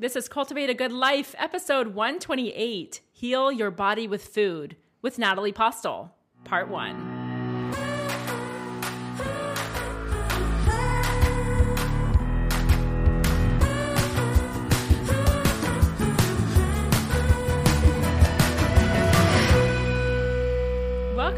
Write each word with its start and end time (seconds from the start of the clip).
This 0.00 0.16
is 0.16 0.30
Cultivate 0.30 0.70
a 0.70 0.74
Good 0.74 0.92
Life, 0.92 1.34
episode 1.36 1.88
128 1.88 3.02
Heal 3.12 3.52
Your 3.52 3.70
Body 3.70 4.08
with 4.08 4.24
Food 4.24 4.76
with 5.02 5.18
Natalie 5.18 5.52
Postel, 5.52 6.14
part 6.42 6.70
one. 6.70 7.09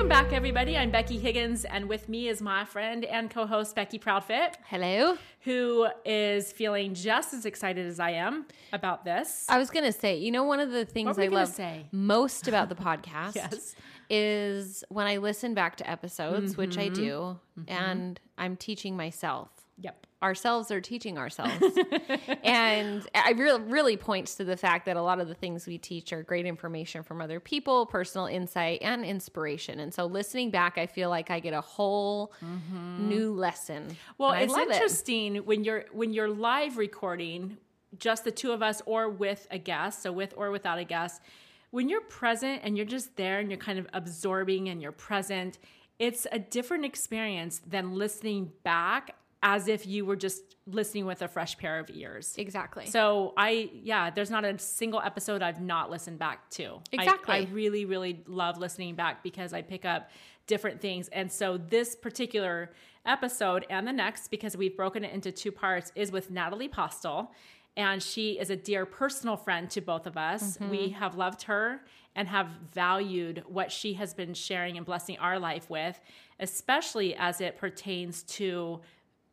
Welcome 0.03 0.25
back, 0.25 0.33
everybody. 0.33 0.77
I'm 0.77 0.91
Becky 0.91 1.17
Higgins, 1.17 1.65
and 1.65 1.89
with 1.89 2.09
me 2.09 2.27
is 2.27 2.43
my 2.43 2.65
friend 2.65 3.05
and 3.05 3.31
co 3.31 3.47
host, 3.47 3.77
Becky 3.77 4.01
Proudfit. 4.01 4.55
Hello. 4.65 5.17
Who 5.43 5.87
is 6.05 6.51
feeling 6.51 6.95
just 6.95 7.33
as 7.33 7.47
excited 7.47 7.87
as 7.87 8.01
I 8.01 8.11
am 8.11 8.47
about 8.73 9.05
this. 9.05 9.47
I 9.49 9.59
was 9.59 9.71
going 9.71 9.85
to 9.85 9.93
say, 9.93 10.17
you 10.17 10.33
know, 10.33 10.43
one 10.43 10.59
of 10.59 10.73
the 10.73 10.85
things 10.85 11.21
I 11.21 11.29
love 11.29 11.51
say? 11.51 11.87
most 11.93 12.49
about 12.49 12.69
the 12.69 12.75
podcast 12.89 13.37
yes. 13.37 13.77
is 14.11 14.83
when 14.89 15.07
I 15.07 15.19
listen 15.19 15.55
back 15.55 15.77
to 15.77 15.89
episodes, 15.89 16.55
mm-hmm. 16.55 16.61
which 16.61 16.79
I 16.79 16.89
do, 16.89 17.39
mm-hmm. 17.57 17.73
and 17.73 18.19
I'm 18.37 18.57
teaching 18.57 18.97
myself. 18.97 19.51
Yep 19.79 20.07
ourselves 20.23 20.71
are 20.71 20.81
teaching 20.81 21.19
ourselves. 21.19 21.77
and 22.45 23.07
I 23.15 23.33
really 23.33 23.61
really 23.63 23.97
points 23.97 24.37
to 24.37 24.45
the 24.45 24.57
fact 24.57 24.87
that 24.87 24.97
a 24.97 25.03
lot 25.03 25.21
of 25.21 25.29
the 25.29 25.35
things 25.35 25.67
we 25.67 25.79
teach 25.79 26.13
are 26.13 26.23
great 26.23 26.47
information 26.47 27.03
from 27.03 27.21
other 27.21 27.41
people, 27.41 27.87
personal 27.87 28.27
insight 28.27 28.81
and 28.83 29.05
inspiration. 29.05 29.81
And 29.81 29.93
so 29.93 30.07
listening 30.07 30.51
back, 30.51 30.79
I 30.79 30.87
feel 30.87 31.11
like 31.11 31.31
I 31.31 31.41
get 31.41 31.53
a 31.55 31.61
whole 31.61 32.33
mm-hmm. 32.45 33.09
new 33.09 33.35
lesson. 33.35 33.97
Well, 34.19 34.33
it's 34.33 34.57
interesting 34.57 35.37
it. 35.37 35.47
when 35.47 35.65
you're 35.65 35.87
when 35.93 36.13
you're 36.13 36.31
live 36.31 36.79
recording, 36.79 37.59
just 37.99 38.25
the 38.25 38.31
two 38.31 38.53
of 38.53 38.63
us 38.63 38.81
or 38.87 39.09
with 39.09 39.47
a 39.51 39.59
guest, 39.59 40.03
so 40.03 40.13
with 40.13 40.33
or 40.37 40.51
without 40.51 40.79
a 40.79 40.85
guest, 40.85 41.21
when 41.71 41.89
you're 41.89 42.03
present 42.03 42.61
and 42.63 42.77
you're 42.77 42.87
just 42.87 43.17
there 43.17 43.41
and 43.41 43.51
you're 43.51 43.59
kind 43.59 43.79
of 43.79 43.89
absorbing 43.93 44.69
and 44.69 44.81
you're 44.81 44.93
present, 44.93 45.59
it's 45.99 46.27
a 46.33 46.39
different 46.39 46.85
experience 46.85 47.61
than 47.67 47.95
listening 47.95 48.53
back 48.63 49.15
as 49.43 49.67
if 49.67 49.87
you 49.87 50.05
were 50.05 50.17
just 50.17 50.43
listening 50.67 51.05
with 51.05 51.21
a 51.23 51.29
fresh 51.29 51.59
pair 51.59 51.81
of 51.81 51.91
ears. 51.93 52.35
Exactly. 52.39 52.87
So 52.87 53.35
I, 53.37 53.71
yeah, 53.83 54.11
there's 54.11 54.31
not 54.31 54.45
a 54.45 54.57
single 54.59 55.01
episode 55.01 55.43
I've 55.43 55.61
not 55.61 55.91
listened 55.91 56.21
back 56.21 56.49
to. 56.51 56.79
Exactly. 56.93 57.35
I, 57.35 57.39
I 57.39 57.49
really, 57.51 57.85
really 57.85 58.23
love 58.27 58.59
listening 58.59 58.95
back 58.95 59.25
because 59.25 59.53
I 59.53 59.63
pick 59.63 59.85
up 59.85 60.11
different 60.47 60.81
things. 60.81 61.09
And 61.09 61.31
so 61.31 61.57
this 61.57 61.97
particular 61.97 62.71
episode 63.05 63.67
and 63.69 63.87
the 63.87 63.93
next, 63.93 64.29
because 64.29 64.57
we've 64.57 64.77
broken 64.77 65.05
it 65.05 65.13
into 65.13 65.33
two 65.33 65.51
parts, 65.51 65.91
is 65.97 66.13
with 66.13 66.31
Natalie 66.31 66.69
Postel. 66.69 67.33
And 67.77 68.03
she 68.03 68.39
is 68.39 68.51
a 68.51 68.57
dear 68.57 68.87
personal 68.87 69.37
friend 69.37 69.69
to 69.71 69.81
both 69.81 70.07
of 70.07 70.17
us. 70.17 70.57
Mm-hmm. 70.59 70.71
We 70.71 70.89
have 70.91 71.17
loved 71.17 71.43
her 71.45 71.81
and 72.15 72.29
have 72.29 72.49
valued 72.73 73.43
what 73.47 73.73
she 73.73 73.95
has 73.95 74.15
been 74.15 74.35
sharing 74.35 74.77
and 74.77 74.85
blessing 74.85 75.19
our 75.19 75.39
life 75.39 75.71
with, 75.71 75.99
especially 76.39 77.17
as 77.17 77.41
it 77.41 77.57
pertains 77.57 78.23
to 78.25 78.83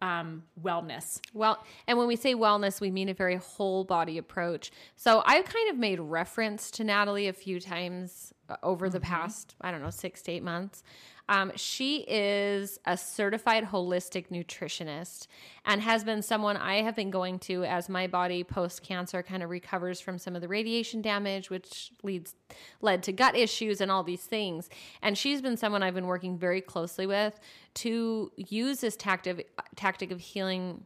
um, 0.02 0.44
wellness. 0.62 1.20
Well, 1.34 1.64
and 1.88 1.98
when 1.98 2.08
we 2.08 2.16
say 2.16 2.36
wellness, 2.36 2.80
we 2.80 2.92
mean 2.92 3.10
a 3.10 3.14
very 3.14 3.36
whole 3.36 3.84
body 3.84 4.18
approach. 4.18 4.72
So 4.96 5.22
I've 5.26 5.46
kind 5.46 5.70
of 5.70 5.78
made 5.78 6.00
reference 6.00 6.72
to 6.72 6.84
Natalie 6.84 7.28
a 7.28 7.34
few 7.34 7.60
times 7.60 8.34
uh, 8.50 8.56
over 8.64 8.88
mm-hmm. 8.88 8.94
the 8.94 9.00
past, 9.02 9.56
I 9.62 9.72
don't 9.72 9.82
know, 9.82 9.90
six 9.90 10.22
to 10.24 10.32
eight 10.32 10.44
months. 10.44 10.84
Um, 11.30 11.52
she 11.56 12.06
is 12.08 12.80
a 12.86 12.98
certified 12.98 13.66
holistic 13.66 14.30
nutritionist 14.30 15.28
and 15.64 15.80
has 15.80 16.04
been 16.04 16.24
someone 16.24 16.58
I 16.58 16.82
have 16.82 16.96
been 16.96 17.12
going 17.12 17.38
to 17.40 17.64
as 17.66 17.88
my 17.88 18.08
body 18.08 18.44
post 18.44 18.82
cancer 18.82 19.22
kind 19.22 19.44
of 19.44 19.52
recovers 19.52 20.02
from 20.02 20.18
some 20.18 20.36
of 20.36 20.42
the 20.42 20.48
radiation 20.48 21.04
damage, 21.04 21.52
which 21.52 21.92
leads 22.02 22.34
led 22.82 23.04
to 23.04 23.12
gut 23.12 23.38
issues 23.38 23.80
and 23.80 23.92
all 23.92 24.04
these 24.04 24.24
things. 24.24 24.70
And 25.04 25.16
she's 25.16 25.40
been 25.40 25.56
someone 25.56 25.84
I've 25.84 25.94
been 25.94 26.08
working 26.08 26.36
very 26.36 26.62
closely 26.62 27.06
with 27.06 27.40
to 27.76 28.32
use 28.36 28.80
this 28.80 28.96
tactic 28.96 29.52
tactic 29.76 30.10
of 30.10 30.20
healing 30.20 30.84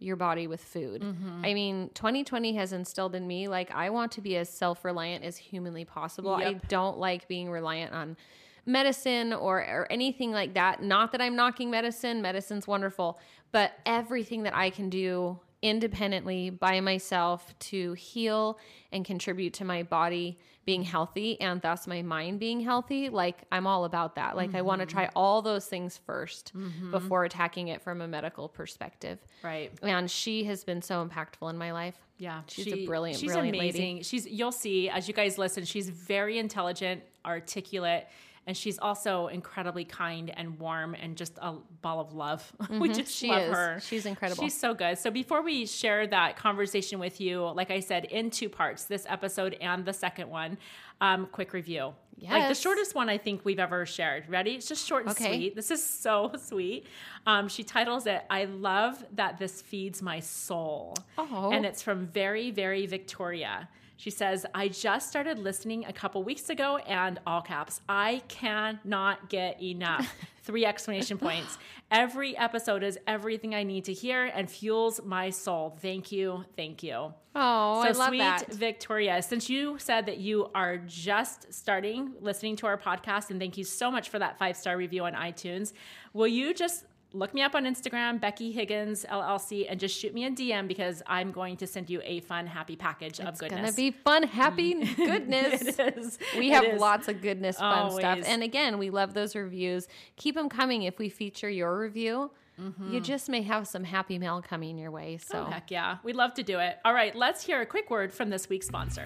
your 0.00 0.16
body 0.16 0.48
with 0.48 0.62
food. 0.62 1.02
Mm-hmm. 1.02 1.42
I 1.44 1.54
mean, 1.54 1.90
2020 1.94 2.56
has 2.56 2.72
instilled 2.72 3.14
in 3.14 3.24
me 3.24 3.46
like 3.46 3.70
I 3.70 3.90
want 3.90 4.10
to 4.12 4.20
be 4.20 4.36
as 4.36 4.48
self-reliant 4.50 5.24
as 5.24 5.36
humanly 5.36 5.84
possible. 5.84 6.36
Yep. 6.40 6.48
I 6.48 6.54
don't 6.66 6.98
like 6.98 7.28
being 7.28 7.48
reliant 7.50 7.94
on 7.94 8.16
medicine 8.66 9.32
or, 9.32 9.58
or 9.58 9.86
anything 9.90 10.32
like 10.32 10.54
that. 10.54 10.82
Not 10.82 11.12
that 11.12 11.20
I'm 11.20 11.36
knocking 11.36 11.70
medicine, 11.70 12.20
medicine's 12.20 12.66
wonderful, 12.66 13.18
but 13.52 13.72
everything 13.86 14.42
that 14.42 14.54
I 14.54 14.70
can 14.70 14.90
do 14.90 15.40
independently 15.62 16.50
by 16.50 16.80
myself 16.80 17.58
to 17.58 17.92
heal 17.94 18.58
and 18.92 19.04
contribute 19.04 19.54
to 19.54 19.64
my 19.64 19.82
body 19.82 20.38
being 20.66 20.82
healthy 20.82 21.40
and 21.40 21.62
thus 21.62 21.86
my 21.86 22.02
mind 22.02 22.40
being 22.40 22.60
healthy 22.60 23.08
like 23.08 23.44
i'm 23.52 23.66
all 23.66 23.84
about 23.84 24.16
that 24.16 24.36
like 24.36 24.48
mm-hmm. 24.48 24.56
i 24.56 24.62
want 24.62 24.80
to 24.80 24.86
try 24.86 25.08
all 25.14 25.40
those 25.40 25.66
things 25.66 25.98
1st 26.08 26.52
mm-hmm. 26.52 26.90
before 26.90 27.24
attacking 27.24 27.68
it 27.68 27.80
from 27.80 28.00
a 28.00 28.08
medical 28.08 28.48
perspective 28.48 29.18
right 29.42 29.72
and 29.82 30.10
she 30.10 30.44
has 30.44 30.64
been 30.64 30.82
so 30.82 31.06
impactful 31.06 31.48
in 31.48 31.56
my 31.56 31.72
life 31.72 31.96
yeah 32.18 32.42
she's 32.48 32.64
she, 32.64 32.84
a 32.84 32.86
brilliant 32.86 33.18
she's 33.18 33.30
brilliant 33.30 33.56
amazing 33.56 33.94
lady. 33.94 34.02
she's 34.02 34.26
you'll 34.26 34.52
see 34.52 34.90
as 34.90 35.06
you 35.06 35.14
guys 35.14 35.38
listen 35.38 35.64
she's 35.64 35.88
very 35.88 36.38
intelligent 36.38 37.00
articulate 37.24 38.08
and 38.46 38.56
she's 38.56 38.78
also 38.78 39.26
incredibly 39.26 39.84
kind 39.84 40.30
and 40.36 40.58
warm 40.58 40.94
and 40.94 41.16
just 41.16 41.36
a 41.42 41.54
ball 41.82 42.00
of 42.00 42.12
love. 42.14 42.52
Mm-hmm. 42.66 42.80
we 42.80 42.88
just 42.88 43.14
she 43.14 43.28
love 43.28 43.42
is. 43.42 43.54
her. 43.54 43.80
She's 43.80 44.06
incredible. 44.06 44.42
She's 44.42 44.58
so 44.58 44.74
good. 44.74 44.98
So 44.98 45.10
before 45.10 45.40
we 45.42 45.66
share 45.66 46.04
that 46.08 46.36
conversation 46.36 46.98
with 46.98 47.20
you, 47.20 47.48
like 47.50 47.70
I 47.70 47.78
said, 47.78 48.06
in 48.06 48.28
two 48.30 48.48
parts, 48.48 48.84
this 48.84 49.06
episode 49.08 49.56
and 49.60 49.84
the 49.84 49.92
second 49.92 50.28
one, 50.28 50.58
um, 51.00 51.28
quick 51.30 51.52
review. 51.52 51.94
Yes. 52.18 52.32
Like 52.32 52.48
the 52.48 52.54
shortest 52.54 52.94
one 52.96 53.08
I 53.08 53.18
think 53.18 53.44
we've 53.44 53.60
ever 53.60 53.86
shared. 53.86 54.28
Ready? 54.28 54.52
It's 54.52 54.66
just 54.66 54.84
short 54.86 55.02
and 55.02 55.12
okay. 55.12 55.36
sweet. 55.36 55.54
This 55.54 55.70
is 55.70 55.84
so 55.84 56.32
sweet. 56.38 56.86
Um, 57.26 57.46
she 57.46 57.62
titles 57.62 58.06
it, 58.06 58.24
I 58.30 58.44
love 58.46 59.04
that 59.12 59.38
this 59.38 59.62
feeds 59.62 60.02
my 60.02 60.18
soul. 60.18 60.96
Oh. 61.18 61.50
And 61.52 61.64
it's 61.64 61.82
from 61.82 62.06
Very, 62.06 62.50
Very 62.50 62.86
Victoria. 62.86 63.68
She 63.96 64.10
says, 64.10 64.44
I 64.54 64.68
just 64.68 65.08
started 65.08 65.38
listening 65.38 65.84
a 65.86 65.92
couple 65.92 66.22
weeks 66.22 66.50
ago 66.50 66.76
and 66.78 67.18
all 67.26 67.40
caps, 67.40 67.80
I 67.88 68.22
cannot 68.28 69.28
get 69.30 69.62
enough. 69.62 70.14
Three 70.42 70.64
exclamation 70.64 71.18
points. 71.18 71.58
Every 71.90 72.36
episode 72.36 72.82
is 72.82 72.98
everything 73.06 73.54
I 73.54 73.62
need 73.62 73.84
to 73.86 73.92
hear 73.92 74.26
and 74.26 74.50
fuels 74.50 75.00
my 75.04 75.30
soul. 75.30 75.76
Thank 75.80 76.12
you. 76.12 76.44
Thank 76.56 76.82
you. 76.82 77.14
Oh, 77.34 77.82
so 77.82 77.88
I 77.88 77.92
love 77.92 78.08
sweet 78.08 78.18
that. 78.18 78.52
Victoria, 78.52 79.22
since 79.22 79.50
you 79.50 79.76
said 79.78 80.06
that 80.06 80.18
you 80.18 80.50
are 80.54 80.78
just 80.78 81.52
starting 81.52 82.12
listening 82.20 82.56
to 82.56 82.66
our 82.66 82.78
podcast, 82.78 83.30
and 83.30 83.40
thank 83.40 83.56
you 83.56 83.64
so 83.64 83.90
much 83.90 84.08
for 84.08 84.18
that 84.18 84.38
five 84.38 84.56
star 84.56 84.76
review 84.76 85.04
on 85.04 85.14
iTunes, 85.14 85.72
will 86.12 86.28
you 86.28 86.54
just 86.54 86.84
look 87.16 87.34
me 87.34 87.42
up 87.42 87.54
on 87.54 87.64
Instagram, 87.64 88.20
Becky 88.20 88.52
Higgins 88.52 89.04
LLC, 89.08 89.66
and 89.68 89.80
just 89.80 89.98
shoot 89.98 90.14
me 90.14 90.26
a 90.26 90.30
DM 90.30 90.68
because 90.68 91.02
I'm 91.06 91.32
going 91.32 91.56
to 91.58 91.66
send 91.66 91.90
you 91.90 92.00
a 92.04 92.20
fun, 92.20 92.46
happy 92.46 92.76
package 92.76 93.18
it's 93.18 93.20
of 93.20 93.38
goodness. 93.38 93.70
It's 93.70 93.76
going 93.76 93.90
to 93.90 93.96
be 93.96 94.02
fun, 94.02 94.22
happy 94.24 94.84
goodness. 94.96 95.62
it 95.62 95.98
is. 95.98 96.18
We 96.36 96.50
have 96.50 96.78
lots 96.78 97.08
of 97.08 97.20
goodness, 97.22 97.58
fun 97.58 97.78
Always. 97.78 97.98
stuff. 97.98 98.20
And 98.26 98.42
again, 98.42 98.78
we 98.78 98.90
love 98.90 99.14
those 99.14 99.34
reviews. 99.34 99.88
Keep 100.16 100.34
them 100.34 100.48
coming 100.48 100.82
if 100.82 100.98
we 100.98 101.08
feature 101.08 101.50
your 101.50 101.78
review. 101.78 102.30
Mm-hmm. 102.60 102.92
You 102.92 103.00
just 103.00 103.28
may 103.28 103.42
have 103.42 103.66
some 103.66 103.84
happy 103.84 104.18
mail 104.18 104.42
coming 104.42 104.78
your 104.78 104.90
way. 104.90 105.18
So, 105.18 105.44
oh, 105.46 105.50
heck 105.50 105.70
yeah. 105.70 105.98
We'd 106.02 106.16
love 106.16 106.34
to 106.34 106.42
do 106.42 106.58
it. 106.58 106.78
All 106.84 106.94
right, 106.94 107.14
let's 107.14 107.44
hear 107.44 107.60
a 107.60 107.66
quick 107.66 107.90
word 107.90 108.12
from 108.12 108.30
this 108.30 108.48
week's 108.48 108.66
sponsor. 108.66 109.04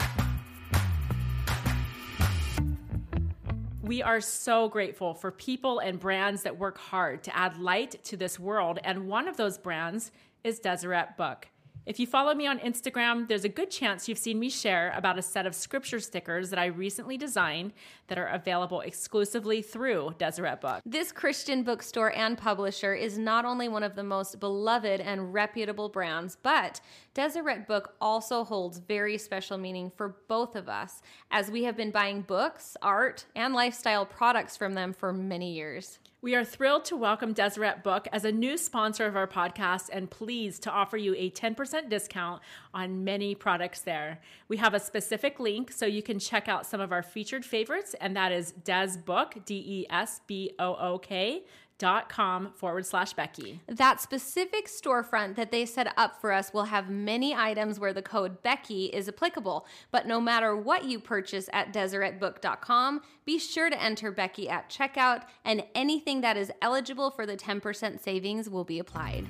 We 3.91 4.05
are 4.05 4.21
so 4.21 4.69
grateful 4.69 5.15
for 5.15 5.33
people 5.33 5.81
and 5.81 5.99
brands 5.99 6.45
that 6.45 6.57
work 6.57 6.79
hard 6.79 7.25
to 7.25 7.37
add 7.37 7.59
light 7.59 7.97
to 8.05 8.17
this 8.17 8.39
world. 8.39 8.79
And 8.85 9.09
one 9.09 9.27
of 9.27 9.37
those 9.37 9.59
brands 9.59 10.13
is 10.45 10.61
Deseret 10.61 11.17
Book. 11.17 11.49
If 11.91 11.99
you 11.99 12.07
follow 12.07 12.35
me 12.35 12.47
on 12.47 12.61
Instagram, 12.61 13.27
there's 13.27 13.43
a 13.43 13.49
good 13.49 13.69
chance 13.69 14.09
you've 14.09 14.17
seen 14.17 14.39
me 14.39 14.49
share 14.49 14.93
about 14.95 15.19
a 15.19 15.23
set 15.23 15.45
of 15.45 15.57
scripture 15.57 15.99
stickers 15.99 16.49
that 16.51 16.59
I 16.61 16.67
recently 16.67 17.17
designed 17.17 17.73
that 18.07 18.17
are 18.17 18.29
available 18.29 18.83
exclusively 18.83 19.61
through 19.61 20.15
Deseret 20.17 20.61
Book. 20.61 20.83
This 20.87 21.11
Christian 21.11 21.65
bookstore 21.65 22.13
and 22.13 22.39
publisher 22.39 22.95
is 22.95 23.19
not 23.19 23.45
only 23.45 23.67
one 23.67 23.83
of 23.83 23.97
the 23.97 24.05
most 24.05 24.39
beloved 24.39 25.01
and 25.01 25.35
reputable 25.35 25.89
brands, 25.89 26.37
but 26.41 26.81
Deseret 27.13 27.67
Book 27.67 27.97
also 28.01 28.45
holds 28.45 28.79
very 28.79 29.19
special 29.19 29.59
meaning 29.59 29.91
for 29.97 30.15
both 30.29 30.55
of 30.55 30.69
us 30.69 31.03
as 31.33 31.51
we 31.51 31.65
have 31.65 31.77
been 31.77 31.91
buying 31.91 32.23
books, 32.23 32.77
art, 32.83 33.25
and 33.35 33.53
lifestyle 33.53 34.07
products 34.07 34.57
from 34.57 34.75
them 34.75 34.93
for 34.93 35.13
many 35.13 35.55
years. 35.55 35.99
We 36.23 36.35
are 36.35 36.45
thrilled 36.45 36.85
to 36.85 36.99
welcome 36.99 37.33
Deseret 37.33 37.83
Book 37.83 38.07
as 38.13 38.27
a 38.27 38.31
new 38.33 38.59
sponsor 38.59 39.07
of 39.07 39.17
our 39.17 39.27
podcast 39.27 39.89
and 39.91 40.11
pleased 40.11 40.63
to 40.65 40.71
offer 40.71 40.99
you 40.99 41.15
a 41.17 41.31
10% 41.31 41.89
discount 41.89 42.43
on 42.75 43.05
many 43.05 43.35
products 43.35 43.81
there. 43.81 44.21
We 44.47 44.59
have 44.59 44.75
a 44.75 44.81
specific 44.81 45.41
link 45.41 45.73
so 45.73 45.87
you 45.87 46.03
can 46.03 46.19
check 46.19 46.47
out 46.47 46.67
some 46.67 46.79
of 46.79 46.93
our 46.93 47.03
featured 47.03 47.47
favorites, 47.47 47.95
and 48.03 48.15
that 48.19 48.33
is 48.33 48.53
Des 48.53 48.99
Book, 48.99 49.37
D 49.47 49.65
E 49.67 49.87
S 49.89 50.21
B 50.27 50.53
O 50.59 50.75
O 50.75 50.99
K 50.99 51.43
dot 51.81 52.09
com 52.09 52.53
forward 52.53 52.87
slash 52.87 53.15
Becky. 53.15 53.61
That 53.67 54.01
specific 54.01 54.69
storefront 54.69 55.35
that 55.35 55.51
they 55.51 55.67
set 55.67 55.93
up 55.97 56.21
for 56.21 56.31
us 56.31 56.53
will 56.53 56.65
have 56.65 56.89
many 56.89 57.35
items 57.35 57.81
where 57.81 57.93
the 57.93 58.03
code 58.03 58.43
Becky 58.45 58.85
is 58.85 59.09
applicable. 59.09 59.67
But 59.91 60.07
no 60.07 60.21
matter 60.21 60.55
what 60.55 60.85
you 60.85 61.01
purchase 61.01 61.49
at 61.53 61.73
DeseretBook.com, 61.73 63.01
be 63.25 63.39
sure 63.39 63.71
to 63.71 63.83
enter 63.83 64.13
Becky 64.13 64.49
at 64.49 64.71
checkout, 64.71 65.23
and 65.45 65.65
anything 65.75 66.21
that 66.21 66.37
is 66.37 66.53
eligible 66.63 67.11
for 67.11 67.27
the 67.27 67.37
10% 67.37 68.01
savings 68.01 68.49
will 68.49 68.65
be 68.65 68.79
applied. 68.79 69.27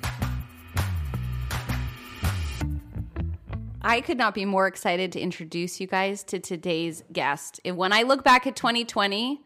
I 3.81 4.01
could 4.01 4.17
not 4.17 4.35
be 4.35 4.45
more 4.45 4.67
excited 4.67 5.11
to 5.13 5.19
introduce 5.19 5.81
you 5.81 5.87
guys 5.87 6.23
to 6.25 6.39
today's 6.39 7.03
guest. 7.11 7.59
And 7.65 7.77
when 7.77 7.91
I 7.91 8.03
look 8.03 8.23
back 8.23 8.45
at 8.45 8.55
2020, 8.55 9.41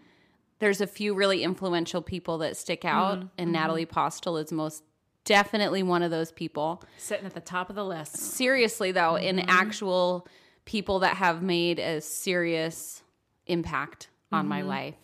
there's 0.59 0.81
a 0.81 0.87
few 0.87 1.13
really 1.13 1.43
influential 1.43 2.01
people 2.01 2.37
that 2.39 2.57
stick 2.57 2.85
out, 2.85 3.17
Mm-hmm. 3.19 3.27
and 3.37 3.51
Natalie 3.51 3.85
Postel 3.85 4.37
is 4.37 4.51
most 4.51 4.83
definitely 5.25 5.83
one 5.83 6.03
of 6.03 6.11
those 6.11 6.31
people. 6.31 6.83
Sitting 6.97 7.25
at 7.25 7.33
the 7.33 7.41
top 7.41 7.69
of 7.69 7.75
the 7.75 7.83
list. 7.85 8.17
Seriously, 8.17 8.91
though, 8.91 9.15
in 9.15 9.37
Mm-hmm. 9.37 9.49
actual 9.49 10.27
people 10.65 10.99
that 10.99 11.17
have 11.17 11.41
made 11.43 11.79
a 11.79 12.01
serious 12.01 13.03
impact 13.47 14.09
on 14.31 14.47
my 14.47 14.61
life. 14.61 14.95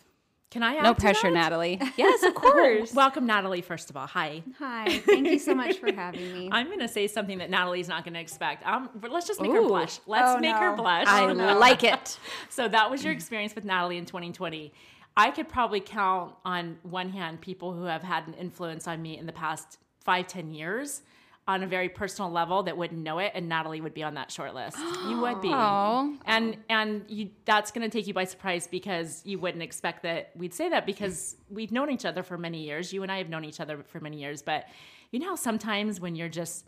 Can 0.50 0.64
I 0.64 0.76
add 0.76 0.84
No 0.84 0.94
to 0.94 1.00
pressure, 1.00 1.28
Mm-hmm. 1.28 1.34
that? 1.36 1.40
Natalie. 1.50 1.80
Yes, 1.98 2.24
of 2.24 2.34
course. 2.36 2.94
Welcome, 2.96 3.26
Natalie, 3.26 3.62
first 3.62 3.90
of 3.90 3.96
all. 3.96 4.08
Hi. 4.08 4.44
Hi, 4.60 5.00
thank 5.00 5.28
you 5.30 5.40
so 5.40 5.56
much 5.56 5.78
for 5.78 5.92
having 5.94 6.34
me. 6.34 6.50
I'm 6.52 6.68
going 6.68 6.80
to 6.80 6.90
say 6.90 7.08
something 7.08 7.38
that 7.38 7.50
Natalie's 7.50 7.88
not 7.88 8.04
going 8.04 8.16
to 8.16 8.20
expect. 8.20 8.66
Um, 8.68 8.90
let's 9.10 9.28
just 9.28 9.40
make 9.42 9.52
her 9.52 9.62
blush. 9.62 10.00
Let's 10.08 10.32
Oh, 10.36 10.40
make 10.40 10.54
her 10.56 10.76
blush. 10.76 11.08
I 11.08 11.32
like 11.32 11.84
it. 11.86 12.20
So 12.50 12.68
that 12.68 12.92
was 12.92 13.02
your 13.04 13.14
experience 13.14 13.56
with 13.56 13.64
Natalie 13.64 13.98
in 13.98 14.06
2020. 14.06 14.74
I 15.16 15.32
could 15.32 15.50
probably 15.50 15.82
count 15.82 16.36
on 16.46 16.78
one 16.84 17.10
hand 17.10 17.42
people 17.42 17.74
who 17.74 17.84
have 17.84 18.04
had 18.04 18.28
an 18.28 18.34
influence 18.36 18.88
on 18.88 19.02
me 19.02 19.18
in 19.18 19.26
the 19.26 19.34
past 19.34 19.78
five, 20.04 20.28
ten 20.28 20.54
years 20.54 21.02
on 21.48 21.64
a 21.64 21.68
very 21.68 21.90
personal 21.90 22.32
level 22.32 22.64
that 22.64 22.78
wouldn't 22.78 23.02
know 23.02 23.20
it, 23.20 23.32
and 23.34 23.50
Natalie 23.50 23.82
would 23.82 23.94
be 23.94 24.04
on 24.04 24.14
that 24.14 24.32
short 24.32 24.54
list. 24.54 24.78
You 25.10 25.20
would 25.20 25.42
be. 25.42 25.50
Aw. 25.50 26.10
And 26.26 26.58
and 26.70 27.04
you 27.10 27.30
that's 27.44 27.72
gonna 27.72 27.90
take 27.90 28.08
you 28.08 28.14
by 28.14 28.24
surprise 28.24 28.68
because 28.68 29.22
you 29.26 29.40
wouldn't 29.40 29.64
expect 29.64 30.04
that 30.04 30.32
we'd 30.36 30.54
say 30.54 30.70
that 30.70 30.86
because 30.86 31.36
we've 31.50 31.72
known 31.72 31.90
each 31.90 32.06
other 32.06 32.24
for 32.24 32.38
many 32.38 32.64
years. 32.64 32.94
You 32.94 33.04
and 33.04 33.12
I 33.12 33.18
have 33.18 33.30
known 33.30 33.44
each 33.44 33.60
other 33.60 33.84
for 33.84 34.00
many 34.00 34.22
years, 34.22 34.42
but 34.42 34.66
you 35.12 35.20
know 35.20 35.30
how 35.30 35.36
sometimes 35.36 36.00
when 36.00 36.16
you're 36.16 36.30
just 36.30 36.66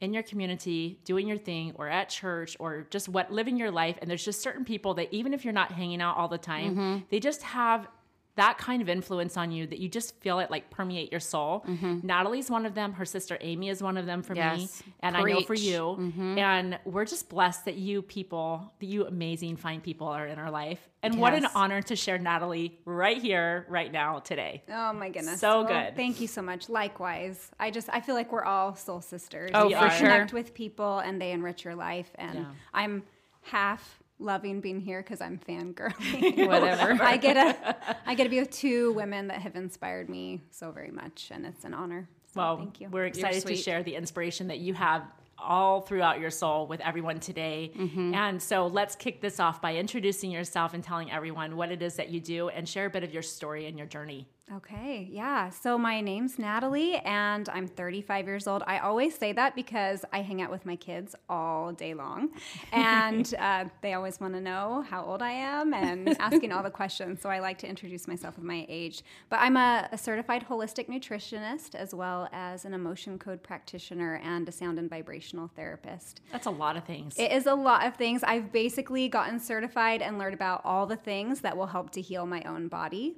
in 0.00 0.14
your 0.14 0.22
community 0.22 1.00
doing 1.04 1.26
your 1.26 1.36
thing 1.38 1.72
or 1.74 1.88
at 1.88 2.08
church 2.08 2.56
or 2.60 2.86
just 2.90 3.08
what 3.08 3.32
living 3.32 3.56
your 3.56 3.70
life 3.70 3.96
and 4.00 4.08
there's 4.08 4.24
just 4.24 4.40
certain 4.40 4.64
people 4.64 4.94
that 4.94 5.08
even 5.12 5.34
if 5.34 5.44
you're 5.44 5.52
not 5.52 5.72
hanging 5.72 6.00
out 6.00 6.16
all 6.16 6.28
the 6.28 6.38
time 6.38 6.70
Mm-hmm. 6.76 6.98
they 7.10 7.18
just 7.18 7.42
have 7.42 7.88
that 8.38 8.56
kind 8.56 8.80
of 8.80 8.88
influence 8.88 9.36
on 9.36 9.50
you 9.50 9.66
that 9.66 9.80
you 9.80 9.88
just 9.88 10.14
feel 10.20 10.38
it 10.38 10.48
like 10.48 10.70
permeate 10.70 11.10
your 11.10 11.20
soul. 11.20 11.64
Natalie's 12.02 12.48
one 12.48 12.66
of 12.66 12.74
them. 12.74 12.92
Her 12.92 13.04
sister 13.04 13.36
Amy 13.40 13.68
is 13.68 13.82
one 13.82 13.96
of 13.96 14.06
them 14.06 14.22
for 14.22 14.34
me. 14.34 14.40
Mm-hmm. 14.40 14.60
Yes. 14.60 14.82
And 15.00 15.16
I 15.16 15.22
know 15.22 15.40
for 15.40 15.46
Preach. 15.48 15.60
Mm-hmm. 15.62 16.38
you. 16.38 16.42
And 16.44 16.78
we're 16.84 17.04
just 17.04 17.28
blessed 17.28 17.64
that 17.64 17.74
you 17.74 18.00
people, 18.00 18.72
that 18.78 18.86
you 18.86 19.06
amazing, 19.06 19.56
fine 19.56 19.80
people 19.80 20.06
are 20.06 20.24
in 20.26 20.38
our 20.38 20.50
life. 20.52 20.78
And 21.02 21.18
what 21.18 21.34
an 21.34 21.46
honor 21.54 21.82
to 21.82 21.96
share 21.96 22.18
Natalie 22.18 22.78
right 22.84 23.20
here, 23.20 23.66
right 23.68 23.90
now, 23.90 24.20
today. 24.20 24.62
Oh 24.72 24.92
my 24.92 25.10
goodness. 25.10 25.40
So 25.40 25.64
Well, 25.64 25.86
good. 25.86 25.96
Thank 25.96 26.20
you 26.20 26.28
so 26.28 26.40
much. 26.40 26.68
Likewise. 26.68 27.50
I 27.58 27.70
just 27.72 27.88
I 27.92 28.00
feel 28.00 28.14
like 28.14 28.30
we're 28.32 28.44
all 28.44 28.76
soul 28.76 29.00
sisters. 29.00 29.50
Oh, 29.52 29.68
You 29.68 29.76
for 29.76 29.90
sure. 29.90 30.08
Connect 30.08 30.32
with 30.32 30.54
people 30.54 31.00
and 31.00 31.20
they 31.20 31.32
enrich 31.32 31.64
your 31.64 31.74
life. 31.74 32.10
And 32.14 32.38
Yeah. 32.38 32.44
I'm 32.72 33.02
half 33.42 33.98
loving 34.18 34.60
being 34.60 34.80
here 34.80 35.02
because 35.02 35.20
I'm 35.20 35.38
fangirling. 35.38 36.46
Whatever. 36.46 36.92
I 37.02 37.16
get 37.16 37.36
a 37.36 37.96
I 38.06 38.14
get 38.14 38.24
to 38.24 38.30
be 38.30 38.40
with 38.40 38.50
two 38.50 38.92
women 38.92 39.28
that 39.28 39.40
have 39.42 39.56
inspired 39.56 40.08
me 40.08 40.42
so 40.50 40.70
very 40.70 40.90
much, 40.90 41.28
and 41.32 41.46
it's 41.46 41.64
an 41.64 41.74
honor. 41.74 42.08
So 42.34 42.40
Well, 42.40 42.56
thank 42.58 42.80
you. 42.80 42.88
we're 42.90 43.06
excited 43.06 43.46
to 43.46 43.56
share 43.56 43.82
the 43.82 43.94
inspiration 43.94 44.48
that 44.48 44.58
you 44.58 44.74
have 44.74 45.02
all 45.38 45.80
throughout 45.80 46.18
your 46.20 46.30
soul 46.30 46.66
with 46.66 46.80
everyone 46.80 47.20
today. 47.20 47.70
Mm-hmm. 47.76 48.14
And 48.14 48.42
so 48.42 48.66
let's 48.66 48.96
kick 48.96 49.20
this 49.20 49.38
off 49.38 49.62
by 49.62 49.76
introducing 49.76 50.30
yourself 50.30 50.74
and 50.74 50.82
telling 50.82 51.10
everyone 51.12 51.56
what 51.56 51.70
it 51.70 51.80
is 51.80 51.94
that 51.94 52.08
you 52.08 52.20
do 52.20 52.48
and 52.48 52.68
share 52.68 52.86
a 52.86 52.90
bit 52.90 53.04
of 53.04 53.12
your 53.12 53.22
story 53.22 53.66
and 53.66 53.78
your 53.78 53.86
journey. 53.86 54.28
Okay, 54.50 55.06
yeah. 55.12 55.50
So 55.50 55.76
my 55.76 56.00
name's 56.00 56.38
Natalie 56.38 56.96
and 56.96 57.46
I'm 57.50 57.68
35 57.68 58.26
years 58.26 58.46
old. 58.46 58.62
I 58.66 58.78
always 58.78 59.14
say 59.14 59.32
that 59.32 59.54
because 59.54 60.06
I 60.10 60.22
hang 60.22 60.40
out 60.40 60.50
with 60.50 60.64
my 60.64 60.74
kids 60.76 61.14
all 61.28 61.72
day 61.72 61.94
long. 61.94 62.30
And 62.72 63.34
uh, 63.38 63.64
they 63.82 63.94
always 63.94 64.20
want 64.20 64.34
to 64.34 64.40
know 64.40 64.84
how 64.88 65.02
old 65.04 65.22
I 65.22 65.32
am 65.32 65.72
and 65.74 66.16
asking 66.20 66.52
all 66.52 66.62
the 66.62 66.70
questions. 66.70 67.20
So 67.20 67.28
I 67.28 67.40
like 67.40 67.58
to 67.58 67.66
introduce 67.66 68.06
myself 68.06 68.36
with 68.36 68.44
my 68.44 68.66
age. 68.68 69.02
But 69.30 69.40
I'm 69.40 69.56
a, 69.56 69.88
a 69.90 69.98
certified 69.98 70.46
holistic 70.48 70.88
nutritionist 70.88 71.74
as 71.74 71.94
well 71.94 72.28
as 72.32 72.64
an 72.64 72.74
emotion 72.74 73.18
code 73.18 73.42
practitioner 73.42 74.20
and 74.22 74.48
a 74.48 74.52
sound 74.52 74.78
and 74.78 74.88
vibrational 74.88 75.50
therapist. 75.56 76.20
That's 76.30 76.46
a 76.46 76.50
lot 76.50 76.76
of 76.76 76.84
things. 76.84 77.18
It 77.18 77.32
is 77.32 77.46
a 77.46 77.54
lot 77.54 77.86
of 77.86 77.96
things. 77.96 78.22
I've 78.22 78.52
basically 78.52 79.08
gotten 79.08 79.40
certified 79.40 80.02
and 80.02 80.18
learned 80.18 80.34
about 80.34 80.60
all 80.64 80.86
the 80.86 80.96
things 80.96 81.40
that 81.40 81.56
will 81.56 81.66
help 81.66 81.90
to 81.92 82.00
heal 82.00 82.26
my 82.26 82.42
own 82.42 82.68
body. 82.68 83.16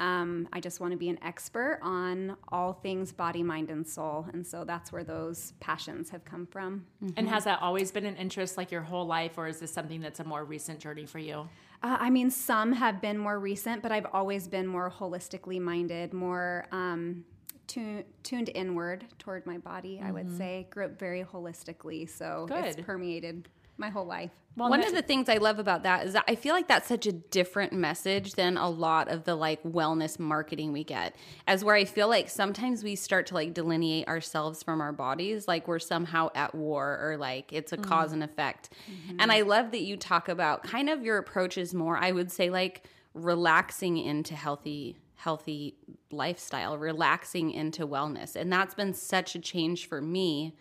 Um, 0.00 0.48
I 0.50 0.60
just 0.60 0.80
want 0.80 0.92
to 0.92 0.96
be 0.96 1.10
an 1.10 1.18
expert 1.22 1.78
on 1.82 2.36
all 2.48 2.72
things 2.72 3.12
body, 3.12 3.42
mind, 3.42 3.70
and 3.70 3.86
soul. 3.86 4.26
And 4.32 4.46
so 4.46 4.64
that's 4.64 4.90
where 4.90 5.04
those 5.04 5.52
passions 5.60 6.08
have 6.10 6.24
come 6.24 6.46
from. 6.46 6.86
and 7.16 7.28
has 7.28 7.44
that 7.44 7.60
always 7.60 7.92
been 7.92 8.06
an 8.06 8.16
interest 8.16 8.56
like 8.56 8.70
your 8.72 8.80
whole 8.80 9.06
life, 9.06 9.36
or 9.36 9.46
is 9.46 9.60
this 9.60 9.70
something 9.70 10.00
that's 10.00 10.18
a 10.18 10.24
more 10.24 10.44
recent 10.44 10.80
journey 10.80 11.04
for 11.04 11.18
you? 11.18 11.48
Uh, 11.82 11.98
I 12.00 12.10
mean, 12.10 12.30
some 12.30 12.72
have 12.72 13.00
been 13.02 13.18
more 13.18 13.38
recent, 13.38 13.82
but 13.82 13.92
I've 13.92 14.06
always 14.12 14.48
been 14.48 14.66
more 14.66 14.90
holistically 14.90 15.60
minded, 15.60 16.14
more 16.14 16.66
um, 16.72 17.24
tu- 17.66 18.04
tuned 18.22 18.50
inward 18.54 19.04
toward 19.18 19.46
my 19.46 19.58
body, 19.58 20.00
I 20.02 20.12
would 20.12 20.36
say. 20.36 20.66
Grew 20.70 20.86
up 20.86 20.98
very 20.98 21.24
holistically. 21.24 22.08
So 22.08 22.46
it's 22.50 22.76
permeated 22.80 23.48
my 23.80 23.90
whole 23.90 24.06
life. 24.06 24.30
Well, 24.56 24.68
One 24.68 24.84
of 24.84 24.92
the 24.92 25.02
things 25.02 25.28
I 25.28 25.36
love 25.36 25.58
about 25.58 25.84
that 25.84 26.06
is 26.06 26.12
that 26.12 26.24
I 26.26 26.34
feel 26.34 26.54
like 26.54 26.66
that's 26.66 26.88
such 26.88 27.06
a 27.06 27.12
different 27.12 27.72
message 27.72 28.34
than 28.34 28.56
a 28.56 28.68
lot 28.68 29.08
of 29.08 29.24
the 29.24 29.36
like 29.36 29.62
wellness 29.62 30.18
marketing 30.18 30.72
we 30.72 30.82
get. 30.84 31.14
As 31.46 31.64
where 31.64 31.76
I 31.76 31.84
feel 31.84 32.08
like 32.08 32.28
sometimes 32.28 32.82
we 32.82 32.96
start 32.96 33.26
to 33.28 33.34
like 33.34 33.54
delineate 33.54 34.08
ourselves 34.08 34.62
from 34.62 34.80
our 34.80 34.92
bodies, 34.92 35.46
like 35.46 35.68
we're 35.68 35.78
somehow 35.78 36.30
at 36.34 36.54
war 36.54 36.98
or 37.00 37.16
like 37.16 37.52
it's 37.52 37.72
a 37.72 37.76
mm-hmm. 37.76 37.88
cause 37.88 38.12
and 38.12 38.24
effect. 38.24 38.70
Mm-hmm. 38.90 39.16
And 39.20 39.32
I 39.32 39.42
love 39.42 39.70
that 39.70 39.82
you 39.82 39.96
talk 39.96 40.28
about 40.28 40.64
kind 40.64 40.90
of 40.90 41.04
your 41.04 41.18
approach 41.18 41.56
is 41.56 41.72
more, 41.72 41.96
I 41.96 42.10
would 42.10 42.30
say, 42.30 42.50
like 42.50 42.86
relaxing 43.14 43.98
into 43.98 44.34
healthy 44.34 44.96
healthy 45.14 45.76
lifestyle, 46.10 46.78
relaxing 46.78 47.50
into 47.50 47.86
wellness. 47.86 48.36
And 48.36 48.50
that's 48.50 48.74
been 48.74 48.94
such 48.94 49.34
a 49.34 49.38
change 49.38 49.86
for 49.86 50.00
me 50.00 50.56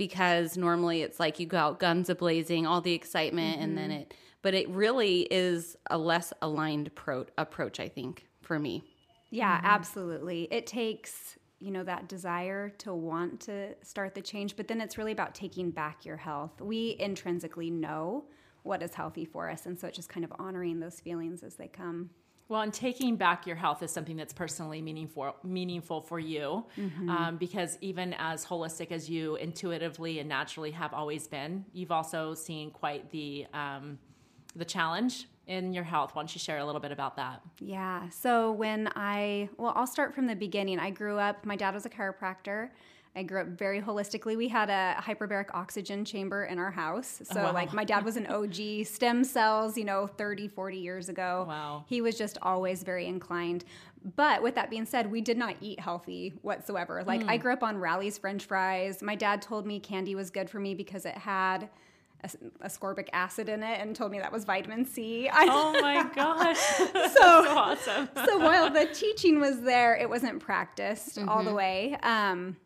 because 0.00 0.56
normally 0.56 1.02
it's 1.02 1.20
like 1.20 1.38
you 1.38 1.44
go 1.44 1.58
out 1.58 1.78
guns 1.78 2.08
a 2.08 2.14
blazing, 2.14 2.66
all 2.66 2.80
the 2.80 2.94
excitement, 2.94 3.60
and 3.60 3.76
then 3.76 3.90
mm-hmm. 3.90 4.00
it. 4.00 4.14
But 4.40 4.54
it 4.54 4.66
really 4.70 5.28
is 5.30 5.76
a 5.90 5.98
less 5.98 6.32
aligned 6.40 6.94
pro- 6.94 7.26
approach, 7.36 7.78
I 7.78 7.88
think, 7.88 8.26
for 8.40 8.58
me. 8.58 8.82
Yeah, 9.28 9.58
mm-hmm. 9.58 9.66
absolutely. 9.66 10.48
It 10.50 10.66
takes, 10.66 11.36
you 11.58 11.70
know, 11.70 11.84
that 11.84 12.08
desire 12.08 12.70
to 12.78 12.94
want 12.94 13.40
to 13.40 13.74
start 13.82 14.14
the 14.14 14.22
change, 14.22 14.56
but 14.56 14.68
then 14.68 14.80
it's 14.80 14.96
really 14.96 15.12
about 15.12 15.34
taking 15.34 15.70
back 15.70 16.06
your 16.06 16.16
health. 16.16 16.62
We 16.62 16.96
intrinsically 16.98 17.68
know 17.68 18.24
what 18.62 18.82
is 18.82 18.94
healthy 18.94 19.26
for 19.26 19.50
us, 19.50 19.66
and 19.66 19.78
so 19.78 19.86
it's 19.86 19.96
just 19.96 20.08
kind 20.08 20.24
of 20.24 20.32
honoring 20.38 20.80
those 20.80 20.98
feelings 20.98 21.42
as 21.42 21.56
they 21.56 21.68
come. 21.68 22.08
Well, 22.50 22.62
and 22.62 22.74
taking 22.74 23.14
back 23.14 23.46
your 23.46 23.54
health 23.54 23.80
is 23.80 23.92
something 23.92 24.16
that's 24.16 24.32
personally 24.32 24.82
meaningful 24.82 25.36
meaningful 25.44 26.00
for 26.00 26.18
you, 26.18 26.66
um, 27.08 27.36
because 27.38 27.78
even 27.80 28.12
as 28.18 28.44
holistic 28.44 28.90
as 28.90 29.08
you 29.08 29.36
intuitively 29.36 30.18
and 30.18 30.28
naturally 30.28 30.72
have 30.72 30.92
always 30.92 31.28
been, 31.28 31.64
you've 31.72 31.92
also 31.92 32.34
seen 32.34 32.72
quite 32.72 33.08
the 33.12 33.46
um, 33.54 34.00
the 34.56 34.64
challenge 34.64 35.28
in 35.46 35.72
your 35.72 35.84
health. 35.84 36.14
Why 36.14 36.22
don't 36.22 36.34
you 36.34 36.40
share 36.40 36.58
a 36.58 36.64
little 36.64 36.80
bit 36.80 36.90
about 36.90 37.14
that? 37.16 37.40
Yeah. 37.60 38.08
So 38.08 38.50
when 38.50 38.88
I, 38.96 39.48
well, 39.56 39.72
I'll 39.76 39.86
start 39.86 40.12
from 40.12 40.26
the 40.26 40.36
beginning. 40.36 40.80
I 40.80 40.90
grew 40.90 41.18
up, 41.18 41.44
my 41.44 41.56
dad 41.56 41.74
was 41.74 41.86
a 41.86 41.90
chiropractor. 41.90 42.70
I 43.16 43.24
grew 43.24 43.40
up 43.40 43.48
very 43.48 43.80
holistically. 43.82 44.36
We 44.36 44.46
had 44.48 44.70
a 44.70 44.94
hyperbaric 45.00 45.46
oxygen 45.52 46.04
chamber 46.04 46.44
in 46.44 46.58
our 46.58 46.70
house. 46.70 47.20
So, 47.24 47.42
Wow. 47.42 47.52
like, 47.52 47.72
my 47.72 47.84
dad 47.84 48.04
was 48.04 48.16
an 48.16 48.26
OG 48.28 48.84
stem 48.86 49.24
cells, 49.24 49.76
you 49.76 49.84
know, 49.84 50.06
30, 50.06 50.46
40 50.46 50.78
years 50.78 51.08
ago. 51.08 51.44
Wow. 51.48 51.84
He 51.88 52.00
was 52.00 52.16
just 52.16 52.38
always 52.40 52.84
very 52.84 53.06
inclined. 53.06 53.64
But 54.16 54.42
with 54.42 54.54
that 54.54 54.70
being 54.70 54.86
said, 54.86 55.10
we 55.10 55.20
did 55.20 55.36
not 55.36 55.56
eat 55.60 55.80
healthy 55.80 56.34
whatsoever. 56.42 57.02
Like, 57.04 57.24
I 57.24 57.36
grew 57.36 57.52
up 57.52 57.62
on 57.64 57.78
Rally's 57.78 58.16
French 58.16 58.44
fries. 58.44 59.02
My 59.02 59.16
dad 59.16 59.42
told 59.42 59.66
me 59.66 59.80
candy 59.80 60.14
was 60.14 60.30
good 60.30 60.48
for 60.48 60.60
me 60.60 60.74
because 60.76 61.04
it 61.04 61.16
had 61.18 61.68
ascorbic 62.62 63.08
acid 63.12 63.48
in 63.48 63.62
it 63.62 63.80
and 63.80 63.96
told 63.96 64.12
me 64.12 64.18
that 64.18 64.30
was 64.32 64.44
vitamin 64.44 64.84
C. 64.84 65.28
I, 65.28 65.46
Oh 65.50 65.72
my 65.82 66.04
gosh, 66.14 66.58
so, 66.58 66.86
so 67.14 67.48
awesome! 67.58 68.08
so 68.26 68.38
while 68.38 68.70
the 68.70 68.86
teaching 68.86 69.40
was 69.40 69.60
there, 69.62 69.96
it 69.96 70.08
wasn't 70.08 70.38
practiced 70.40 71.18
all 71.18 71.42
the 71.42 71.54
way. 71.54 71.96
Um, 72.02 72.56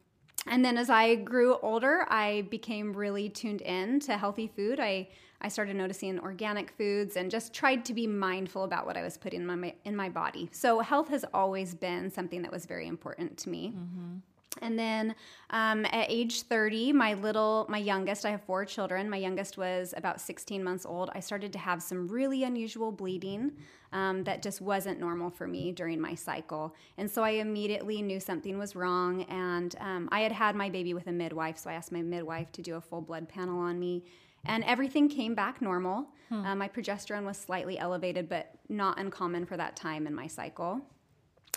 and 0.46 0.64
then 0.64 0.76
as 0.76 0.90
I 0.90 1.14
grew 1.14 1.56
older, 1.62 2.06
I 2.08 2.46
became 2.50 2.92
really 2.92 3.28
tuned 3.28 3.62
in 3.62 4.00
to 4.00 4.16
healthy 4.16 4.46
food. 4.46 4.80
I 4.80 5.08
I 5.40 5.48
started 5.48 5.76
noticing 5.76 6.18
organic 6.20 6.70
foods 6.70 7.16
and 7.16 7.30
just 7.30 7.52
tried 7.52 7.84
to 7.84 7.92
be 7.92 8.06
mindful 8.06 8.64
about 8.64 8.86
what 8.86 8.96
I 8.96 9.02
was 9.02 9.18
putting 9.18 9.42
in 9.42 9.46
my 9.46 9.74
in 9.84 9.94
my 9.94 10.08
body. 10.08 10.48
So 10.52 10.80
health 10.80 11.08
has 11.08 11.24
always 11.34 11.74
been 11.74 12.10
something 12.10 12.42
that 12.42 12.52
was 12.52 12.64
very 12.66 12.86
important 12.86 13.36
to 13.38 13.50
me. 13.50 13.74
Mm-hmm. 13.76 14.16
And 14.62 14.78
then 14.78 15.14
um, 15.50 15.84
at 15.86 16.06
age 16.08 16.42
30, 16.42 16.92
my 16.92 17.14
little, 17.14 17.66
my 17.68 17.78
youngest, 17.78 18.24
I 18.24 18.30
have 18.30 18.42
four 18.42 18.64
children. 18.64 19.10
My 19.10 19.16
youngest 19.16 19.58
was 19.58 19.92
about 19.96 20.20
16 20.20 20.62
months 20.62 20.86
old. 20.86 21.10
I 21.12 21.20
started 21.20 21.52
to 21.54 21.58
have 21.58 21.82
some 21.82 22.06
really 22.08 22.44
unusual 22.44 22.92
bleeding 22.92 23.52
um, 23.94 24.24
that 24.24 24.42
just 24.42 24.60
wasn't 24.60 25.00
normal 25.00 25.30
for 25.30 25.46
me 25.46 25.72
during 25.72 25.98
my 25.98 26.14
cycle. 26.14 26.74
And 26.98 27.10
so 27.10 27.22
I 27.22 27.30
immediately 27.30 28.02
knew 28.02 28.20
something 28.20 28.58
was 28.58 28.76
wrong. 28.76 29.22
And 29.22 29.74
um, 29.80 30.08
I 30.12 30.20
had 30.20 30.32
had 30.32 30.54
my 30.54 30.68
baby 30.68 30.92
with 30.92 31.06
a 31.06 31.12
midwife. 31.12 31.56
So 31.56 31.70
I 31.70 31.74
asked 31.74 31.92
my 31.92 32.02
midwife 32.02 32.52
to 32.52 32.62
do 32.62 32.74
a 32.74 32.80
full 32.80 33.00
blood 33.00 33.28
panel 33.28 33.58
on 33.58 33.78
me 33.78 34.04
and 34.46 34.64
everything 34.64 35.08
came 35.08 35.34
back 35.34 35.62
normal. 35.62 36.08
Hmm. 36.28 36.44
Uh, 36.44 36.54
my 36.54 36.68
progesterone 36.68 37.24
was 37.24 37.38
slightly 37.38 37.78
elevated, 37.78 38.28
but 38.28 38.52
not 38.68 38.98
uncommon 38.98 39.46
for 39.46 39.56
that 39.56 39.76
time 39.76 40.06
in 40.06 40.14
my 40.14 40.26
cycle. 40.26 40.80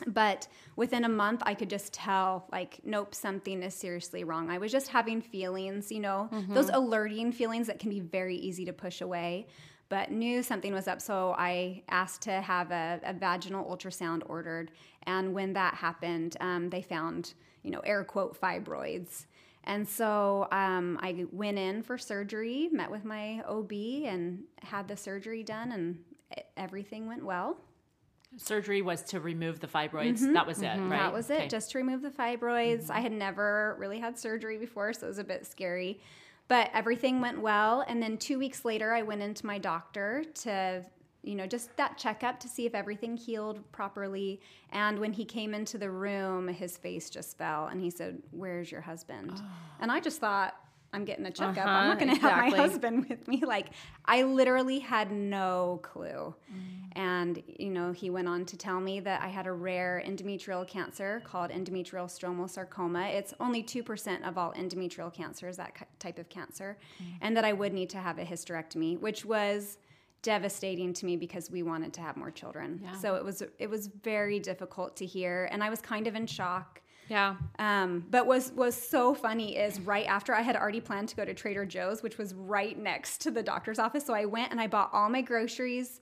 But 0.05 0.47
within 0.75 1.05
a 1.05 1.09
month, 1.09 1.41
I 1.45 1.55
could 1.55 1.71
just 1.71 1.91
tell, 1.91 2.47
like, 2.51 2.79
nope, 2.83 3.15
something 3.15 3.63
is 3.63 3.73
seriously 3.73 4.23
wrong. 4.23 4.49
I 4.49 4.59
was 4.59 4.71
just 4.71 4.89
having 4.89 5.21
feelings, 5.21 5.91
you 5.91 5.99
know, 5.99 6.29
mm-hmm. 6.31 6.53
those 6.53 6.69
alerting 6.69 7.31
feelings 7.31 7.65
that 7.67 7.79
can 7.79 7.89
be 7.89 7.99
very 7.99 8.35
easy 8.35 8.63
to 8.65 8.73
push 8.73 9.01
away, 9.01 9.47
but 9.89 10.11
knew 10.11 10.43
something 10.43 10.73
was 10.73 10.87
up. 10.87 11.01
So 11.01 11.35
I 11.37 11.83
asked 11.89 12.21
to 12.23 12.41
have 12.41 12.71
a, 12.71 12.99
a 13.03 13.13
vaginal 13.13 13.65
ultrasound 13.65 14.23
ordered. 14.25 14.71
And 15.03 15.33
when 15.33 15.53
that 15.53 15.75
happened, 15.75 16.35
um, 16.39 16.69
they 16.69 16.81
found, 16.81 17.33
you 17.63 17.71
know, 17.71 17.79
air 17.79 18.03
quote 18.03 18.39
fibroids. 18.39 19.25
And 19.63 19.87
so 19.87 20.47
um, 20.51 20.97
I 21.01 21.25
went 21.31 21.57
in 21.57 21.83
for 21.83 21.97
surgery, 21.97 22.69
met 22.71 22.89
with 22.89 23.03
my 23.03 23.41
OB, 23.47 23.71
and 24.05 24.43
had 24.61 24.87
the 24.87 24.95
surgery 24.95 25.43
done, 25.43 25.73
and 25.73 25.99
everything 26.55 27.05
went 27.07 27.23
well. 27.23 27.57
Surgery 28.37 28.81
was 28.81 29.01
to 29.03 29.19
remove 29.19 29.59
the 29.59 29.67
fibroids. 29.67 30.19
Mm-hmm. 30.19 30.33
That 30.33 30.47
was 30.47 30.61
it, 30.61 30.65
mm-hmm. 30.65 30.91
right? 30.91 30.99
That 30.99 31.13
was 31.13 31.29
it, 31.29 31.39
okay. 31.39 31.47
just 31.47 31.71
to 31.71 31.79
remove 31.79 32.01
the 32.01 32.09
fibroids. 32.09 32.83
Mm-hmm. 32.83 32.91
I 32.93 32.99
had 33.01 33.11
never 33.11 33.75
really 33.79 33.99
had 33.99 34.17
surgery 34.17 34.57
before, 34.57 34.93
so 34.93 35.05
it 35.05 35.09
was 35.09 35.17
a 35.17 35.23
bit 35.23 35.45
scary. 35.45 35.99
But 36.47 36.69
everything 36.73 37.19
went 37.19 37.41
well. 37.41 37.83
And 37.87 38.01
then 38.01 38.17
two 38.17 38.39
weeks 38.39 38.63
later, 38.63 38.93
I 38.93 39.01
went 39.01 39.21
into 39.21 39.45
my 39.45 39.57
doctor 39.57 40.23
to 40.43 40.85
you 41.27 41.35
know, 41.35 41.45
just 41.45 41.75
that 41.75 41.97
checkup 41.97 42.39
to 42.39 42.47
see 42.47 42.65
if 42.65 42.73
everything 42.73 43.17
healed 43.17 43.69
properly. 43.73 44.39
And 44.69 44.97
when 44.97 45.11
he 45.11 45.25
came 45.25 45.53
into 45.53 45.77
the 45.77 45.91
room, 45.91 46.47
his 46.47 46.77
face 46.77 47.09
just 47.09 47.37
fell 47.37 47.67
and 47.67 47.81
he 47.81 47.89
said, 47.89 48.21
Where's 48.31 48.71
your 48.71 48.79
husband? 48.79 49.33
Oh. 49.35 49.43
And 49.81 49.91
I 49.91 49.99
just 49.99 50.21
thought, 50.21 50.55
I'm 50.97 51.05
getting 51.05 51.25
a 51.27 51.31
checkup. 51.31 51.57
Uh-huh, 51.59 51.69
I'm 51.69 51.87
not 51.89 51.99
going 51.99 52.09
to 52.09 52.15
exactly. 52.15 52.49
have 52.49 52.51
my 52.51 52.57
husband 52.57 53.05
with 53.07 53.27
me. 53.27 53.43
Like, 53.45 53.67
I 54.05 54.23
literally 54.23 54.79
had 54.79 55.11
no 55.11 55.79
clue. 55.83 56.33
Mm. 56.51 56.63
And, 56.93 57.43
you 57.47 57.69
know, 57.69 57.91
he 57.91 58.09
went 58.09 58.27
on 58.27 58.45
to 58.45 58.57
tell 58.57 58.81
me 58.81 58.99
that 59.01 59.21
I 59.21 59.27
had 59.27 59.45
a 59.45 59.51
rare 59.51 60.03
endometrial 60.05 60.67
cancer 60.67 61.21
called 61.23 61.51
endometrial 61.51 62.07
stromal 62.07 62.49
sarcoma. 62.49 63.07
It's 63.09 63.33
only 63.39 63.61
2% 63.63 64.27
of 64.27 64.37
all 64.39 64.53
endometrial 64.53 65.13
cancers, 65.13 65.57
that 65.57 65.87
type 65.99 66.17
of 66.17 66.29
cancer. 66.29 66.77
Mm. 66.99 67.05
And 67.21 67.37
that 67.37 67.45
I 67.45 67.53
would 67.53 67.73
need 67.73 67.91
to 67.91 67.99
have 67.99 68.17
a 68.17 68.25
hysterectomy, 68.25 68.99
which 68.99 69.23
was 69.23 69.77
devastating 70.23 70.93
to 70.93 71.05
me 71.05 71.15
because 71.15 71.51
we 71.51 71.61
wanted 71.61 71.93
to 71.93 72.01
have 72.01 72.17
more 72.17 72.31
children. 72.31 72.81
Yeah. 72.83 72.97
So 72.97 73.15
it 73.15 73.23
was 73.23 73.43
it 73.59 73.69
was 73.69 73.87
very 73.87 74.39
difficult 74.39 74.97
to 74.97 75.05
hear 75.05 75.47
and 75.51 75.63
I 75.63 75.69
was 75.69 75.79
kind 75.79 76.07
of 76.07 76.15
in 76.15 76.25
shock. 76.25 76.81
Yeah. 77.09 77.35
Um, 77.57 78.05
but 78.09 78.27
was 78.27 78.51
was 78.51 78.75
so 78.75 79.13
funny 79.13 79.57
is 79.57 79.79
right 79.79 80.05
after 80.07 80.33
I 80.33 80.41
had 80.41 80.55
already 80.55 80.81
planned 80.81 81.09
to 81.09 81.15
go 81.15 81.25
to 81.25 81.33
Trader 81.33 81.65
Joe's, 81.65 82.03
which 82.03 82.17
was 82.17 82.33
right 82.33 82.77
next 82.77 83.21
to 83.21 83.31
the 83.31 83.43
doctor's 83.43 83.79
office. 83.79 84.05
So 84.05 84.13
I 84.13 84.25
went 84.25 84.51
and 84.51 84.59
I 84.59 84.67
bought 84.67 84.89
all 84.93 85.09
my 85.09 85.21
groceries 85.21 86.01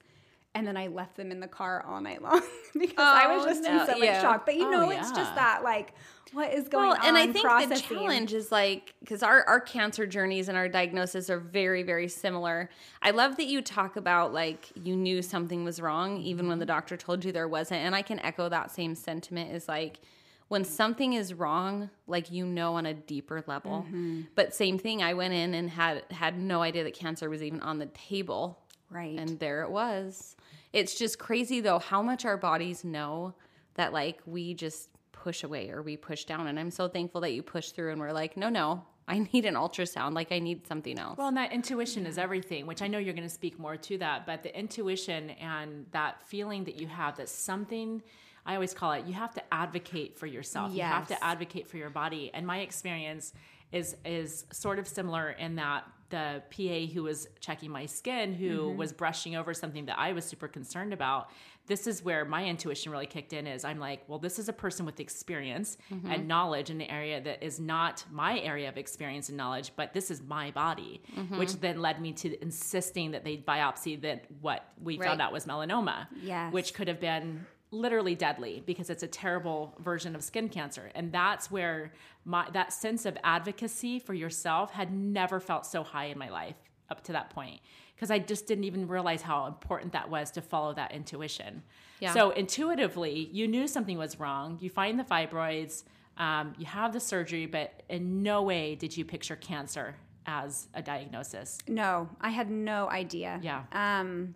and 0.55 0.65
then 0.65 0.77
I 0.77 0.87
left 0.87 1.17
them 1.17 1.31
in 1.31 1.41
the 1.41 1.47
car 1.47 1.85
all 1.87 1.99
night 1.99 2.21
long 2.21 2.41
because 2.73 2.95
oh, 2.97 3.03
I 3.03 3.35
was 3.35 3.45
oh, 3.45 3.49
just 3.49 3.63
no. 3.63 3.81
in 3.81 3.85
so 3.85 3.99
much 3.99 4.21
shock. 4.21 4.45
But 4.45 4.55
you 4.55 4.67
oh, 4.67 4.71
know, 4.71 4.91
yeah. 4.91 4.99
it's 4.99 5.11
just 5.11 5.35
that 5.35 5.63
like 5.63 5.93
what 6.31 6.53
is 6.53 6.69
going 6.69 6.89
well, 6.89 6.97
on. 6.97 7.05
And 7.05 7.17
I 7.17 7.27
think 7.31 7.45
processing. 7.45 7.75
the 7.75 7.81
challenge 7.81 8.33
is 8.33 8.51
like 8.51 8.95
because 9.01 9.21
our 9.21 9.43
our 9.43 9.59
cancer 9.59 10.07
journeys 10.07 10.47
and 10.47 10.57
our 10.57 10.69
diagnosis 10.69 11.29
are 11.29 11.39
very 11.39 11.83
very 11.83 12.07
similar. 12.07 12.69
I 13.01 13.11
love 13.11 13.35
that 13.35 13.47
you 13.47 13.61
talk 13.61 13.97
about 13.97 14.33
like 14.33 14.71
you 14.75 14.95
knew 14.95 15.21
something 15.21 15.65
was 15.65 15.81
wrong 15.81 16.17
even 16.17 16.47
when 16.47 16.57
the 16.57 16.65
doctor 16.65 16.95
told 16.95 17.25
you 17.25 17.31
there 17.31 17.49
wasn't, 17.49 17.81
and 17.81 17.93
I 17.93 18.01
can 18.01 18.19
echo 18.21 18.49
that 18.49 18.71
same 18.71 18.95
sentiment. 18.95 19.51
Is 19.51 19.67
like 19.67 19.99
when 20.47 20.63
something 20.63 21.13
is 21.13 21.33
wrong 21.33 21.89
like 22.07 22.31
you 22.31 22.45
know 22.45 22.75
on 22.75 22.85
a 22.85 22.93
deeper 22.93 23.43
level 23.47 23.85
mm-hmm. 23.87 24.21
but 24.35 24.53
same 24.53 24.77
thing 24.77 25.01
i 25.01 25.13
went 25.13 25.33
in 25.33 25.53
and 25.53 25.69
had 25.69 26.03
had 26.11 26.39
no 26.39 26.61
idea 26.61 26.83
that 26.83 26.93
cancer 26.93 27.29
was 27.29 27.41
even 27.41 27.61
on 27.61 27.79
the 27.79 27.87
table 27.87 28.59
right 28.89 29.17
and 29.17 29.39
there 29.39 29.61
it 29.63 29.71
was 29.71 30.35
it's 30.73 30.95
just 30.97 31.19
crazy 31.19 31.61
though 31.61 31.79
how 31.79 32.01
much 32.01 32.25
our 32.25 32.37
bodies 32.37 32.83
know 32.83 33.33
that 33.75 33.93
like 33.93 34.19
we 34.25 34.53
just 34.53 34.89
push 35.25 35.43
away 35.43 35.71
or 35.71 35.81
we 35.81 35.97
push 35.97 36.23
down. 36.25 36.45
And 36.45 36.59
I'm 36.59 36.69
so 36.69 36.87
thankful 36.87 37.19
that 37.21 37.31
you 37.31 37.41
push 37.41 37.71
through 37.71 37.91
and 37.91 37.99
we're 37.99 38.11
like, 38.11 38.37
no, 38.37 38.47
no, 38.47 38.83
I 39.07 39.27
need 39.33 39.45
an 39.45 39.55
ultrasound. 39.55 40.13
Like 40.13 40.31
I 40.31 40.37
need 40.37 40.67
something 40.67 40.99
else. 40.99 41.17
Well, 41.17 41.29
and 41.29 41.37
that 41.37 41.51
intuition 41.51 42.05
is 42.05 42.19
everything, 42.19 42.67
which 42.67 42.83
I 42.83 42.87
know 42.87 42.99
you're 42.99 43.15
going 43.15 43.27
to 43.27 43.33
speak 43.33 43.57
more 43.57 43.75
to 43.75 43.97
that, 43.97 44.27
but 44.27 44.43
the 44.43 44.55
intuition 44.57 45.31
and 45.31 45.87
that 45.93 46.23
feeling 46.27 46.63
that 46.65 46.79
you 46.79 46.85
have 46.85 47.17
that 47.17 47.27
something 47.27 48.03
I 48.45 48.53
always 48.55 48.73
call 48.73 48.91
it 48.93 49.05
you 49.05 49.13
have 49.13 49.33
to 49.35 49.53
advocate 49.53 50.17
for 50.17 50.27
yourself. 50.27 50.71
Yes. 50.71 50.77
You 50.77 50.83
have 50.83 51.07
to 51.07 51.23
advocate 51.23 51.67
for 51.67 51.77
your 51.77 51.89
body. 51.89 52.31
And 52.33 52.45
my 52.45 52.59
experience 52.59 53.33
is 53.71 53.95
is 54.05 54.45
sort 54.51 54.79
of 54.79 54.87
similar 54.87 55.31
in 55.31 55.55
that 55.55 55.85
the 56.09 56.43
PA 56.55 56.93
who 56.93 57.03
was 57.03 57.27
checking 57.39 57.71
my 57.71 57.85
skin, 57.87 58.33
who 58.33 58.59
mm-hmm. 58.59 58.77
was 58.77 58.93
brushing 58.93 59.35
over 59.35 59.53
something 59.53 59.85
that 59.85 59.97
I 59.97 60.13
was 60.13 60.23
super 60.23 60.47
concerned 60.47 60.93
about, 60.93 61.31
this 61.67 61.87
is 61.87 62.03
where 62.03 62.25
my 62.25 62.45
intuition 62.45 62.91
really 62.91 63.07
kicked 63.07 63.33
in. 63.33 63.47
Is 63.47 63.65
I'm 63.65 63.79
like, 63.79 64.03
well, 64.07 64.19
this 64.19 64.37
is 64.37 64.47
a 64.47 64.53
person 64.53 64.85
with 64.85 64.99
experience 64.99 65.77
mm-hmm. 65.91 66.11
and 66.11 66.27
knowledge 66.27 66.69
in 66.69 66.79
an 66.79 66.89
area 66.89 67.19
that 67.21 67.43
is 67.43 67.59
not 67.59 68.05
my 68.11 68.39
area 68.39 68.69
of 68.69 68.77
experience 68.77 69.29
and 69.29 69.37
knowledge, 69.37 69.71
but 69.75 69.93
this 69.93 70.11
is 70.11 70.21
my 70.21 70.51
body, 70.51 71.01
mm-hmm. 71.15 71.39
which 71.39 71.53
then 71.59 71.81
led 71.81 71.99
me 71.99 72.13
to 72.13 72.39
insisting 72.41 73.11
that 73.11 73.23
they 73.23 73.37
biopsy 73.37 73.99
that 74.01 74.25
what 74.41 74.69
we 74.81 74.99
right. 74.99 75.07
found 75.07 75.21
out 75.21 75.33
was 75.33 75.47
melanoma, 75.47 76.07
yes. 76.21 76.53
which 76.53 76.75
could 76.75 76.87
have 76.87 76.99
been 76.99 77.45
literally 77.75 78.15
deadly 78.15 78.63
because 78.65 78.89
it's 78.89 79.03
a 79.03 79.07
terrible 79.07 79.75
version 79.79 80.15
of 80.15 80.23
skin 80.23 80.49
cancer 80.49 80.91
and 80.95 81.11
that's 81.11 81.51
where 81.51 81.91
my 82.23 82.47
that 82.51 82.73
sense 82.73 83.05
of 83.05 83.17
advocacy 83.23 83.99
for 83.99 84.13
yourself 84.13 84.71
had 84.71 84.91
never 84.93 85.39
felt 85.39 85.65
so 85.65 85.83
high 85.83 86.05
in 86.05 86.17
my 86.17 86.29
life 86.29 86.55
up 86.89 87.03
to 87.03 87.11
that 87.11 87.29
point 87.29 87.59
because 87.95 88.11
I 88.11 88.19
just 88.19 88.47
didn't 88.47 88.65
even 88.65 88.87
realize 88.87 89.21
how 89.21 89.47
important 89.47 89.93
that 89.93 90.09
was 90.09 90.31
to 90.31 90.41
follow 90.41 90.73
that 90.73 90.91
intuition. 90.91 91.63
Yeah. 91.99 92.13
So 92.13 92.31
intuitively, 92.31 93.29
you 93.31 93.47
knew 93.47 93.67
something 93.67 93.97
was 93.97 94.19
wrong. 94.19 94.57
You 94.59 94.69
find 94.69 94.99
the 94.99 95.03
fibroids, 95.03 95.85
um, 96.17 96.53
you 96.57 96.65
have 96.65 96.91
the 96.91 96.99
surgery, 96.99 97.45
but 97.45 97.83
in 97.89 98.21
no 98.21 98.41
way 98.41 98.75
did 98.75 98.95
you 98.95 99.05
picture 99.05 99.37
cancer 99.37 99.95
as 100.25 100.67
a 100.73 100.81
diagnosis. 100.81 101.59
No, 101.67 102.09
I 102.19 102.29
had 102.29 102.49
no 102.49 102.89
idea. 102.89 103.39
Yeah. 103.41 103.63
Um, 103.71 104.35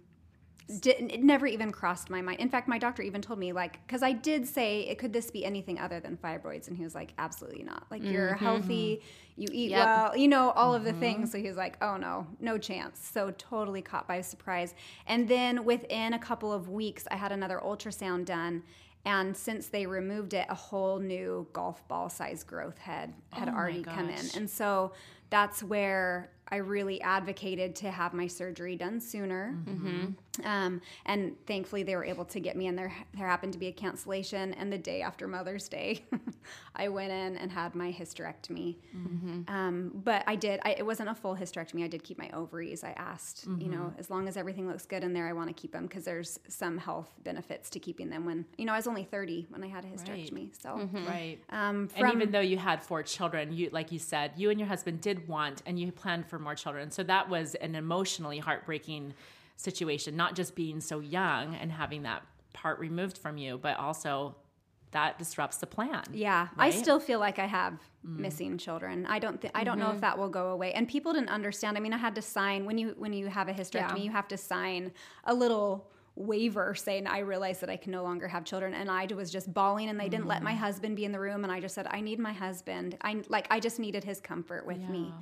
did, 0.69 1.11
it 1.11 1.23
never 1.23 1.47
even 1.47 1.71
crossed 1.71 2.09
my 2.09 2.21
mind. 2.21 2.39
In 2.39 2.49
fact, 2.49 2.67
my 2.67 2.77
doctor 2.77 3.01
even 3.01 3.21
told 3.21 3.39
me 3.39 3.51
like 3.51 3.85
because 3.87 4.03
I 4.03 4.11
did 4.11 4.47
say, 4.47 4.93
"Could 4.95 5.11
this 5.11 5.31
be 5.31 5.43
anything 5.43 5.79
other 5.79 5.99
than 5.99 6.15
fibroids?" 6.17 6.67
And 6.67 6.77
he 6.77 6.83
was 6.83 6.93
like, 6.93 7.13
"Absolutely 7.17 7.63
not. 7.63 7.87
Like 7.89 8.03
mm-hmm. 8.03 8.11
you're 8.11 8.35
healthy, 8.35 9.01
you 9.35 9.47
eat 9.51 9.71
yep. 9.71 9.85
well, 9.85 10.17
you 10.17 10.27
know 10.27 10.51
all 10.51 10.73
mm-hmm. 10.73 10.75
of 10.77 10.83
the 10.83 10.91
mm-hmm. 10.91 10.99
things." 10.99 11.31
So 11.31 11.39
he 11.39 11.47
was 11.47 11.57
like, 11.57 11.77
"Oh 11.81 11.97
no, 11.97 12.27
no 12.39 12.59
chance." 12.59 12.99
So 13.11 13.31
totally 13.31 13.81
caught 13.81 14.07
by 14.07 14.21
surprise. 14.21 14.75
And 15.07 15.27
then 15.27 15.65
within 15.65 16.13
a 16.13 16.19
couple 16.19 16.53
of 16.53 16.69
weeks, 16.69 17.07
I 17.09 17.15
had 17.15 17.31
another 17.31 17.59
ultrasound 17.63 18.25
done. 18.25 18.63
And 19.05 19.35
since 19.35 19.67
they 19.67 19.85
removed 19.85 20.33
it, 20.33 20.45
a 20.49 20.55
whole 20.55 20.99
new 20.99 21.47
golf 21.53 21.87
ball 21.87 22.09
size 22.09 22.43
growth 22.43 22.77
had 22.77 23.13
had 23.31 23.49
oh 23.49 23.53
already 23.53 23.81
come 23.81 24.09
in, 24.09 24.25
and 24.35 24.47
so 24.47 24.91
that's 25.29 25.63
where 25.63 26.31
I 26.51 26.57
really 26.57 27.01
advocated 27.01 27.75
to 27.77 27.91
have 27.91 28.13
my 28.13 28.27
surgery 28.27 28.75
done 28.75 28.99
sooner. 28.99 29.55
Mm-hmm. 29.65 30.45
Um, 30.45 30.81
and 31.05 31.35
thankfully, 31.45 31.83
they 31.83 31.95
were 31.95 32.05
able 32.05 32.25
to 32.25 32.39
get 32.39 32.55
me 32.55 32.67
in 32.67 32.75
there. 32.75 32.93
There 33.13 33.27
happened 33.27 33.53
to 33.53 33.59
be 33.59 33.67
a 33.67 33.71
cancellation, 33.71 34.53
and 34.53 34.71
the 34.71 34.77
day 34.77 35.01
after 35.01 35.27
Mother's 35.27 35.67
Day, 35.67 36.05
I 36.75 36.87
went 36.87 37.11
in 37.11 37.37
and 37.37 37.51
had 37.51 37.75
my 37.75 37.91
hysterectomy. 37.91 38.77
Mm-hmm. 38.95 39.53
Um, 39.53 39.91
but 39.93 40.23
I 40.27 40.35
did. 40.35 40.59
I, 40.63 40.71
it 40.71 40.85
wasn't 40.85 41.09
a 41.09 41.15
full 41.15 41.35
hysterectomy. 41.35 41.83
I 41.83 41.87
did 41.87 42.03
keep 42.03 42.17
my 42.17 42.29
ovaries. 42.33 42.83
I 42.83 42.91
asked, 42.91 43.47
mm-hmm. 43.47 43.61
you 43.61 43.69
know, 43.69 43.83
mm-hmm. 43.83 43.99
as 43.99 44.09
long 44.09 44.27
as 44.27 44.37
everything 44.37 44.67
looks 44.67 44.85
good 44.85 45.03
in 45.03 45.13
there, 45.13 45.27
I 45.27 45.33
want 45.33 45.49
to 45.49 45.53
keep 45.53 45.71
them 45.71 45.83
because 45.83 46.05
there's 46.05 46.39
some 46.47 46.77
health 46.77 47.11
benefits 47.23 47.69
to 47.71 47.79
keeping 47.79 48.09
them. 48.09 48.25
When 48.25 48.45
you 48.57 48.65
know, 48.65 48.73
I 48.73 48.77
was 48.77 48.87
only 48.87 49.03
30 49.03 49.47
when 49.49 49.63
I 49.63 49.67
had 49.67 49.83
a 49.83 49.87
hysterectomy. 49.87 50.33
Right. 50.33 50.61
So 50.61 50.69
mm-hmm. 50.69 51.05
right. 51.05 51.39
Um, 51.49 51.87
from, 51.89 52.05
and 52.05 52.13
even 52.13 52.31
though 52.31 52.39
you 52.39 52.57
had 52.57 52.81
four 52.81 53.03
children, 53.03 53.51
you 53.53 53.69
like 53.71 53.91
you 53.91 53.99
said, 53.99 54.31
you 54.37 54.49
and 54.49 54.59
your 54.59 54.69
husband 54.69 55.01
did 55.01 55.27
want, 55.27 55.61
and 55.65 55.79
you 55.79 55.91
planned 55.91 56.27
for 56.27 56.38
more 56.39 56.55
children. 56.55 56.91
So 56.91 57.03
that 57.03 57.29
was 57.29 57.55
an 57.55 57.75
emotionally 57.75 58.39
heartbreaking 58.39 59.13
situation, 59.55 60.15
not 60.15 60.35
just 60.35 60.55
being 60.55 60.79
so 60.79 60.99
young 60.99 61.55
and 61.55 61.71
having 61.71 62.03
that 62.03 62.23
part 62.53 62.79
removed 62.79 63.17
from 63.17 63.37
you, 63.37 63.57
but 63.57 63.77
also 63.77 64.35
that 64.91 65.19
disrupts 65.19 65.57
the 65.57 65.67
plan. 65.67 66.03
Yeah, 66.11 66.47
I 66.57 66.71
still 66.71 66.99
feel 66.99 67.19
like 67.19 67.37
I 67.37 67.45
have 67.45 67.73
mm. 68.05 68.17
missing 68.17 68.57
children. 68.57 69.05
I 69.05 69.19
don't 69.19 69.39
th- 69.39 69.51
I 69.53 69.63
don't 69.63 69.77
know 69.77 69.87
if 69.87 69.91
mm-hmm. 69.91 70.01
that 70.01 70.17
will 70.17 70.29
go 70.29 70.49
away. 70.49 70.73
And 70.73 70.87
people 70.87 71.13
didn't 71.13 71.29
understand. 71.29 71.77
I 71.77 71.79
mean, 71.79 71.93
I 71.93 71.97
had 71.97 72.15
to 72.15 72.21
sign 72.21 72.65
when 72.65 72.77
you 72.77 72.95
when 72.97 73.13
you 73.13 73.27
have 73.27 73.47
a 73.47 73.53
hysterectomy, 73.53 73.97
Yeah. 73.97 74.03
you 74.03 74.11
have 74.11 74.27
to 74.29 74.37
sign 74.37 74.91
a 75.25 75.33
little 75.33 75.91
waiver 76.15 76.75
saying 76.75 77.07
I 77.07 77.19
realize 77.19 77.59
that 77.59 77.69
I 77.69 77.77
can 77.77 77.93
no 77.93 78.03
longer 78.03 78.27
have 78.27 78.43
children 78.43 78.73
and 78.73 78.91
I 78.91 79.07
was 79.15 79.31
just 79.31 79.53
bawling 79.53 79.87
and 79.87 79.97
they 79.97 80.09
didn't 80.09 80.27
let 80.27 80.43
my 80.43 80.53
mm. 80.53 80.57
husband 80.57 80.97
be 80.97 81.05
in 81.05 81.13
the 81.13 81.19
room 81.19 81.43
and 81.43 81.53
I 81.53 81.61
just 81.61 81.75
said 81.75 81.87
I 81.89 82.01
need 82.01 82.19
my 82.19 82.33
husband. 82.33 82.97
I 83.01 83.21
like 83.29 83.47
I 83.49 83.59
just 83.59 83.79
needed 83.79 84.03
his 84.03 84.19
comfort 84.19 84.65
with 84.65 84.79
me. 84.79 85.13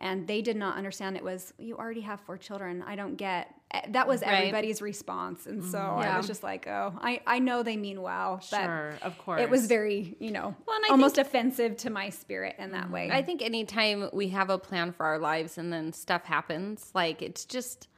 And 0.00 0.28
they 0.28 0.42
did 0.42 0.56
not 0.56 0.76
understand 0.76 1.16
it 1.16 1.24
was 1.24 1.52
you 1.58 1.76
already 1.76 2.02
have 2.02 2.20
four 2.20 2.38
children. 2.38 2.84
I 2.86 2.94
don't 2.94 3.16
get 3.16 3.52
eh, 3.72 3.80
that 3.90 4.06
was 4.06 4.22
Right. 4.22 4.32
everybody's 4.34 4.80
response. 4.80 5.46
And 5.46 5.64
so 5.64 5.78
I 5.78 6.16
was 6.16 6.26
just 6.28 6.42
like, 6.44 6.68
oh, 6.68 6.94
I, 7.00 7.20
I 7.26 7.40
know 7.40 7.64
they 7.64 7.76
mean 7.76 8.00
well. 8.00 8.36
But 8.50 8.64
Sure, 8.64 8.94
of 9.02 9.18
course. 9.18 9.40
it 9.40 9.50
was 9.50 9.66
very, 9.66 10.16
you 10.20 10.30
know, 10.30 10.54
Well, 10.66 10.78
almost 10.90 11.18
offensive 11.18 11.76
to 11.78 11.90
my 11.90 12.10
spirit 12.10 12.54
in 12.60 12.70
that 12.72 12.90
way. 12.92 13.10
I 13.10 13.22
think 13.22 13.42
anytime 13.42 14.08
we 14.12 14.28
have 14.28 14.50
a 14.50 14.58
plan 14.58 14.92
for 14.92 15.04
our 15.04 15.18
lives 15.18 15.58
and 15.58 15.72
then 15.72 15.92
stuff 15.92 16.22
happens, 16.24 16.92
like 16.94 17.20
it's 17.20 17.44
just 17.44 17.88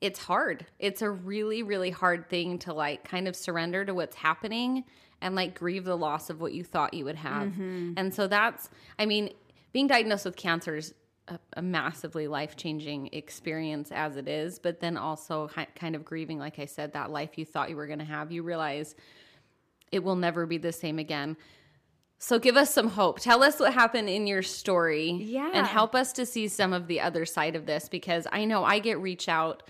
it's 0.00 0.20
hard. 0.20 0.64
It's 0.78 1.02
a 1.02 1.10
really 1.10 1.64
really 1.64 1.90
hard 1.90 2.28
thing 2.28 2.58
to 2.60 2.72
like 2.72 3.02
kind 3.02 3.26
of 3.26 3.34
surrender 3.34 3.84
to 3.84 3.94
what's 3.94 4.14
happening 4.14 4.84
and 5.20 5.34
like 5.34 5.58
grieve 5.58 5.84
the 5.84 5.96
loss 5.96 6.30
of 6.30 6.40
what 6.40 6.52
you 6.52 6.62
thought 6.62 6.94
you 6.94 7.04
would 7.04 7.16
have. 7.16 7.52
And 7.58 8.14
so 8.14 8.28
that's 8.28 8.70
I 8.96 9.06
mean, 9.06 9.30
being 9.72 9.88
diagnosed 9.88 10.24
with 10.24 10.36
cancer 10.36 10.76
is 10.76 10.94
a, 11.28 11.38
a 11.58 11.62
massively 11.62 12.26
life-changing 12.28 13.10
experience 13.12 13.90
as 13.92 14.16
it 14.16 14.28
is, 14.28 14.58
but 14.58 14.80
then 14.80 14.96
also 14.96 15.48
ki- 15.48 15.66
kind 15.74 15.94
of 15.94 16.04
grieving 16.04 16.38
like 16.38 16.58
I 16.58 16.64
said 16.64 16.92
that 16.92 17.10
life 17.10 17.38
you 17.38 17.44
thought 17.44 17.70
you 17.70 17.76
were 17.76 17.86
going 17.86 17.98
to 18.00 18.04
have. 18.04 18.32
You 18.32 18.42
realize 18.42 18.94
it 19.92 20.02
will 20.02 20.16
never 20.16 20.46
be 20.46 20.58
the 20.58 20.72
same 20.72 20.98
again. 20.98 21.36
So 22.18 22.38
give 22.38 22.56
us 22.56 22.74
some 22.74 22.88
hope. 22.88 23.20
Tell 23.20 23.42
us 23.44 23.60
what 23.60 23.72
happened 23.72 24.08
in 24.08 24.26
your 24.26 24.42
story. 24.42 25.12
Yeah. 25.12 25.50
And 25.54 25.66
help 25.66 25.94
us 25.94 26.12
to 26.14 26.26
see 26.26 26.48
some 26.48 26.72
of 26.72 26.88
the 26.88 27.00
other 27.00 27.24
side 27.24 27.54
of 27.54 27.64
this 27.64 27.88
because 27.88 28.26
I 28.32 28.44
know 28.44 28.64
I 28.64 28.80
get 28.80 28.98
reach 28.98 29.28
out 29.28 29.62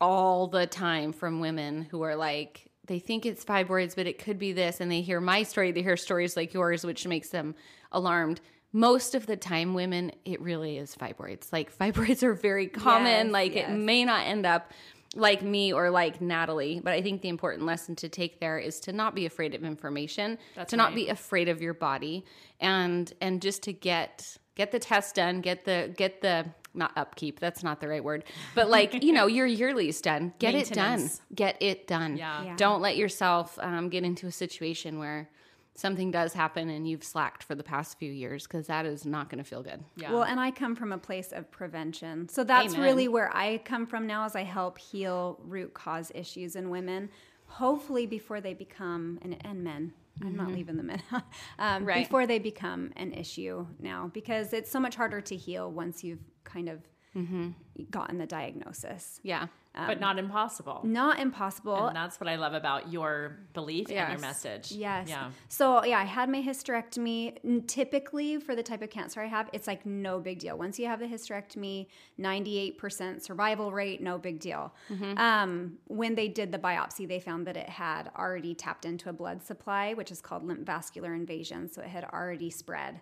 all 0.00 0.46
the 0.46 0.66
time 0.66 1.12
from 1.12 1.40
women 1.40 1.82
who 1.82 2.02
are 2.02 2.16
like, 2.16 2.70
they 2.86 2.98
think 2.98 3.26
it's 3.26 3.44
fibroids, 3.44 3.94
but 3.96 4.06
it 4.06 4.18
could 4.18 4.38
be 4.38 4.52
this. 4.52 4.80
And 4.80 4.90
they 4.90 5.00
hear 5.00 5.20
my 5.20 5.42
story, 5.42 5.72
they 5.72 5.82
hear 5.82 5.96
stories 5.96 6.36
like 6.36 6.54
yours, 6.54 6.84
which 6.84 7.06
makes 7.06 7.30
them 7.30 7.54
alarmed. 7.92 8.40
Most 8.72 9.14
of 9.14 9.26
the 9.26 9.36
time, 9.36 9.74
women, 9.74 10.12
it 10.24 10.40
really 10.40 10.78
is 10.78 10.94
fibroids. 10.94 11.52
Like, 11.52 11.76
fibroids 11.78 12.22
are 12.22 12.34
very 12.34 12.66
common. 12.66 13.26
Yes, 13.26 13.32
like, 13.32 13.54
yes. 13.54 13.70
it 13.70 13.74
may 13.74 14.04
not 14.04 14.26
end 14.26 14.46
up 14.46 14.72
like 15.16 15.42
me 15.42 15.72
or 15.72 15.90
like 15.90 16.20
Natalie, 16.20 16.80
but 16.82 16.92
I 16.92 17.02
think 17.02 17.22
the 17.22 17.28
important 17.28 17.66
lesson 17.66 17.96
to 17.96 18.08
take 18.08 18.38
there 18.38 18.58
is 18.58 18.80
to 18.80 18.92
not 18.92 19.14
be 19.14 19.26
afraid 19.26 19.54
of 19.54 19.64
information, 19.64 20.38
That's 20.54 20.70
to 20.70 20.76
not 20.76 20.94
be 20.94 21.08
afraid 21.08 21.48
of 21.48 21.60
your 21.60 21.74
body, 21.74 22.24
and 22.60 23.12
and 23.20 23.42
just 23.42 23.62
to 23.64 23.72
get 23.72 24.36
get 24.54 24.70
the 24.70 24.78
test 24.78 25.16
done, 25.16 25.40
get 25.40 25.64
the 25.64 25.92
get 25.96 26.20
the 26.20 26.46
not 26.74 26.92
upkeep. 26.96 27.40
That's 27.40 27.64
not 27.64 27.80
the 27.80 27.88
right 27.88 28.04
word, 28.04 28.24
but 28.54 28.70
like 28.70 29.02
you 29.02 29.12
know 29.12 29.26
your 29.26 29.46
yearly's 29.46 30.00
done. 30.00 30.32
Get 30.38 30.54
it 30.54 30.70
done. 30.70 31.10
Get 31.34 31.56
it 31.60 31.86
done. 31.88 32.16
Yeah. 32.16 32.44
Yeah. 32.44 32.56
Don't 32.56 32.80
let 32.80 32.96
yourself 32.96 33.58
um, 33.60 33.88
get 33.88 34.04
into 34.04 34.28
a 34.28 34.32
situation 34.32 34.98
where 35.00 35.28
something 35.74 36.10
does 36.10 36.32
happen 36.32 36.68
and 36.68 36.88
you've 36.88 37.04
slacked 37.04 37.42
for 37.42 37.54
the 37.54 37.62
past 37.62 37.98
few 37.98 38.10
years 38.10 38.46
because 38.46 38.66
that 38.66 38.86
is 38.86 39.06
not 39.06 39.30
going 39.30 39.42
to 39.42 39.48
feel 39.48 39.62
good. 39.62 39.82
Yeah. 39.96 40.12
Well, 40.12 40.24
and 40.24 40.38
I 40.38 40.50
come 40.50 40.76
from 40.76 40.92
a 40.92 40.98
place 40.98 41.32
of 41.32 41.50
prevention. 41.50 42.28
So 42.28 42.44
that's 42.44 42.74
Amen. 42.74 42.84
really 42.84 43.08
where 43.08 43.34
I 43.34 43.58
come 43.58 43.86
from 43.86 44.06
now 44.06 44.24
as 44.24 44.36
I 44.36 44.42
help 44.42 44.78
heal 44.78 45.38
root 45.42 45.72
cause 45.74 46.12
issues 46.14 46.56
in 46.56 46.70
women, 46.70 47.08
hopefully 47.46 48.06
before 48.06 48.40
they 48.40 48.54
become, 48.54 49.18
and, 49.22 49.36
and 49.44 49.64
men. 49.64 49.92
I'm 50.22 50.36
not 50.36 50.50
leaving 50.52 50.76
the 50.76 50.82
men. 50.82 51.02
um, 51.12 51.22
Mm-hmm. 51.58 51.84
Right. 51.86 52.04
Before 52.04 52.26
they 52.26 52.38
become 52.38 52.92
an 52.96 53.12
issue 53.12 53.66
now, 53.78 54.10
because 54.12 54.52
it's 54.52 54.70
so 54.70 54.80
much 54.80 54.96
harder 54.96 55.20
to 55.22 55.36
heal 55.36 55.70
once 55.70 56.04
you've 56.04 56.20
kind 56.44 56.68
of 56.68 56.80
Mm-hmm. 57.16 57.50
gotten 57.90 58.18
the 58.18 58.26
diagnosis. 58.26 59.20
Yeah. 59.24 59.48
but 59.74 59.98
not 60.00 60.18
impossible. 60.18 60.80
Not 60.84 61.18
impossible. 61.18 61.86
and 61.88 61.96
that's 61.96 62.20
what 62.20 62.28
I 62.28 62.36
love 62.36 62.54
about 62.54 62.92
your 62.92 63.38
belief 63.52 63.88
and 63.88 64.10
your 64.10 64.18
message. 64.18 64.70
Yes. 64.72 65.08
Yeah. 65.08 65.30
So 65.48 65.84
yeah, 65.84 65.98
I 65.98 66.04
had 66.04 66.28
my 66.28 66.40
hysterectomy. 66.42 67.66
Typically, 67.66 68.38
for 68.38 68.54
the 68.54 68.62
type 68.62 68.82
of 68.82 68.90
cancer 68.90 69.20
I 69.20 69.26
have, 69.26 69.48
it's 69.52 69.66
like 69.66 69.84
no 69.86 70.20
big 70.20 70.38
deal. 70.38 70.56
Once 70.56 70.78
you 70.78 70.86
have 70.86 71.00
the 71.00 71.06
hysterectomy, 71.06 71.86
ninety-eight 72.18 72.78
percent 72.78 73.22
survival 73.24 73.72
rate, 73.72 74.00
no 74.00 74.18
big 74.18 74.38
deal. 74.40 74.72
Um, 75.16 75.78
when 75.86 76.14
they 76.14 76.28
did 76.28 76.52
the 76.52 76.58
biopsy, 76.58 77.08
they 77.08 77.20
found 77.20 77.46
that 77.46 77.56
it 77.56 77.68
had 77.68 78.10
already 78.16 78.54
tapped 78.54 78.84
into 78.84 79.08
a 79.08 79.12
blood 79.12 79.42
supply, 79.42 79.94
which 79.94 80.10
is 80.12 80.20
called 80.20 80.44
lymph 80.44 80.66
vascular 80.66 81.14
invasion. 81.14 81.68
So 81.68 81.82
it 81.82 81.88
had 81.88 82.04
already 82.04 82.50
spread. 82.50 83.00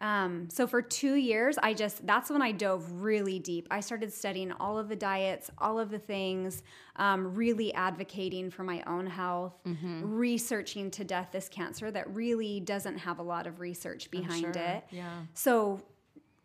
Um, 0.00 0.48
so 0.50 0.66
for 0.66 0.80
two 0.80 1.14
years, 1.14 1.58
I 1.58 1.74
just 1.74 2.06
that's 2.06 2.30
when 2.30 2.42
I 2.42 2.52
dove 2.52 3.02
really 3.02 3.38
deep. 3.38 3.66
I 3.70 3.80
started 3.80 4.12
studying 4.12 4.52
all 4.52 4.78
of 4.78 4.88
the 4.88 4.96
diets, 4.96 5.50
all 5.58 5.78
of 5.78 5.90
the 5.90 5.98
things, 5.98 6.62
um, 6.96 7.34
really 7.34 7.74
advocating 7.74 8.50
for 8.50 8.62
my 8.62 8.82
own 8.86 9.06
health, 9.06 9.54
researching 10.02 10.90
to 10.92 11.04
death 11.04 11.28
this 11.32 11.48
cancer 11.48 11.90
that 11.90 12.12
really 12.14 12.60
doesn't 12.60 12.98
have 12.98 13.18
a 13.18 13.22
lot 13.22 13.46
of 13.46 13.60
research 13.60 14.10
behind 14.10 14.54
sure. 14.54 14.62
it. 14.62 14.84
Yeah. 14.90 15.22
So, 15.34 15.82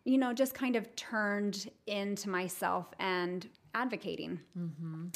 you 0.04 0.18
know, 0.18 0.32
just 0.32 0.54
kind 0.54 0.76
of 0.76 0.94
turned 0.96 1.70
into 1.86 2.28
myself 2.28 2.92
and 2.98 3.48
advocating. 3.74 4.40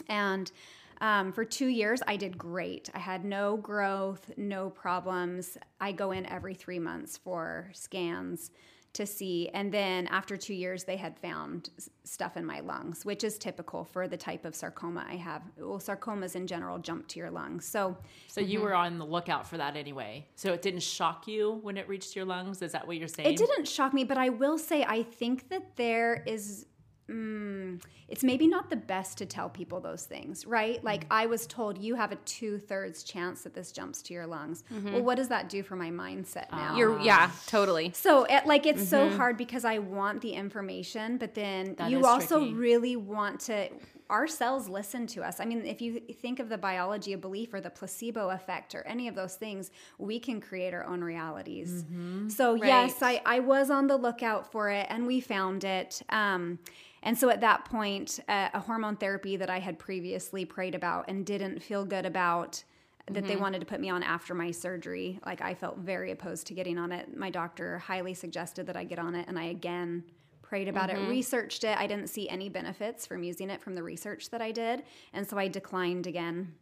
And 0.08 0.50
um, 1.00 1.32
for 1.32 1.44
two 1.44 1.68
years, 1.68 2.02
I 2.06 2.16
did 2.16 2.36
great. 2.36 2.90
I 2.94 2.98
had 2.98 3.24
no 3.24 3.56
growth, 3.56 4.30
no 4.36 4.70
problems. 4.70 5.56
I 5.80 5.92
go 5.92 6.12
in 6.12 6.26
every 6.26 6.54
three 6.54 6.78
months 6.78 7.16
for 7.16 7.70
scans 7.72 8.50
to 8.94 9.06
see. 9.06 9.48
And 9.50 9.72
then 9.72 10.06
after 10.08 10.36
two 10.36 10.54
years, 10.54 10.84
they 10.84 10.96
had 10.96 11.16
found 11.18 11.70
stuff 12.04 12.36
in 12.36 12.44
my 12.44 12.60
lungs, 12.60 13.04
which 13.04 13.22
is 13.22 13.38
typical 13.38 13.84
for 13.84 14.08
the 14.08 14.16
type 14.16 14.44
of 14.44 14.54
sarcoma 14.54 15.04
I 15.08 15.14
have. 15.16 15.42
Well, 15.56 15.78
sarcomas 15.78 16.34
in 16.34 16.46
general 16.46 16.78
jump 16.78 17.06
to 17.08 17.18
your 17.18 17.30
lungs. 17.30 17.64
So, 17.66 17.96
So 18.26 18.40
you 18.40 18.60
were 18.60 18.74
on 18.74 18.98
the 18.98 19.04
lookout 19.04 19.46
for 19.46 19.56
that 19.56 19.76
anyway. 19.76 20.26
So 20.34 20.52
it 20.52 20.62
didn't 20.62 20.82
shock 20.82 21.28
you 21.28 21.60
when 21.62 21.76
it 21.76 21.88
reached 21.88 22.16
your 22.16 22.24
lungs? 22.24 22.62
Is 22.62 22.72
that 22.72 22.86
what 22.86 22.96
you're 22.96 23.08
saying? 23.08 23.28
It 23.28 23.36
didn't 23.36 23.68
shock 23.68 23.92
me, 23.92 24.04
but 24.04 24.18
I 24.18 24.30
will 24.30 24.58
say 24.58 24.84
I 24.84 25.02
think 25.02 25.48
that 25.50 25.76
there 25.76 26.24
is. 26.26 26.66
Mm, 27.10 27.82
it's 28.08 28.22
maybe 28.22 28.46
not 28.46 28.68
the 28.68 28.76
best 28.76 29.16
to 29.18 29.26
tell 29.26 29.48
people 29.48 29.80
those 29.80 30.04
things, 30.04 30.46
right? 30.46 30.82
Like 30.84 31.04
mm. 31.04 31.08
I 31.10 31.26
was 31.26 31.46
told, 31.46 31.78
you 31.78 31.94
have 31.94 32.12
a 32.12 32.16
two 32.16 32.58
thirds 32.58 33.02
chance 33.02 33.42
that 33.42 33.54
this 33.54 33.72
jumps 33.72 34.02
to 34.02 34.14
your 34.14 34.26
lungs. 34.26 34.64
Mm-hmm. 34.70 34.92
Well, 34.92 35.02
what 35.02 35.16
does 35.16 35.28
that 35.28 35.48
do 35.48 35.62
for 35.62 35.74
my 35.74 35.90
mindset 35.90 36.46
ah. 36.52 36.56
now? 36.56 36.76
You're 36.76 37.00
yeah, 37.00 37.30
totally. 37.46 37.92
So, 37.94 38.24
it, 38.24 38.46
like, 38.46 38.66
it's 38.66 38.86
so 38.86 39.06
mm-hmm. 39.06 39.16
hard 39.16 39.36
because 39.38 39.64
I 39.64 39.78
want 39.78 40.20
the 40.20 40.32
information, 40.32 41.16
but 41.16 41.34
then 41.34 41.74
That 41.76 41.90
you 41.90 42.04
also 42.04 42.40
tricky. 42.40 42.54
really 42.54 42.96
want 42.96 43.40
to. 43.40 43.68
Our 44.10 44.26
cells 44.26 44.70
listen 44.70 45.06
to 45.08 45.22
us. 45.22 45.38
I 45.38 45.44
mean, 45.44 45.66
if 45.66 45.82
you 45.82 46.00
think 46.00 46.40
of 46.40 46.48
the 46.48 46.56
biology 46.56 47.12
of 47.12 47.20
belief 47.20 47.52
or 47.52 47.60
the 47.60 47.68
placebo 47.68 48.30
effect 48.30 48.74
or 48.74 48.82
any 48.86 49.06
of 49.06 49.14
those 49.14 49.34
things, 49.36 49.70
we 49.98 50.18
can 50.18 50.40
create 50.40 50.72
our 50.72 50.84
own 50.84 51.04
realities. 51.04 51.82
Mm-hmm. 51.82 52.30
So, 52.30 52.54
yes, 52.54 53.02
I, 53.02 53.20
I 53.26 53.40
was 53.40 53.68
on 53.70 53.86
the 53.86 53.98
lookout 53.98 54.50
for 54.50 54.70
it 54.70 54.86
and 54.88 55.06
we 55.06 55.20
found 55.20 55.62
it. 55.64 56.00
Um, 56.08 56.58
and 57.02 57.16
so 57.18 57.30
at 57.30 57.40
that 57.40 57.64
point, 57.64 58.20
uh, 58.28 58.48
a 58.52 58.60
hormone 58.60 58.96
therapy 58.96 59.36
that 59.36 59.50
I 59.50 59.58
had 59.58 59.78
previously 59.78 60.44
prayed 60.44 60.74
about 60.74 61.06
and 61.08 61.24
didn't 61.24 61.62
feel 61.62 61.84
good 61.84 62.06
about 62.06 62.62
that 63.10 63.26
they 63.26 63.36
wanted 63.36 63.60
to 63.60 63.66
put 63.66 63.80
me 63.80 63.88
on 63.88 64.02
after 64.02 64.34
my 64.34 64.50
surgery. 64.50 65.18
Like 65.24 65.40
I 65.40 65.54
felt 65.54 65.78
very 65.78 66.10
opposed 66.10 66.46
to 66.48 66.54
getting 66.54 66.78
on 66.78 66.92
it. 66.92 67.16
My 67.16 67.30
doctor 67.30 67.78
highly 67.78 68.14
suggested 68.14 68.66
that 68.66 68.76
I 68.76 68.84
get 68.84 68.98
on 68.98 69.14
it, 69.14 69.26
and 69.28 69.38
I 69.38 69.44
again 69.44 70.04
prayed 70.42 70.68
about 70.68 70.90
it, 70.90 70.98
researched 71.08 71.64
it. 71.64 71.78
I 71.78 71.86
didn't 71.86 72.08
see 72.08 72.28
any 72.28 72.48
benefits 72.48 73.06
from 73.06 73.22
using 73.22 73.50
it 73.50 73.62
from 73.62 73.74
the 73.74 73.82
research 73.82 74.30
that 74.30 74.42
I 74.42 74.50
did, 74.52 74.82
and 75.12 75.26
so 75.26 75.38
I 75.38 75.48
declined 75.48 76.06
again. 76.06 76.54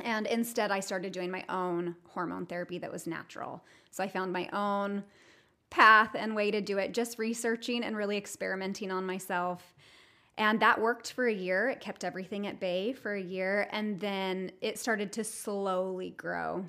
And 0.00 0.26
instead, 0.26 0.70
I 0.70 0.80
started 0.80 1.12
doing 1.12 1.30
my 1.30 1.44
own 1.48 1.96
hormone 2.08 2.46
therapy 2.46 2.78
that 2.78 2.90
was 2.90 3.06
natural. 3.06 3.62
So 3.90 4.02
I 4.02 4.08
found 4.08 4.32
my 4.32 4.48
own 4.52 5.04
path 5.72 6.10
and 6.14 6.36
way 6.36 6.50
to 6.50 6.60
do 6.60 6.76
it, 6.78 6.92
just 6.92 7.18
researching 7.18 7.82
and 7.82 7.96
really 7.96 8.18
experimenting 8.18 8.90
on 8.90 9.06
myself. 9.06 9.74
And 10.36 10.60
that 10.60 10.80
worked 10.80 11.12
for 11.12 11.26
a 11.26 11.32
year. 11.32 11.70
It 11.70 11.80
kept 11.80 12.04
everything 12.04 12.46
at 12.46 12.60
bay 12.60 12.92
for 12.92 13.14
a 13.14 13.22
year. 13.22 13.68
And 13.72 13.98
then 13.98 14.52
it 14.60 14.78
started 14.78 15.12
to 15.12 15.24
slowly 15.24 16.10
grow. 16.10 16.66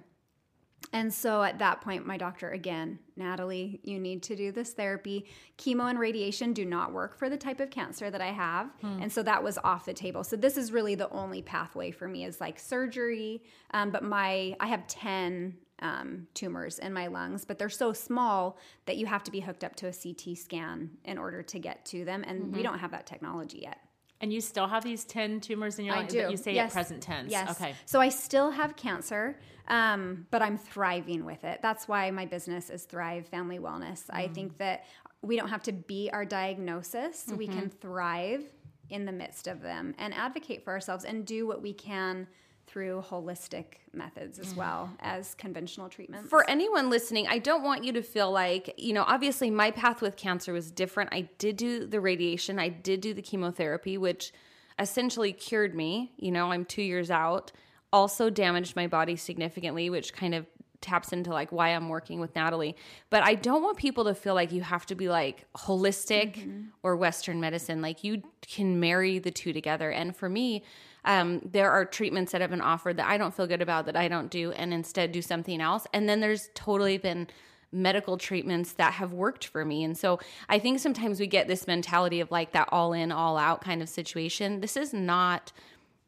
And 0.93 1.13
so 1.13 1.43
at 1.43 1.59
that 1.59 1.81
point, 1.81 2.05
my 2.05 2.17
doctor 2.17 2.51
again, 2.51 2.99
Natalie, 3.15 3.79
you 3.83 3.99
need 3.99 4.21
to 4.23 4.35
do 4.35 4.51
this 4.51 4.73
therapy. 4.73 5.25
Chemo 5.57 5.89
and 5.89 5.99
radiation 5.99 6.53
do 6.53 6.65
not 6.65 6.93
work 6.93 7.17
for 7.17 7.29
the 7.29 7.37
type 7.37 7.59
of 7.59 7.71
cancer 7.71 8.11
that 8.11 8.21
I 8.21 8.27
have. 8.27 8.69
And 9.01 9.11
so 9.11 9.23
that 9.23 9.43
was 9.43 9.57
off 9.63 9.85
the 9.85 9.93
table. 9.93 10.23
So 10.23 10.35
this 10.35 10.55
is 10.55 10.71
really 10.71 10.95
the 10.95 11.09
only 11.09 11.41
pathway 11.41 11.91
for 11.91 12.07
me 12.07 12.25
is 12.25 12.39
like 12.39 12.59
surgery. 12.59 13.43
Um, 13.71 13.89
but 13.91 14.03
my, 14.03 14.55
I 14.59 14.67
have 14.67 14.85
10 14.87 15.55
um, 15.79 16.27
tumors 16.33 16.79
in 16.79 16.93
my 16.93 17.07
lungs, 17.07 17.45
but 17.45 17.57
they're 17.57 17.69
so 17.69 17.93
small 17.93 18.57
that 18.85 18.97
you 18.97 19.05
have 19.05 19.23
to 19.23 19.31
be 19.31 19.39
hooked 19.41 19.63
up 19.63 19.75
to 19.77 19.87
a 19.87 19.93
CT 19.93 20.37
scan 20.37 20.91
in 21.03 21.17
order 21.17 21.41
to 21.43 21.59
get 21.59 21.83
to 21.85 22.05
them. 22.05 22.23
And 22.25 22.55
we 22.55 22.63
don't 22.63 22.79
have 22.79 22.91
that 22.91 23.05
technology 23.05 23.59
yet. 23.63 23.79
And 24.21 24.31
you 24.31 24.39
still 24.39 24.67
have 24.67 24.85
these 24.85 25.03
10 25.03 25.41
tumors 25.41 25.79
in 25.79 25.85
your 25.85 25.95
I 25.95 26.03
do. 26.05 26.21
that 26.21 26.31
you 26.31 26.37
say 26.37 26.53
yes. 26.53 26.71
at 26.71 26.73
present 26.73 27.01
tense. 27.03 27.29
Yes. 27.31 27.51
Okay. 27.59 27.73
So 27.85 27.99
I 27.99 28.07
still 28.07 28.51
have 28.51 28.77
cancer, 28.77 29.37
um, 29.67 30.25
but 30.31 30.41
I'm 30.41 30.57
thriving 30.57 31.25
with 31.25 31.43
it. 31.43 31.59
That's 31.61 31.89
why 31.89 32.09
my 32.11 32.25
business 32.25 32.69
is 32.69 32.83
Thrive 32.85 33.27
Family 33.27 33.59
Wellness. 33.59 34.03
I 34.09 34.27
Mm. 34.29 34.35
think 34.35 34.57
that 34.59 34.85
we 35.21 35.35
don't 35.35 35.49
have 35.49 35.63
to 35.63 35.73
be 35.73 36.09
our 36.13 36.23
diagnosis. 36.23 37.25
We 37.35 37.47
Mm-hmm. 37.47 37.59
can 37.59 37.69
thrive 37.69 38.45
in 38.89 39.05
the 39.05 39.11
midst 39.11 39.47
of 39.47 39.61
them 39.61 39.93
and 39.97 40.13
advocate 40.13 40.63
for 40.63 40.71
ourselves 40.71 41.03
and 41.03 41.25
do 41.25 41.45
what 41.47 41.61
we 41.61 41.73
can 41.73 42.27
through 42.73 43.03
holistic 43.07 43.65
methods 43.93 44.39
Mm. 44.39 44.41
as 44.41 44.55
well 44.55 44.89
as 44.99 45.35
conventional 45.35 45.89
treatments. 45.89 46.27
For 46.27 46.49
anyone 46.49 46.89
listening, 46.89 47.27
I 47.27 47.37
don't 47.37 47.61
want 47.61 47.83
you 47.83 47.91
to 47.93 48.01
feel 48.01 48.31
like, 48.31 48.73
you 48.77 48.93
know, 48.93 49.03
obviously 49.07 49.51
my 49.51 49.69
path 49.69 50.01
with 50.01 50.15
cancer 50.15 50.51
was 50.53 50.71
different. 50.71 51.11
I 51.13 51.29
did 51.37 51.55
do 51.55 51.85
the 51.85 52.01
radiation, 52.01 52.57
I 52.57 52.69
did 52.69 52.99
do 52.99 53.13
the 53.13 53.21
chemotherapy, 53.21 53.95
which 53.99 54.33
essentially 54.79 55.33
cured 55.33 55.75
me. 55.75 56.13
You 56.17 56.31
know, 56.31 56.51
I'm 56.51 56.65
two 56.65 56.81
years 56.81 57.11
out. 57.11 57.51
Also 57.91 58.31
damaged 58.31 58.75
my 58.75 58.87
body 58.87 59.15
significantly, 59.17 59.91
which 59.91 60.11
kind 60.13 60.33
of 60.33 60.47
taps 60.81 61.13
into 61.13 61.29
like 61.29 61.51
why 61.51 61.69
I'm 61.69 61.89
working 61.89 62.19
with 62.19 62.33
Natalie. 62.35 62.75
But 63.11 63.21
I 63.23 63.35
don't 63.35 63.61
want 63.61 63.77
people 63.77 64.05
to 64.05 64.15
feel 64.15 64.33
like 64.33 64.51
you 64.51 64.61
have 64.63 64.87
to 64.87 64.95
be 64.95 65.09
like 65.09 65.45
holistic 65.55 66.65
or 66.81 66.95
Western 66.97 67.39
medicine. 67.39 67.83
Like 67.83 68.03
you 68.03 68.23
can 68.41 68.79
marry 68.79 69.19
the 69.19 69.29
two 69.31 69.53
together. 69.53 69.91
And 69.91 70.15
for 70.15 70.27
me, 70.27 70.63
um, 71.05 71.41
there 71.51 71.71
are 71.71 71.85
treatments 71.85 72.31
that 72.31 72.41
have 72.41 72.49
been 72.49 72.61
offered 72.61 72.97
that 72.97 73.07
I 73.07 73.17
don't 73.17 73.33
feel 73.33 73.47
good 73.47 73.61
about 73.61 73.85
that 73.87 73.95
I 73.95 74.07
don't 74.07 74.29
do 74.29 74.51
and 74.51 74.73
instead 74.73 75.11
do 75.11 75.21
something 75.21 75.59
else. 75.61 75.85
And 75.93 76.07
then 76.07 76.19
there's 76.19 76.49
totally 76.55 76.97
been 76.97 77.27
medical 77.71 78.17
treatments 78.17 78.73
that 78.73 78.93
have 78.93 79.13
worked 79.13 79.47
for 79.47 79.65
me. 79.65 79.83
And 79.83 79.97
so 79.97 80.19
I 80.47 80.59
think 80.59 80.79
sometimes 80.79 81.19
we 81.19 81.27
get 81.27 81.47
this 81.47 81.67
mentality 81.67 82.19
of 82.19 82.31
like 82.31 82.51
that 82.53 82.69
all 82.71 82.93
in, 82.93 83.11
all 83.11 83.37
out 83.37 83.61
kind 83.61 83.81
of 83.81 83.89
situation. 83.89 84.61
This 84.61 84.77
is 84.77 84.93
not 84.93 85.51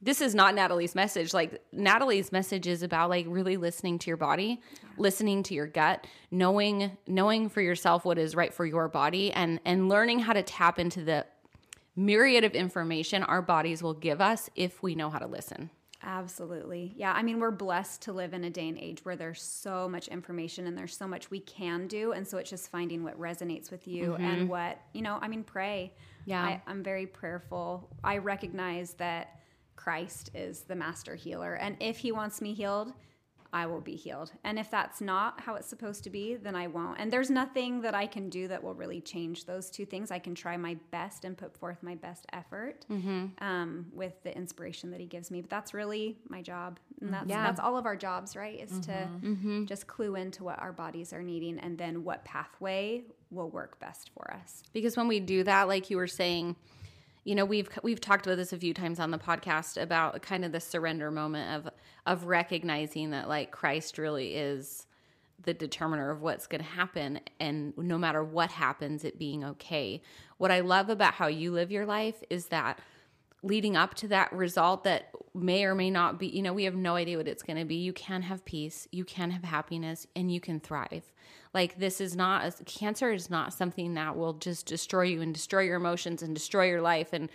this 0.01 0.21
is 0.21 0.35
not 0.35 0.53
Natalie's 0.53 0.93
message. 0.93 1.33
Like 1.33 1.63
Natalie's 1.71 2.31
message 2.31 2.67
is 2.67 2.83
about 2.83 3.09
like 3.09 3.25
really 3.27 3.57
listening 3.57 3.97
to 3.99 4.07
your 4.07 4.17
body, 4.17 4.61
listening 4.97 5.41
to 5.43 5.55
your 5.55 5.65
gut, 5.65 6.05
knowing 6.29 6.95
knowing 7.07 7.49
for 7.49 7.61
yourself 7.61 8.05
what 8.05 8.19
is 8.19 8.35
right 8.35 8.53
for 8.53 8.65
your 8.65 8.87
body 8.87 9.31
and 9.31 9.59
and 9.65 9.89
learning 9.89 10.19
how 10.19 10.33
to 10.33 10.43
tap 10.43 10.77
into 10.77 11.03
the 11.03 11.25
myriad 11.95 12.43
of 12.43 12.53
information 12.53 13.23
our 13.23 13.41
bodies 13.41 13.81
will 13.81 13.93
give 13.93 14.21
us 14.21 14.49
if 14.55 14.83
we 14.83 14.95
know 14.95 15.09
how 15.09 15.19
to 15.19 15.27
listen. 15.27 15.69
Absolutely. 16.03 16.93
Yeah. 16.95 17.13
I 17.13 17.23
mean, 17.23 17.39
we're 17.39 17.51
blessed 17.51 18.03
to 18.03 18.13
live 18.13 18.33
in 18.33 18.43
a 18.43 18.49
day 18.49 18.69
and 18.69 18.77
age 18.77 19.03
where 19.03 19.15
there's 19.15 19.41
so 19.41 19.89
much 19.89 20.07
information 20.07 20.67
and 20.67 20.77
there's 20.77 20.95
so 20.95 21.07
much 21.07 21.31
we 21.31 21.39
can 21.39 21.87
do. 21.87 22.11
And 22.11 22.27
so 22.27 22.37
it's 22.37 22.49
just 22.49 22.69
finding 22.69 23.03
what 23.03 23.19
resonates 23.19 23.71
with 23.71 23.87
you 23.87 24.11
mm-hmm. 24.11 24.23
and 24.23 24.49
what, 24.49 24.79
you 24.93 25.01
know, 25.01 25.17
I 25.19 25.27
mean, 25.27 25.43
pray. 25.43 25.93
Yeah. 26.25 26.43
I, 26.43 26.61
I'm 26.67 26.83
very 26.83 27.07
prayerful. 27.07 27.89
I 28.03 28.19
recognize 28.19 28.93
that 28.93 29.39
Christ 29.75 30.29
is 30.35 30.61
the 30.61 30.75
master 30.75 31.15
healer. 31.15 31.55
And 31.55 31.75
if 31.79 31.97
he 31.97 32.11
wants 32.11 32.39
me 32.39 32.53
healed, 32.53 32.93
I 33.53 33.65
will 33.67 33.81
be 33.81 33.95
healed. 33.95 34.31
And 34.43 34.59
if 34.59 34.69
that's 34.69 35.01
not 35.01 35.39
how 35.39 35.55
it's 35.55 35.67
supposed 35.67 36.03
to 36.03 36.09
be, 36.09 36.35
then 36.35 36.55
I 36.55 36.67
won't. 36.67 36.99
And 36.99 37.11
there's 37.11 37.29
nothing 37.29 37.81
that 37.81 37.95
I 37.95 38.05
can 38.05 38.29
do 38.29 38.47
that 38.49 38.63
will 38.63 38.73
really 38.73 39.01
change 39.01 39.45
those 39.45 39.69
two 39.69 39.85
things. 39.85 40.11
I 40.11 40.19
can 40.19 40.35
try 40.35 40.57
my 40.57 40.77
best 40.91 41.25
and 41.25 41.37
put 41.37 41.55
forth 41.57 41.81
my 41.81 41.95
best 41.95 42.25
effort 42.33 42.85
mm-hmm. 42.91 43.27
um, 43.43 43.85
with 43.93 44.21
the 44.23 44.35
inspiration 44.35 44.91
that 44.91 44.99
he 44.99 45.05
gives 45.05 45.31
me. 45.31 45.41
But 45.41 45.49
that's 45.49 45.73
really 45.73 46.17
my 46.27 46.41
job. 46.41 46.79
And 47.01 47.13
that's, 47.13 47.27
Yeah. 47.27 47.43
that's 47.43 47.59
all 47.59 47.77
of 47.77 47.85
our 47.85 47.95
jobs, 47.95 48.35
right? 48.35 48.59
Is 48.59 48.79
to 48.81 48.91
mm-hmm. 48.91 49.33
Mm-hmm. 49.33 49.65
just 49.65 49.87
clue 49.87 50.15
into 50.15 50.43
what 50.43 50.59
our 50.59 50.73
bodies 50.73 51.13
are 51.13 51.23
needing 51.23 51.59
and 51.59 51.77
then 51.77 52.03
what 52.03 52.25
pathway 52.25 53.03
will 53.31 53.49
work 53.49 53.79
best 53.79 54.11
for 54.13 54.31
us. 54.33 54.63
because 54.71 54.95
when 54.95 55.07
we 55.07 55.19
do 55.19 55.43
that 55.43 55.67
like 55.67 55.89
you 55.89 55.97
were 55.97 56.07
saying 56.07 56.55
you 57.25 57.35
know 57.35 57.43
we've 57.43 57.67
we've 57.83 57.99
talked 57.99 58.25
about 58.25 58.37
this 58.37 58.53
a 58.53 58.57
few 58.57 58.73
times 58.73 58.99
on 58.99 59.11
the 59.11 59.17
podcast 59.17 59.81
about 59.81 60.21
kind 60.21 60.45
of 60.45 60.53
the 60.53 60.61
surrender 60.61 61.11
moment 61.11 61.53
of 61.53 61.73
of 62.05 62.25
recognizing 62.25 63.09
that 63.09 63.27
like 63.27 63.51
Christ 63.51 63.97
really 63.97 64.35
is 64.35 64.85
the 65.43 65.53
determiner 65.53 66.11
of 66.11 66.21
what's 66.21 66.47
going 66.47 66.61
to 66.61 66.67
happen 66.67 67.19
and 67.39 67.73
no 67.77 67.97
matter 67.97 68.23
what 68.23 68.51
happens 68.51 69.03
it 69.03 69.19
being 69.19 69.43
okay. 69.43 70.01
What 70.37 70.51
i 70.51 70.61
love 70.61 70.89
about 70.89 71.15
how 71.15 71.27
you 71.27 71.51
live 71.51 71.71
your 71.71 71.85
life 71.85 72.23
is 72.29 72.47
that 72.47 72.79
leading 73.43 73.75
up 73.75 73.95
to 73.95 74.07
that 74.07 74.31
result 74.31 74.83
that 74.83 75.11
may 75.35 75.65
or 75.65 75.75
may 75.75 75.89
not 75.89 76.17
be, 76.17 76.27
you 76.27 76.41
know, 76.41 76.53
we 76.53 76.63
have 76.63 76.75
no 76.75 76.95
idea 76.95 77.17
what 77.17 77.27
it's 77.27 77.43
going 77.43 77.59
to 77.59 77.65
be. 77.65 77.75
You 77.75 77.93
can 77.93 78.21
have 78.23 78.45
peace, 78.45 78.87
you 78.91 79.03
can 79.03 79.31
have 79.31 79.43
happiness, 79.43 80.07
and 80.15 80.31
you 80.31 80.39
can 80.39 80.59
thrive. 80.59 81.03
Like, 81.53 81.77
this 81.77 82.01
is 82.01 82.15
not, 82.15 82.45
a, 82.45 82.63
cancer 82.63 83.11
is 83.11 83.29
not 83.29 83.53
something 83.53 83.93
that 83.93 84.17
will 84.17 84.33
just 84.33 84.65
destroy 84.65 85.03
you 85.03 85.21
and 85.21 85.33
destroy 85.33 85.61
your 85.61 85.77
emotions 85.77 86.21
and 86.21 86.33
destroy 86.33 86.67
your 86.67 86.81
life. 86.81 87.13
And 87.13 87.29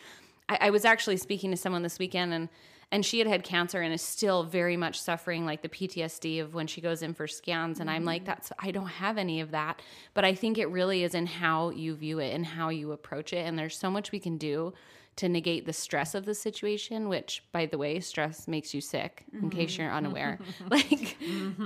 I, 0.48 0.58
I 0.62 0.70
was 0.70 0.84
actually 0.84 1.18
speaking 1.18 1.50
to 1.50 1.56
someone 1.56 1.82
this 1.82 1.98
weekend 1.98 2.32
and 2.32 2.48
and 2.92 3.06
she 3.06 3.18
had 3.18 3.28
had 3.28 3.44
cancer 3.44 3.80
and 3.80 3.94
is 3.94 4.02
still 4.02 4.42
very 4.42 4.76
much 4.76 5.00
suffering 5.00 5.46
like 5.46 5.62
the 5.62 5.68
PTSD 5.68 6.42
of 6.42 6.54
when 6.54 6.66
she 6.66 6.80
goes 6.80 7.02
in 7.02 7.14
for 7.14 7.28
scans 7.28 7.78
and 7.78 7.88
I'm 7.88 8.04
like 8.04 8.22
mm-hmm. 8.22 8.30
that's 8.30 8.52
I 8.58 8.72
don't 8.72 8.86
have 8.86 9.16
any 9.16 9.40
of 9.40 9.52
that 9.52 9.80
but 10.12 10.24
I 10.24 10.34
think 10.34 10.58
it 10.58 10.66
really 10.66 11.04
is 11.04 11.14
in 11.14 11.26
how 11.26 11.70
you 11.70 11.94
view 11.94 12.18
it 12.18 12.34
and 12.34 12.44
how 12.44 12.68
you 12.68 12.92
approach 12.92 13.32
it 13.32 13.46
and 13.46 13.58
there's 13.58 13.78
so 13.78 13.90
much 13.90 14.10
we 14.10 14.18
can 14.18 14.38
do 14.38 14.72
to 15.16 15.28
negate 15.28 15.66
the 15.66 15.72
stress 15.72 16.14
of 16.14 16.24
the 16.24 16.34
situation 16.34 17.08
which 17.08 17.42
by 17.52 17.66
the 17.66 17.76
way 17.76 18.00
stress 18.00 18.48
makes 18.48 18.72
you 18.72 18.80
sick 18.80 19.24
in 19.32 19.50
case 19.50 19.76
you're 19.76 19.90
unaware. 19.92 20.38
Like 20.70 21.16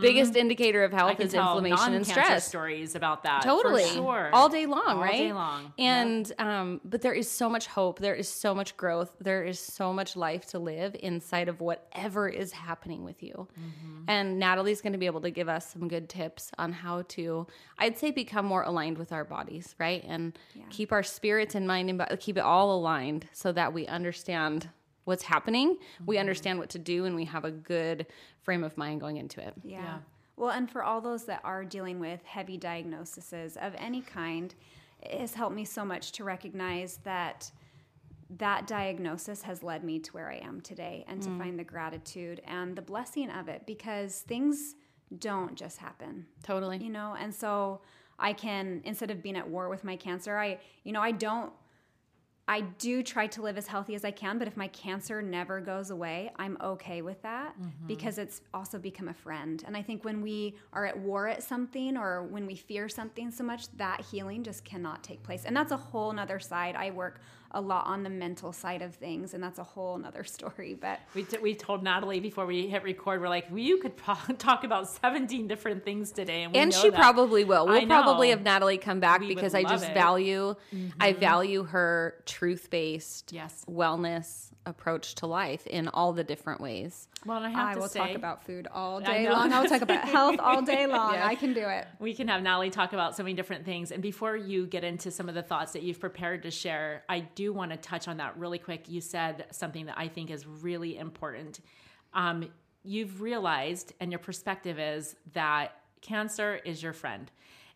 biggest 0.00 0.34
indicator 0.34 0.82
of 0.82 0.92
health 0.92 1.20
is 1.20 1.34
inflammation 1.34 1.94
and 1.94 2.06
stress. 2.06 2.46
stories 2.48 2.94
about 2.94 3.22
that. 3.24 3.42
for 3.42 3.48
totally. 3.48 3.84
sure. 3.86 4.30
all 4.32 4.48
day 4.48 4.66
long 4.66 4.82
All 4.86 4.98
right? 5.02 5.18
day 5.18 5.32
long. 5.32 5.72
and 5.78 6.32
um 6.38 6.80
but 6.84 7.02
there 7.02 7.12
is 7.12 7.30
so 7.30 7.48
much 7.48 7.66
hope. 7.66 7.98
There 7.98 8.14
is 8.14 8.28
so 8.28 8.54
much 8.54 8.76
growth. 8.76 9.14
There 9.20 9.44
is 9.44 9.58
so 9.60 9.92
much 9.92 10.16
life 10.16 10.46
to 10.46 10.58
live 10.58 10.96
inside 11.00 11.48
of 11.48 11.60
whatever 11.60 12.28
is 12.28 12.52
happening 12.52 13.04
with 13.04 13.22
you. 13.22 13.46
Mm-hmm. 13.58 14.04
and 14.08 14.38
natalie's 14.38 14.80
going 14.80 14.92
to 14.94 14.98
be 14.98 15.06
able 15.06 15.20
to 15.20 15.30
give 15.30 15.48
us 15.48 15.70
some 15.72 15.88
good 15.88 16.08
tips 16.08 16.50
on 16.58 16.72
how 16.72 17.02
to 17.08 17.46
i'd 17.78 17.96
say 17.98 18.10
become 18.10 18.44
more 18.46 18.62
aligned 18.62 18.98
with 18.98 19.12
our 19.12 19.24
bodies 19.24 19.74
right? 19.78 20.04
And 20.06 20.36
keep 20.70 20.92
our 20.92 21.02
spirits 21.02 21.54
and 21.54 21.66
mind 21.66 21.90
and 21.90 22.02
keep 22.20 22.36
it 22.36 22.40
all 22.40 22.76
aligned 22.76 23.26
so 23.34 23.52
that 23.52 23.72
we 23.72 23.86
understand 23.86 24.68
what's 25.04 25.22
happening 25.22 25.76
we 26.06 26.14
mm-hmm. 26.14 26.20
understand 26.20 26.58
what 26.58 26.70
to 26.70 26.78
do 26.78 27.04
and 27.04 27.14
we 27.14 27.26
have 27.26 27.44
a 27.44 27.50
good 27.50 28.06
frame 28.40 28.64
of 28.64 28.76
mind 28.76 29.00
going 29.00 29.16
into 29.16 29.40
it. 29.46 29.54
Yeah. 29.62 29.82
Yeah. 29.82 29.98
Well, 30.36 30.50
and 30.50 30.70
for 30.70 30.82
all 30.82 31.00
those 31.00 31.24
that 31.26 31.40
are 31.44 31.64
dealing 31.64 32.00
with 32.00 32.24
heavy 32.24 32.56
diagnoses 32.56 33.56
of 33.56 33.72
any 33.76 34.02
kind, 34.02 34.54
it 35.00 35.20
has 35.20 35.34
helped 35.34 35.54
me 35.54 35.64
so 35.64 35.84
much 35.84 36.12
to 36.12 36.24
recognize 36.24 36.98
that 37.04 37.50
that 38.38 38.66
diagnosis 38.66 39.42
has 39.42 39.62
led 39.62 39.84
me 39.84 39.98
to 40.00 40.10
where 40.12 40.30
I 40.30 40.38
am 40.38 40.60
today 40.60 41.04
and 41.06 41.22
to 41.22 41.28
mm. 41.28 41.38
find 41.38 41.58
the 41.58 41.64
gratitude 41.64 42.40
and 42.46 42.74
the 42.74 42.82
blessing 42.82 43.30
of 43.30 43.48
it 43.48 43.64
because 43.66 44.20
things 44.20 44.74
don't 45.18 45.54
just 45.54 45.78
happen. 45.78 46.26
Totally. 46.42 46.78
You 46.78 46.90
know 46.90 47.14
and 47.18 47.32
so 47.32 47.80
i 48.18 48.32
can 48.32 48.80
instead 48.84 49.10
of 49.10 49.22
being 49.22 49.36
at 49.36 49.48
war 49.48 49.68
with 49.68 49.82
my 49.82 49.96
cancer 49.96 50.36
i 50.36 50.56
you 50.84 50.92
know 50.92 51.00
i 51.00 51.10
don't 51.10 51.52
i 52.48 52.60
do 52.60 53.02
try 53.02 53.26
to 53.26 53.42
live 53.42 53.56
as 53.56 53.66
healthy 53.66 53.94
as 53.94 54.04
i 54.04 54.10
can 54.10 54.38
but 54.38 54.48
if 54.48 54.56
my 54.56 54.68
cancer 54.68 55.22
never 55.22 55.60
goes 55.60 55.90
away 55.90 56.30
i'm 56.36 56.56
okay 56.62 57.02
with 57.02 57.20
that 57.22 57.54
mm-hmm. 57.60 57.86
because 57.86 58.18
it's 58.18 58.42
also 58.52 58.78
become 58.78 59.08
a 59.08 59.14
friend. 59.14 59.64
And 59.66 59.76
i 59.76 59.82
think 59.82 60.04
when 60.04 60.22
we 60.22 60.56
are 60.72 60.84
at 60.86 60.98
war 60.98 61.28
at 61.28 61.42
something 61.42 61.96
or 61.96 62.24
when 62.24 62.46
we 62.46 62.54
fear 62.54 62.88
something 62.88 63.30
so 63.30 63.44
much 63.44 63.68
that 63.76 64.00
healing 64.00 64.42
just 64.42 64.64
cannot 64.64 65.02
take 65.02 65.22
place. 65.22 65.44
And 65.44 65.56
that's 65.56 65.72
a 65.72 65.76
whole 65.76 66.12
nother 66.12 66.38
side. 66.38 66.76
I 66.76 66.90
work 66.90 67.20
a 67.54 67.60
lot 67.60 67.86
on 67.86 68.02
the 68.02 68.10
mental 68.10 68.52
side 68.52 68.82
of 68.82 68.94
things 68.94 69.32
and 69.34 69.42
that's 69.42 69.58
a 69.58 69.64
whole 69.64 69.96
nother 69.96 70.24
story 70.36 70.76
but 70.78 71.00
We, 71.14 71.22
t- 71.24 71.38
we 71.38 71.54
told 71.54 71.82
Natalie 71.82 72.20
before 72.20 72.46
we 72.46 72.66
hit 72.68 72.82
record, 72.82 73.20
we're 73.20 73.28
like, 73.28 73.46
well, 73.50 73.58
you 73.60 73.78
could 73.78 73.96
pro- 73.96 74.14
talk 74.38 74.64
about 74.64 74.88
17 74.88 75.46
different 75.48 75.84
things 75.84 76.10
today. 76.10 76.42
And, 76.42 76.52
we 76.52 76.58
and 76.58 76.72
she 76.74 76.90
that. 76.90 76.98
probably 76.98 77.44
will. 77.44 77.66
We'll 77.66 77.76
I 77.78 77.86
probably 77.86 78.30
have 78.30 78.42
Natalie 78.42 78.78
come 78.78 79.00
back 79.00 79.20
We 79.20 79.28
because 79.34 79.54
I 79.54 79.62
just 79.62 79.84
it. 79.84 79.86
Mm-hmm. 79.88 79.94
value 79.94 80.56
I 81.00 81.12
value 81.12 81.62
her 81.64 82.14
truth 82.26 82.68
based 82.70 83.32
Yes. 83.32 83.64
wellness 83.68 84.50
approach 84.66 85.14
to 85.16 85.26
life 85.26 85.66
in 85.66 85.88
all 85.88 86.12
the 86.14 86.24
different 86.24 86.58
ways. 86.60 87.06
Well, 87.26 87.36
and 87.38 87.46
I 87.46 87.50
have 87.50 87.68
i 87.68 87.74
to 87.74 87.80
will 87.80 87.88
say, 87.88 87.98
talk 88.00 88.14
about 88.14 88.44
food 88.44 88.66
all 88.72 89.00
day 89.00 89.24
know. 89.24 89.32
long 89.32 89.52
i'll 89.52 89.66
talk 89.66 89.80
about 89.82 90.04
health 90.16 90.36
all 90.38 90.60
day 90.62 90.86
long 90.86 91.14
Yeah. 91.14 91.26
i 91.26 91.34
can 91.34 91.52
do 91.54 91.66
it 91.66 91.86
we 91.98 92.12
can 92.14 92.28
have 92.28 92.42
Natalie 92.42 92.70
talk 92.70 92.92
about 92.92 93.16
so 93.16 93.22
many 93.22 93.34
different 93.34 93.64
things. 93.64 93.92
And 93.92 94.02
before 94.02 94.36
you 94.36 94.66
get 94.66 94.84
into 94.84 95.10
some 95.10 95.28
of 95.28 95.34
the 95.34 95.42
thoughts 95.42 95.72
that 95.72 95.82
you've 95.82 96.00
prepared 96.00 96.42
to 96.42 96.50
share, 96.50 97.02
I 97.08 97.20
do 97.20 97.43
want 97.52 97.70
to 97.70 97.76
touch 97.76 98.08
on 98.08 98.16
that 98.18 98.36
really 98.38 98.58
quick. 98.58 98.88
You 98.88 99.00
said 99.00 99.46
something 99.50 99.86
that 99.86 99.98
I 99.98 100.08
think 100.08 100.30
is 100.30 100.46
really 100.46 100.98
important. 100.98 101.60
Um, 102.12 102.50
you've 102.82 103.20
realized, 103.20 103.92
and 104.00 104.10
your 104.12 104.18
perspective 104.18 104.78
is 104.78 105.16
that 105.32 105.72
cancer 106.00 106.60
is 106.64 106.82
your 106.82 106.92
friend. 106.92 107.30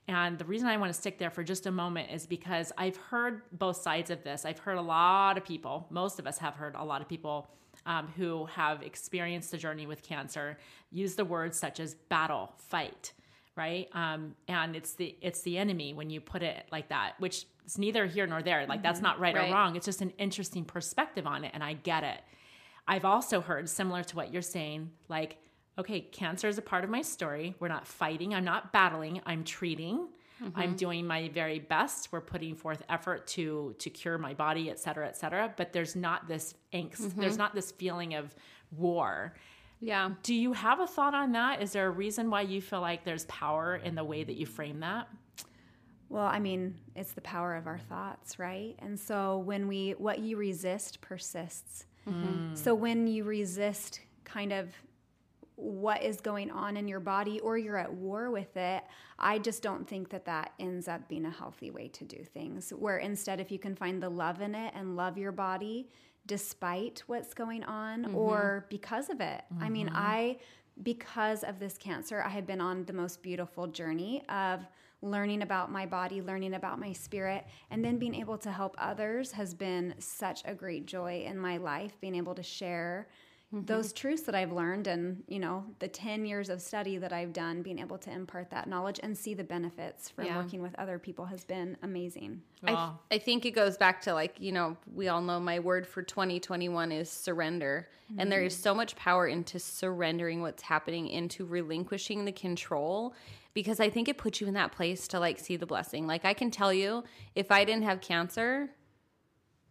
And 0.07 0.39
the 0.39 0.45
reason 0.47 0.69
I 0.69 0.77
want 0.79 0.93
to 0.93 0.99
stick 0.99 1.19
there 1.19 1.31
for 1.31 1.43
just 1.43 1.67
a 1.67 1.71
moment 1.71 2.11
is 2.11 2.27
because 2.27 2.73
I've 2.79 2.97
heard 2.97 3.43
both 3.53 3.77
sides 3.77 4.11
of 4.11 4.25
this. 4.25 4.47
I've 4.47 4.59
heard 4.59 4.79
a 4.79 4.83
lot 4.83 5.37
of 5.37 5.45
people, 5.45 5.87
most 5.91 6.19
of 6.19 6.27
us 6.27 6.39
have 6.39 6.55
heard 6.55 6.75
a 6.75 6.85
lot 6.85 7.03
of 7.03 7.09
people 7.09 7.49
um, 7.85 8.09
who 8.17 8.47
have 8.47 8.83
experienced 8.83 9.51
the 9.51 9.59
journey 9.59 9.87
with 9.87 10.03
cancer 10.03 10.59
use 10.91 11.15
the 11.15 11.25
words 11.25 11.59
such 11.59 11.79
as 11.79 11.95
battle, 11.95 12.53
fight, 12.57 13.13
right? 13.57 13.89
Um, 13.93 14.35
and 14.47 14.75
it's 14.75 14.95
the 14.95 15.17
it's 15.21 15.43
the 15.43 15.59
enemy 15.59 15.95
when 15.95 16.11
you 16.11 16.21
put 16.21 16.43
it 16.43 16.67
like 16.71 16.89
that, 16.89 17.15
which 17.19 17.47
it's 17.69 17.77
neither 17.77 18.07
here 18.07 18.27
nor 18.27 18.41
there. 18.43 18.67
Like 18.67 18.83
that's 18.83 18.97
mm-hmm. 19.01 19.09
not 19.09 19.21
right, 19.21 19.35
Right. 19.35 19.51
or 19.51 19.53
wrong. 19.53 19.77
It's 19.77 19.85
just 19.85 20.01
an 20.01 20.15
interesting 20.17 20.65
perspective 20.65 21.27
on 21.27 21.45
it, 21.45 21.51
and 21.53 21.63
I 21.63 21.75
get 21.75 22.03
it. 22.03 22.23
I've 22.87 23.05
also 23.05 23.43
heard 23.43 23.69
similar 23.69 24.03
to 24.05 24.17
what 24.17 24.33
you're 24.33 24.41
saying, 24.41 24.91
like, 25.11 25.37
okay, 25.77 26.01
cancer 26.01 26.49
is 26.49 26.57
a 26.57 26.63
part 26.63 26.83
of 26.83 26.89
my 26.89 27.03
story. 27.03 27.55
We're 27.61 27.69
not 27.69 27.87
fighting. 27.87 28.33
I'm 28.35 28.47
not 28.47 28.73
battling. 28.73 29.21
I'm 29.27 29.45
treating. 29.45 30.09
Mm-hmm. 30.43 30.59
I'm 30.59 30.77
doing 30.77 31.07
my 31.07 31.29
very 31.29 31.59
best. 31.59 32.09
We're 32.11 32.23
putting 32.23 32.55
forth 32.57 32.83
effort 32.89 33.27
to 33.35 33.75
to 33.79 33.91
cure 33.91 34.17
my 34.17 34.33
body, 34.33 34.71
et 34.71 34.79
cetera, 34.79 35.07
et 35.07 35.19
cetera. 35.19 35.53
But 35.55 35.75
there's 35.75 35.95
not 35.95 36.27
this 36.27 36.55
angst. 36.73 37.03
Mm-hmm. 37.03 37.21
There's 37.21 37.37
not 37.37 37.55
this 37.55 37.71
feeling 37.73 38.15
of 38.15 38.35
war. 38.71 39.35
Yeah. 39.81 40.13
Do 40.23 40.35
you 40.35 40.55
have 40.55 40.81
a 40.81 40.87
thought 40.87 41.13
on 41.13 41.33
that? 41.33 41.61
Is 41.61 41.73
there 41.73 41.87
a 41.87 41.91
reason 41.91 42.31
why 42.31 42.41
you 42.41 42.63
feel 42.63 42.81
like 42.81 43.05
there's 43.05 43.27
power 43.27 43.77
in 43.77 43.95
the 43.95 44.05
way 44.05 44.25
that 44.25 44.37
you 44.37 44.47
frame 44.47 44.81
that? 44.81 45.09
Well, 46.09 46.27
I 46.27 46.39
mean, 46.39 46.75
it's 46.97 47.13
the 47.13 47.21
power 47.21 47.55
of 47.55 47.67
our 47.67 47.79
thoughts, 47.79 48.39
right? 48.39 48.75
And 48.79 48.99
so 48.99 49.39
when 49.39 49.69
we, 49.69 49.93
what 49.93 50.21
you 50.21 50.37
resist 50.37 51.01
persists. 51.01 51.85
Mm-hmm. 52.09 52.55
So 52.55 52.75
when 52.75 53.07
you 53.07 53.25
resist 53.25 54.01
kind 54.25 54.53
of 54.53 54.69
what 55.57 56.03
is 56.03 56.21
going 56.21 56.51
on 56.51 56.77
in 56.77 56.87
your 56.87 57.01
body 57.01 57.41
or 57.41 57.59
you're 57.59 57.77
at 57.77 57.93
war 57.93 58.31
with 58.31 58.57
it, 58.57 58.85
I 59.19 59.39
just 59.39 59.63
don't 59.63 59.89
think 59.89 60.09
that 60.11 60.25
that 60.27 60.53
ends 60.59 60.87
up 60.87 61.09
being 61.09 61.27
a 61.27 61.31
healthy 61.31 61.71
way 61.71 61.89
to 61.89 62.05
do 62.05 62.23
things. 62.23 62.71
Where 62.71 62.99
instead, 62.99 63.41
if 63.41 63.51
you 63.51 63.59
can 63.59 63.75
find 63.75 64.03
the 64.03 64.09
love 64.09 64.41
in 64.41 64.55
it 64.55 64.73
and 64.75 64.97
love 64.97 65.19
your 65.19 65.33
body 65.33 65.89
despite 66.27 67.03
what's 67.07 67.35
going 67.35 67.65
on 67.65 68.05
mm-hmm. 68.05 68.15
or 68.15 68.67
because 68.69 69.11
of 69.11 69.21
it. 69.21 69.43
I 69.61 69.69
mean, 69.69 69.87
mm-hmm. 69.89 69.97
I, 69.97 70.37
because 70.83 71.43
of 71.43 71.59
this 71.59 71.77
cancer, 71.77 72.23
I 72.23 72.29
have 72.29 72.47
been 72.47 72.61
on 72.61 72.85
the 72.85 72.93
most 72.93 73.23
beautiful 73.23 73.67
journey 73.67 74.23
of 74.29 74.61
learning 75.03 75.43
about 75.43 75.71
my 75.71 75.87
body, 75.87 76.21
learning 76.21 76.55
about 76.55 76.81
my 76.81 76.93
spirit, 76.93 77.47
and 77.71 77.85
then 77.85 77.99
being 77.99 78.15
able 78.15 78.39
to 78.39 78.51
help 78.51 78.75
others 78.79 79.33
has 79.33 79.55
been 79.55 79.95
such 79.99 80.43
a 80.45 80.55
great 80.55 80.87
joy 80.87 81.25
in 81.25 81.39
my 81.39 81.57
life, 81.57 81.93
being 82.01 82.17
able 82.17 82.35
to 82.35 82.43
share 82.43 83.09
mm-hmm. 83.55 83.65
those 83.65 83.93
truths 83.93 84.23
that 84.23 84.35
I've 84.35 84.51
learned 84.53 84.89
and, 84.89 85.23
you 85.29 85.39
know, 85.39 85.65
the 85.79 85.87
10 85.87 86.27
years 86.27 86.49
of 86.49 86.61
study 86.61 86.99
that 86.99 87.13
I've 87.13 87.33
done, 87.33 87.63
being 87.63 87.79
able 87.79 87.99
to 87.99 88.11
impart 88.11 88.51
that 88.51 88.69
knowledge 88.69 88.99
and 89.03 89.17
see 89.17 89.35
the 89.35 89.45
benefits 89.45 90.11
from 90.11 90.27
Yeah. 90.27 90.37
working 90.37 90.63
with 90.63 90.75
other 90.79 90.99
people 90.99 91.27
has 91.27 91.45
been 91.45 91.77
amazing. 91.83 92.43
I, 92.65 92.73
Well, 92.73 93.01
I 93.13 93.19
think 93.19 93.47
it 93.47 93.53
goes 93.53 93.77
back 93.77 94.01
to 94.03 94.15
like, 94.15 94.41
you 94.41 94.51
know, 94.51 94.77
we 94.93 95.07
all 95.07 95.23
know 95.23 95.39
my 95.39 95.61
word 95.61 95.87
for 95.87 96.03
2021 96.03 96.91
is 96.91 97.09
surrender. 97.09 97.89
And 98.17 98.33
there 98.33 98.41
mm-hmm. 98.41 98.47
is 98.47 98.57
so 98.57 98.75
much 98.75 98.97
power 98.97 99.27
into 99.27 99.59
surrendering 99.59 100.41
what's 100.41 100.63
happening, 100.63 101.09
into 101.09 101.45
relinquishing 101.45 102.25
the 102.25 102.33
control, 102.33 103.15
because 103.59 103.81
I 103.81 103.91
think 103.91 104.07
it 104.07 104.19
puts 104.19 104.41
you 104.41 104.47
in 104.47 104.55
that 104.55 104.71
place 104.71 105.09
to 105.09 105.19
like 105.19 105.41
see 105.41 105.57
the 105.57 105.67
blessing. 105.67 106.07
Like, 106.07 106.25
I 106.25 106.33
can 106.33 106.53
tell 106.53 106.73
you, 106.73 107.03
if 107.35 107.51
I 107.51 107.65
didn't 107.65 107.83
have 107.83 108.01
cancer, 108.01 108.71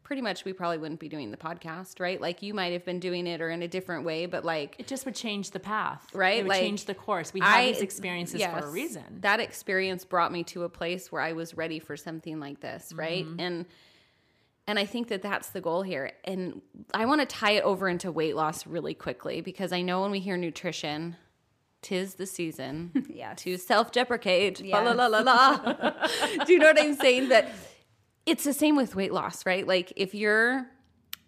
pretty 0.03 0.21
much 0.21 0.43
we 0.43 0.51
probably 0.51 0.77
wouldn't 0.77 0.99
be 0.99 1.07
doing 1.07 1.31
the 1.31 1.37
podcast, 1.37 2.01
right? 2.01 2.19
Like, 2.19 2.41
you 2.41 2.53
might 2.53 2.73
have 2.73 2.83
been 2.83 2.99
doing 2.99 3.25
it 3.27 3.39
or 3.39 3.49
in 3.49 3.61
a 3.61 3.67
different 3.69 4.03
way, 4.03 4.25
but 4.25 4.43
like, 4.43 4.75
it 4.77 4.87
just 4.87 5.05
would 5.05 5.15
change 5.15 5.51
the 5.51 5.61
path, 5.61 6.05
Right, 6.13 6.39
It 6.39 6.43
would 6.43 6.49
like, 6.49 6.59
change 6.59 6.83
the 6.83 6.95
course. 6.95 7.33
We 7.33 7.39
have 7.39 7.63
these 7.63 7.79
experiences 7.79 8.43
for 8.43 8.57
a 8.57 8.69
reason. 8.69 9.03
That 9.21 9.39
experience 9.39 10.03
brought 10.03 10.33
me 10.33 10.43
to 10.45 10.63
a 10.65 10.69
place 10.69 11.09
where 11.09 11.21
I 11.21 11.31
was 11.31 11.55
ready 11.55 11.79
for 11.79 11.95
something 11.95 12.41
like 12.41 12.59
this, 12.59 12.91
right? 12.93 13.25
Mm-hmm. 13.25 13.39
And 13.39 13.65
and 14.69 14.77
I 14.77 14.85
think 14.85 15.07
that 15.07 15.21
that's 15.21 15.51
the 15.51 15.61
goal 15.61 15.81
here. 15.81 16.11
And 16.25 16.61
I 16.93 17.05
want 17.05 17.21
to 17.21 17.25
tie 17.25 17.51
it 17.51 17.63
over 17.63 17.87
into 17.87 18.11
weight 18.11 18.35
loss 18.35 18.67
really 18.67 18.93
quickly 18.93 19.39
because 19.39 19.71
I 19.71 19.81
know 19.81 20.01
when 20.01 20.11
we 20.11 20.19
hear 20.19 20.35
nutrition, 20.35 21.15
tis 21.81 22.15
the 22.15 22.25
season 22.25 22.91
Yes. 23.09 23.41
to 23.43 23.57
self-deprecate. 23.57 24.61
Yes. 24.61 24.73
La 24.85 24.91
la 24.91 25.07
la 25.07 25.19
la. 25.19 25.93
Do 26.45 26.53
you 26.53 26.59
know 26.59 26.67
what 26.67 26.81
I'm 26.81 26.95
saying? 26.95 27.29
That 27.29 27.49
it's 28.25 28.43
the 28.43 28.53
same 28.53 28.75
with 28.75 28.95
weight 28.95 29.13
loss, 29.13 29.45
right? 29.45 29.65
Like 29.67 29.93
if 29.95 30.13
you're 30.13 30.65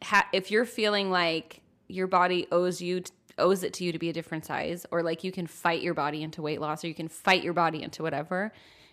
ha- 0.03 0.27
if 0.33 0.51
you're 0.51 0.65
feeling 0.65 1.11
like 1.11 1.61
your 1.87 2.07
body 2.07 2.47
owes 2.51 2.81
you 2.81 3.03
owes 3.37 3.63
it 3.63 3.73
to 3.73 3.83
you 3.85 3.91
to 3.93 3.99
be 3.99 4.09
a 4.09 4.13
different 4.13 4.45
size 4.45 4.85
or 4.91 5.01
like 5.01 5.23
you 5.23 5.31
can 5.31 5.47
fight 5.47 5.81
your 5.81 5.93
body 5.93 6.23
into 6.23 6.41
weight 6.41 6.59
loss 6.59 6.83
or 6.83 6.87
you 6.87 6.93
can 6.93 7.07
fight 7.07 7.41
your 7.41 7.53
body 7.53 7.81
into 7.81 8.03
whatever 8.03 8.51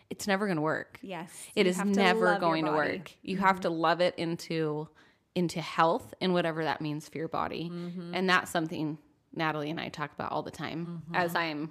it's 0.09 0.29
never 0.29 0.47
going 0.47 0.55
to 0.57 0.63
work 0.63 1.01
Yes. 1.03 1.33
it 1.57 1.67
is 1.67 1.83
never 1.85 2.39
going 2.39 2.65
to 2.65 2.71
work 2.71 3.11
you 3.23 3.39
have 3.39 3.61
to 3.63 3.71
love 3.71 4.01
it 4.01 4.15
into 4.17 4.87
into 5.35 5.61
health 5.61 6.15
and 6.21 6.33
whatever 6.33 6.63
that 6.63 6.81
means 6.81 7.09
for 7.09 7.19
your 7.19 7.27
body 7.29 7.73
and 8.15 8.31
that's 8.31 8.51
something 8.53 8.99
natalie 9.37 9.71
and 9.71 9.81
i 9.81 9.89
talk 9.89 10.13
about 10.13 10.33
all 10.33 10.43
the 10.43 10.51
time 10.51 11.03
as 11.15 11.35
i'm 11.35 11.71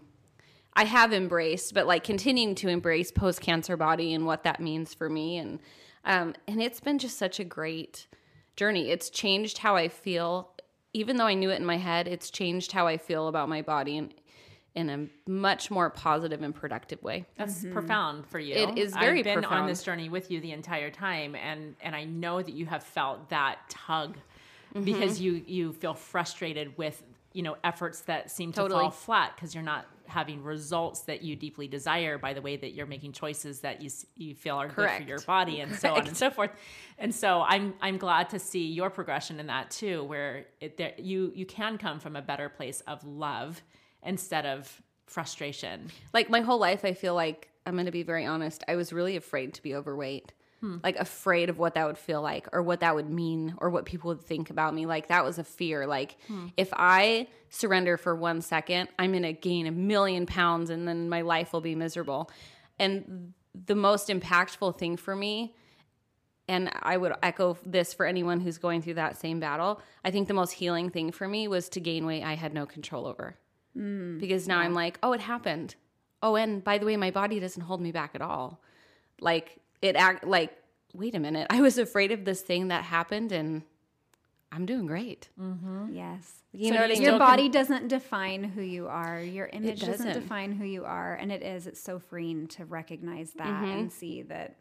I 0.76 0.84
have 0.84 1.14
embraced, 1.14 1.74
but 1.74 1.88
like 1.88 2.04
continuing 2.04 2.54
to 2.56 2.68
embrace 2.68 3.10
post 3.12 3.40
cancer 3.40 3.78
body 3.78 4.14
and 4.14 4.26
what 4.26 4.44
that 4.44 4.60
means 4.60 4.94
for 4.94 5.10
me, 5.10 5.38
and 5.38 5.60
um, 6.04 6.36
and 6.48 6.62
it's 6.62 6.82
been 6.82 7.00
just 7.00 7.18
such 7.18 7.40
a 7.40 7.44
great 7.46 8.08
journey. 8.58 8.90
It's 8.90 9.10
changed 9.10 9.60
how 9.60 9.76
I 9.78 9.88
feel, 9.88 10.52
even 10.94 11.16
though 11.16 11.26
I 11.26 11.34
knew 11.34 11.50
it 11.50 11.56
in 11.56 11.66
my 11.66 11.78
head. 11.78 12.08
It's 12.08 12.30
changed 12.30 12.74
how 12.74 12.88
I 12.88 12.98
feel 12.98 13.30
about 13.30 13.48
my 13.48 13.62
body 13.62 13.98
and 13.98 14.14
in 14.76 14.90
a 14.90 15.30
much 15.30 15.72
more 15.72 15.90
positive 15.90 16.42
and 16.42 16.54
productive 16.54 17.02
way. 17.02 17.26
That's 17.38 17.66
profound 17.72 18.28
for 18.28 18.40
you. 18.40 18.56
It 18.56 18.78
is 18.78 18.94
very 18.98 19.20
I've 19.20 19.24
been 19.24 19.46
on 19.46 19.68
this 19.68 19.82
journey 19.82 20.10
with 20.10 20.30
you 20.30 20.42
the 20.42 20.52
entire 20.52 20.92
time, 20.92 21.36
and 21.36 21.78
and 21.80 21.96
I 21.96 22.04
know 22.04 22.42
that 22.42 22.54
you 22.54 22.66
have 22.66 22.84
felt 22.84 23.30
that 23.30 23.60
tug 23.70 24.18
Mm-hmm. 24.76 24.84
because 24.84 25.22
you 25.22 25.42
you 25.48 25.72
feel 25.72 25.94
frustrated 25.94 26.78
with 26.78 27.02
you 27.36 27.44
know 27.44 27.58
efforts 27.64 28.02
that 28.02 28.32
seem 28.32 28.54
to 28.54 28.70
fall 28.70 28.90
flat 28.90 29.34
because 29.36 29.54
you're 29.54 29.64
not 29.64 29.86
having 30.08 30.42
results 30.44 31.02
that 31.02 31.22
you 31.24 31.36
deeply 31.36 31.68
desire 31.68 32.18
by 32.18 32.34
the 32.34 32.42
way 32.42 32.56
that 32.56 32.74
you're 32.74 32.86
making 32.86 33.12
choices 33.12 33.60
that 33.60 33.82
you 33.82 33.90
you 34.16 34.34
feel 34.34 34.56
are 34.56 34.68
good 34.68 34.90
for 34.90 35.04
your 35.04 35.20
body 35.22 35.60
and 35.60 35.76
so 35.76 35.94
on 35.94 36.08
and 36.08 36.16
so 36.24 36.30
forth. 36.30 36.52
And 36.98 37.14
so 37.14 37.42
I'm 37.42 37.74
I'm 37.82 37.98
glad 37.98 38.30
to 38.30 38.40
see 38.40 38.66
your 38.68 38.90
progression 38.90 39.40
in 39.40 39.48
that 39.48 39.70
too, 39.70 40.04
where 40.04 40.46
it, 40.62 40.78
there, 40.78 40.94
you 40.98 41.32
you 41.36 41.46
can 41.46 41.78
come 41.78 42.00
from 42.00 42.16
a 42.16 42.22
better 42.22 42.48
place 42.48 42.82
of 42.88 43.04
love 43.04 43.62
instead 44.02 44.46
of 44.46 44.82
frustration. 45.08 45.90
Like 46.14 46.30
my 46.30 46.42
whole 46.42 46.60
life, 46.60 46.86
I 46.86 46.94
feel 46.94 47.16
like 47.16 47.50
I'm 47.66 47.74
going 47.74 47.86
to 47.86 47.92
be 47.92 48.04
very 48.04 48.26
honest. 48.26 48.64
I 48.68 48.76
was 48.76 48.94
really 48.94 49.18
afraid 49.18 49.54
to 49.56 49.64
be 49.64 49.76
overweight. 49.76 50.34
Hmm. 50.66 50.78
Like 50.84 50.96
afraid 50.96 51.50
of 51.50 51.60
what 51.60 51.76
that 51.76 51.86
would 51.86 51.98
feel 51.98 52.24
like 52.24 52.48
or 52.52 52.64
what 52.64 52.80
that 52.80 52.96
would 52.96 53.08
mean 53.10 53.54
or 53.58 53.70
what 53.70 53.86
people 53.86 54.08
would 54.08 54.24
think 54.24 54.50
about 54.50 54.74
me. 54.74 54.88
Like 54.88 55.10
that 55.10 55.24
was 55.24 55.38
a 55.38 55.44
fear. 55.44 55.86
Like 55.86 56.18
hmm. 56.28 56.48
if 56.58 56.70
I 56.74 57.28
surrender 57.50 57.98
for 57.98 58.16
one 58.16 58.42
second, 58.42 58.90
I'm 58.98 59.12
going 59.12 59.24
to 59.24 59.34
gain 59.34 59.68
a 59.68 59.72
million 59.72 60.26
pounds 60.26 60.72
and 60.72 60.88
then 60.88 61.08
my 61.08 61.22
life 61.22 61.54
will 61.54 61.62
be 61.62 61.76
miserable. 61.76 62.32
And 62.80 63.34
the 63.54 63.76
most 63.76 64.10
impactful 64.10 64.80
thing 64.80 64.98
for 64.98 65.16
me 65.16 65.54
and 66.48 66.72
I 66.82 66.98
would 66.98 67.14
echo 67.24 67.58
this 67.66 67.94
for 67.94 68.06
anyone 68.06 68.40
who's 68.40 68.58
going 68.58 68.82
through 68.82 68.96
that 68.96 69.18
same 69.18 69.40
battle. 69.40 69.82
I 70.04 70.12
think 70.12 70.28
the 70.28 70.34
most 70.34 70.52
healing 70.52 70.90
thing 70.90 71.12
for 71.12 71.28
me 71.28 71.48
was 71.48 71.70
to 71.70 71.80
gain 71.80 72.06
weight 72.06 72.24
I 72.24 72.36
had 72.36 72.54
no 72.54 72.66
control 72.66 73.06
over. 73.08 73.38
Hmm. 73.76 74.20
because 74.20 74.48
now 74.48 74.60
I'm 74.60 74.74
like, 74.74 74.98
oh, 75.04 75.12
it 75.12 75.20
happened. 75.20 75.76
Oh, 76.24 76.38
and 76.38 76.64
by 76.64 76.78
the 76.78 76.86
way, 76.86 76.96
my 76.96 77.12
body 77.12 77.42
doesn't 77.42 77.64
hold 77.64 77.82
me 77.82 77.92
back 77.92 78.12
at 78.16 78.22
all. 78.22 78.62
Like 79.20 79.60
it 79.86 79.96
act 79.96 80.26
like, 80.26 80.56
wait 80.94 81.16
a 81.16 81.20
minute, 81.20 81.48
I 81.50 81.62
was 81.62 81.78
afraid 81.78 82.12
of 82.12 82.26
this 82.26 82.42
thing 82.42 82.70
that 82.70 82.84
happened, 82.84 83.32
and 83.32 83.64
I'm 84.52 84.66
doing 84.66 84.86
great. 84.86 85.30
Yes. 85.92 86.44
You 86.54 86.70
So 86.70 86.76
know 86.76 86.82
what 86.82 86.88
do 86.88 86.94
I 86.94 86.96
you 86.96 87.00
mean? 87.00 87.02
Your 87.02 87.10
Still 87.12 87.20
body 87.20 87.50
doesn't 87.50 87.88
define 87.90 88.44
who 88.46 88.62
you 88.62 88.88
are. 88.88 89.20
Your 89.20 89.48
image 89.48 89.82
doesn't. 89.82 90.06
doesn't. 90.08 90.22
define 90.22 90.52
who 90.54 90.64
you 90.66 90.86
are. 90.86 91.16
And 91.16 91.32
it 91.32 91.42
is. 91.44 91.68
It's 91.68 91.82
so 91.82 92.00
freeing 92.00 92.48
to 92.50 92.64
recognize 92.66 93.32
that 93.34 93.48
Mm-hmm. 93.48 93.66
and 93.66 93.92
see 93.92 94.22
that 94.24 94.56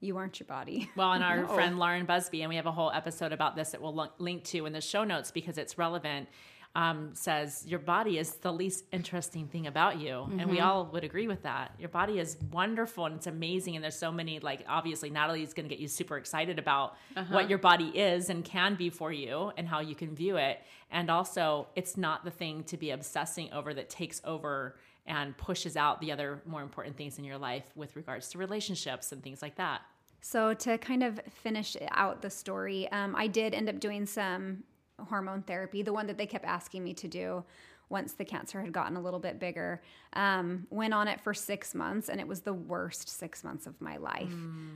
you 0.00 0.16
aren't 0.16 0.40
your 0.40 0.46
body. 0.48 0.90
Well, 0.96 1.12
and 1.12 1.22
our 1.22 1.46
friend 1.46 1.78
Lauren 1.78 2.06
Busby, 2.06 2.42
and 2.42 2.48
we 2.48 2.56
have 2.56 2.66
a 2.66 2.72
whole 2.72 2.90
episode 2.90 3.32
about 3.32 3.54
this 3.54 3.70
that 3.70 3.80
we'll 3.80 4.10
link 4.18 4.42
to 4.44 4.66
in 4.66 4.72
the 4.72 4.80
show 4.80 5.04
notes 5.04 5.30
because 5.30 5.58
it's 5.58 5.78
relevant. 5.78 6.28
Um, 6.76 7.10
says 7.14 7.64
your 7.66 7.80
body 7.80 8.16
is 8.16 8.36
the 8.36 8.52
least 8.52 8.84
interesting 8.92 9.48
thing 9.48 9.66
about 9.66 10.00
you, 10.00 10.28
and 10.38 10.48
we 10.48 10.60
all 10.60 10.86
would 10.92 11.02
agree 11.02 11.26
with 11.26 11.42
that. 11.42 11.74
Your 11.80 11.88
body 11.88 12.20
is 12.20 12.36
wonderful 12.52 13.06
and 13.06 13.16
it's 13.16 13.26
amazing, 13.26 13.74
and 13.74 13.82
there's 13.82 13.98
so 13.98 14.12
many. 14.12 14.38
Like 14.38 14.64
obviously, 14.68 15.10
Natalie's 15.10 15.52
going 15.52 15.68
to 15.68 15.74
get 15.74 15.80
you 15.80 15.88
super 15.88 16.16
excited 16.16 16.60
about 16.60 16.94
what 17.28 17.50
your 17.50 17.58
body 17.58 17.88
is 17.88 18.30
and 18.30 18.44
can 18.44 18.76
be 18.76 18.88
for 18.88 19.10
you, 19.10 19.50
and 19.56 19.66
how 19.66 19.80
you 19.80 19.96
can 19.96 20.14
view 20.14 20.36
it. 20.36 20.60
And 20.92 21.10
also, 21.10 21.66
it's 21.74 21.96
not 21.96 22.24
the 22.24 22.30
thing 22.30 22.62
to 22.64 22.76
be 22.76 22.90
obsessing 22.90 23.52
over 23.52 23.74
that 23.74 23.90
takes 23.90 24.20
over 24.24 24.76
and 25.06 25.36
pushes 25.36 25.76
out 25.76 26.00
the 26.00 26.12
other 26.12 26.40
more 26.46 26.62
important 26.62 26.96
things 26.96 27.18
in 27.18 27.24
your 27.24 27.38
life 27.38 27.64
with 27.74 27.96
regards 27.96 28.28
to 28.28 28.38
relationships 28.38 29.10
and 29.10 29.24
things 29.24 29.42
like 29.42 29.56
that. 29.56 29.80
So 30.20 30.54
to 30.54 30.78
kind 30.78 31.02
of 31.02 31.18
finish 31.42 31.76
out 31.90 32.22
the 32.22 32.30
story, 32.30 32.90
um, 32.92 33.16
I 33.16 33.26
did 33.26 33.54
end 33.54 33.68
up 33.68 33.80
doing 33.80 34.06
some 34.06 34.64
hormone 35.08 35.42
therapy. 35.42 35.82
The 35.82 35.92
one 35.92 36.06
that 36.06 36.18
they 36.18 36.26
kept 36.26 36.44
asking 36.44 36.84
me 36.84 36.94
to 36.94 37.08
do 37.08 37.44
once 37.88 38.12
the 38.12 38.24
cancer 38.24 38.60
had 38.60 38.72
gotten 38.72 38.96
a 38.96 39.00
little 39.00 39.18
bit 39.18 39.40
bigger. 39.40 39.82
Um, 40.12 40.66
went 40.70 40.94
on 40.94 41.08
it 41.08 41.20
for 41.20 41.34
six 41.34 41.74
months, 41.74 42.08
and 42.08 42.20
it 42.20 42.26
was 42.26 42.40
the 42.40 42.54
worst 42.54 43.08
six 43.08 43.42
months 43.42 43.66
of 43.66 43.78
my 43.80 43.96
life. 43.96 44.32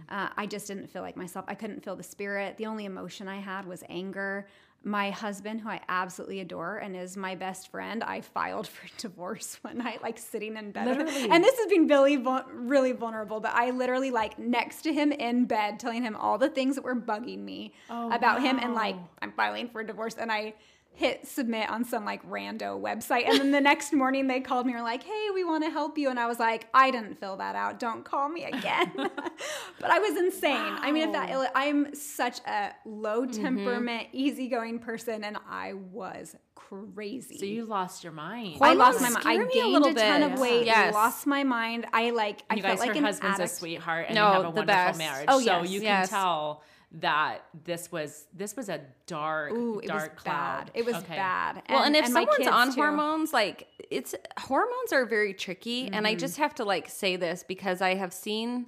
Uh, 0.08 0.28
I 0.36 0.46
just 0.46 0.66
didn't 0.66 0.88
feel 0.88 1.02
like 1.02 1.16
myself. 1.16 1.44
I 1.46 1.54
couldn't 1.54 1.84
feel 1.84 1.94
the 1.94 2.02
spirit. 2.02 2.56
The 2.56 2.66
only 2.66 2.86
emotion 2.86 3.28
I 3.28 3.38
had 3.38 3.66
was 3.66 3.84
anger. 3.88 4.48
My 4.84 5.10
husband, 5.10 5.62
who 5.62 5.68
I 5.68 5.80
absolutely 5.88 6.40
adore 6.40 6.76
and 6.76 6.94
is 6.94 7.16
my 7.16 7.34
best 7.34 7.70
friend, 7.70 8.04
I 8.04 8.20
filed 8.20 8.68
for 8.68 8.86
divorce 8.98 9.58
one 9.62 9.78
night, 9.78 10.02
like 10.02 10.18
sitting 10.18 10.56
in 10.56 10.72
bed. 10.72 10.86
Literally. 10.86 11.30
And 11.30 11.42
this 11.42 11.58
has 11.58 11.66
been 11.68 11.86
really, 11.88 12.22
really 12.52 12.92
vulnerable, 12.92 13.40
but 13.40 13.52
I 13.54 13.70
literally 13.70 14.10
like 14.10 14.38
next 14.38 14.82
to 14.82 14.92
him 14.92 15.10
in 15.10 15.46
bed, 15.46 15.80
telling 15.80 16.02
him 16.02 16.14
all 16.16 16.36
the 16.38 16.50
things 16.50 16.74
that 16.76 16.84
were 16.84 16.94
bugging 16.96 17.38
me 17.38 17.72
Oh, 17.88 18.12
about 18.12 18.42
him, 18.42 18.58
and 18.58 18.74
like. 18.74 18.96
I'm 19.22 19.32
filing 19.32 19.68
for 19.70 19.82
divorce, 19.82 20.16
and 20.18 20.30
I 20.30 20.54
hit 20.94 21.26
submit 21.26 21.68
on 21.68 21.84
some 21.84 22.04
like 22.04 22.28
rando 22.28 22.80
website, 22.80 23.28
and 23.28 23.38
then 23.38 23.50
the 23.50 23.60
next 23.60 23.92
morning 23.92 24.28
they 24.28 24.40
called 24.40 24.64
me 24.66 24.72
and 24.72 24.80
were 24.80 24.88
like, 24.88 25.02
"Hey, 25.02 25.28
we 25.34 25.44
want 25.44 25.64
to 25.64 25.70
help 25.70 25.98
you," 25.98 26.08
and 26.08 26.18
I 26.18 26.26
was 26.26 26.38
like, 26.38 26.68
"I 26.72 26.90
didn't 26.90 27.18
fill 27.18 27.36
that 27.36 27.56
out. 27.56 27.78
Don't 27.78 28.04
call 28.04 28.28
me 28.28 28.44
again." 28.44 28.92
but 28.96 29.90
I 29.90 29.98
was 29.98 30.16
insane. 30.16 30.54
I 30.56 30.92
mean, 30.92 31.08
if 31.08 31.12
that 31.12 31.52
I'm 31.54 31.94
such 31.94 32.38
a 32.46 32.72
low 32.84 33.22
mm-hmm. 33.22 33.42
temperament, 33.42 34.08
easygoing 34.12 34.78
person, 34.78 35.24
and 35.24 35.36
I 35.48 35.74
was 35.74 36.36
crazy. 36.54 37.38
So 37.38 37.44
you 37.44 37.66
lost 37.66 38.04
your 38.04 38.12
mind. 38.12 38.58
I 38.60 38.74
lost 38.74 38.98
Hormones 38.98 39.24
my 39.24 39.32
mind. 39.32 39.42
I 39.42 39.46
scare 39.46 39.46
me 39.46 39.60
a 39.60 39.80
gained 39.80 39.96
a, 39.96 40.00
ton 40.00 40.20
bit. 40.20 40.32
of 40.32 40.38
weight. 40.38 40.66
Yes. 40.66 40.94
Lost 40.94 41.26
my 41.26 41.42
mind. 41.42 41.86
I 41.92 42.10
like. 42.10 42.42
I 42.48 42.54
you 42.54 42.62
felt 42.62 42.78
guys, 42.78 42.80
like 42.80 42.90
her 42.90 42.98
an 42.98 43.04
husband's 43.04 43.40
addict. 43.40 43.52
a 43.52 43.56
sweetheart, 43.56 44.06
and 44.08 44.14
No, 44.14 44.26
you 44.26 44.32
have 44.32 44.40
a 44.40 44.42
the 44.42 44.50
wonderful 44.50 44.66
best. 44.66 44.98
marriage. 44.98 45.26
Oh, 45.28 45.40
so 45.40 45.62
yes, 45.62 45.70
you 45.70 45.80
yes. 45.80 46.08
can 46.08 46.20
tell 46.20 46.62
that 47.00 47.44
this 47.64 47.90
was 47.90 48.26
this 48.32 48.54
was 48.56 48.68
a 48.68 48.80
dark, 49.06 49.52
Ooh, 49.52 49.78
it 49.80 49.90
was 49.92 50.02
dark 50.02 50.16
cloud. 50.16 50.66
bad. 50.66 50.70
It 50.74 50.84
was 50.86 50.94
Okay. 50.96 51.16
bad. 51.16 51.62
Well, 51.68 51.82
and, 51.82 51.96
if 51.96 52.08
my 52.10 52.24
someone's 52.24 52.46
on 52.46 52.68
too. 52.68 52.74
hormones, 52.80 53.32
like 53.32 53.66
it's 53.90 54.14
hormones 54.38 54.92
are 54.92 55.04
very 55.04 55.34
tricky, 55.34 55.86
and 55.86 55.94
Mm-hmm. 55.96 56.06
I 56.06 56.14
just 56.14 56.36
have 56.38 56.54
to 56.56 56.64
like 56.64 56.88
say 56.88 57.16
this 57.16 57.44
because 57.46 57.80
I 57.82 57.94
have 57.94 58.12
seen 58.12 58.66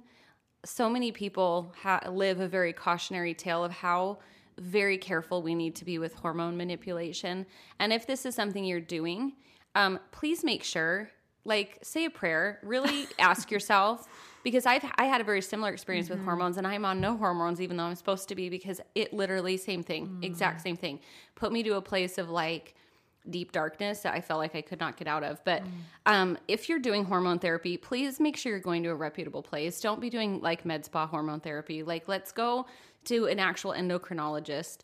so 0.65 0.89
many 0.89 1.11
people 1.11 1.73
ha- 1.81 2.01
live 2.11 2.39
a 2.41 2.47
very 2.47 2.73
cautionary 2.73 3.33
tale 3.33 3.63
of 3.63 3.71
how 3.71 4.17
very 4.59 4.97
careful 4.97 5.41
we 5.41 5.55
need 5.55 5.75
to 5.75 5.85
be 5.85 5.97
with 5.99 6.13
hormone 6.15 6.57
manipulation. 6.57 7.45
And 7.79 7.93
if 7.93 8.05
this 8.07 8.25
is 8.25 8.35
something 8.35 8.65
you're 8.65 8.81
doing, 8.81 9.33
um, 9.75 9.99
please 10.11 10.43
make 10.43 10.63
sure, 10.63 11.11
like, 11.45 11.77
say 11.83 12.05
a 12.05 12.09
prayer. 12.09 12.59
Really 12.63 13.07
ask 13.19 13.51
yourself 13.51 14.07
because 14.47 14.65
I've 14.65 14.85
I 14.97 15.07
had 15.07 15.19
a 15.19 15.25
very 15.25 15.41
similar 15.41 15.73
experience 15.73 16.09
with 16.09 16.23
hormones, 16.23 16.55
and 16.55 16.65
I'm 16.65 16.85
on 16.85 17.01
no 17.01 17.17
hormones 17.17 17.59
even 17.59 17.75
though 17.75 17.83
I'm 17.83 17.95
supposed 17.95 18.29
to 18.29 18.35
be 18.35 18.47
because 18.47 18.79
it 18.95 19.11
literally 19.11 19.57
same 19.57 19.83
thing, 19.83 20.19
exact 20.21 20.61
same 20.61 20.77
thing, 20.77 21.01
put 21.35 21.51
me 21.51 21.63
to 21.63 21.73
a 21.73 21.81
place 21.81 22.17
of 22.17 22.29
like 22.29 22.73
deep 23.29 23.51
darkness 23.51 23.99
that 24.03 24.13
I 24.13 24.21
felt 24.21 24.39
like 24.39 24.55
I 24.55 24.61
could 24.61 24.79
not 24.79 24.95
get 24.95 25.05
out 25.05 25.21
of. 25.21 25.43
But 25.43 25.63
um, 26.05 26.37
if 26.47 26.69
you're 26.69 26.79
doing 26.79 27.03
hormone 27.03 27.39
therapy, 27.39 27.75
please 27.75 28.21
make 28.21 28.37
sure 28.37 28.53
you're 28.53 28.61
going 28.61 28.83
to 28.83 28.89
a 28.89 28.95
reputable 28.95 29.43
place. 29.43 29.81
Don't 29.81 29.99
be 29.99 30.09
doing 30.09 30.39
like 30.39 30.63
med 30.63 30.85
spa 30.85 31.05
hormone 31.05 31.41
therapy. 31.41 31.83
Like, 31.83 32.07
let's 32.07 32.31
go 32.31 32.67
to 33.03 33.25
an 33.25 33.39
actual 33.39 33.73
endocrinologist. 33.73 34.77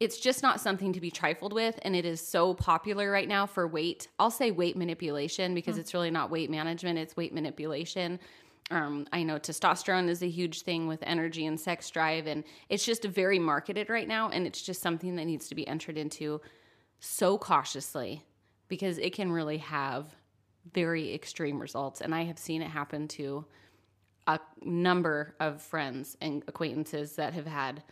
It's 0.00 0.18
just 0.18 0.42
not 0.42 0.60
something 0.60 0.92
to 0.92 1.00
be 1.00 1.12
trifled 1.12 1.52
with. 1.52 1.78
And 1.82 1.94
it 1.94 2.04
is 2.04 2.20
so 2.20 2.52
popular 2.52 3.12
right 3.12 3.28
now 3.28 3.46
for 3.46 3.68
weight. 3.68 4.08
I'll 4.18 4.32
say 4.32 4.50
weight 4.50 4.76
manipulation 4.76 5.54
because 5.54 5.78
it's 5.78 5.94
really 5.94 6.10
not 6.10 6.32
weight 6.32 6.50
management, 6.50 6.98
it's 6.98 7.16
weight 7.16 7.32
manipulation. 7.32 8.18
Um, 8.70 9.06
I 9.12 9.22
know 9.22 9.38
testosterone 9.38 10.08
is 10.08 10.22
a 10.22 10.28
huge 10.28 10.62
thing 10.62 10.86
with 10.86 11.02
energy 11.02 11.46
and 11.46 11.58
sex 11.58 11.88
drive, 11.90 12.26
and 12.26 12.44
it's 12.68 12.84
just 12.84 13.04
very 13.04 13.38
marketed 13.38 13.88
right 13.88 14.06
now. 14.06 14.28
And 14.28 14.46
it's 14.46 14.60
just 14.60 14.82
something 14.82 15.16
that 15.16 15.24
needs 15.24 15.48
to 15.48 15.54
be 15.54 15.66
entered 15.66 15.96
into 15.96 16.40
so 17.00 17.38
cautiously 17.38 18.24
because 18.68 18.98
it 18.98 19.14
can 19.14 19.32
really 19.32 19.58
have 19.58 20.14
very 20.72 21.14
extreme 21.14 21.58
results. 21.58 22.00
And 22.02 22.14
I 22.14 22.24
have 22.24 22.38
seen 22.38 22.60
it 22.60 22.68
happen 22.68 23.08
to 23.08 23.46
a 24.26 24.38
number 24.62 25.34
of 25.40 25.62
friends 25.62 26.16
and 26.20 26.42
acquaintances 26.46 27.16
that 27.16 27.32
have 27.32 27.46
had 27.46 27.82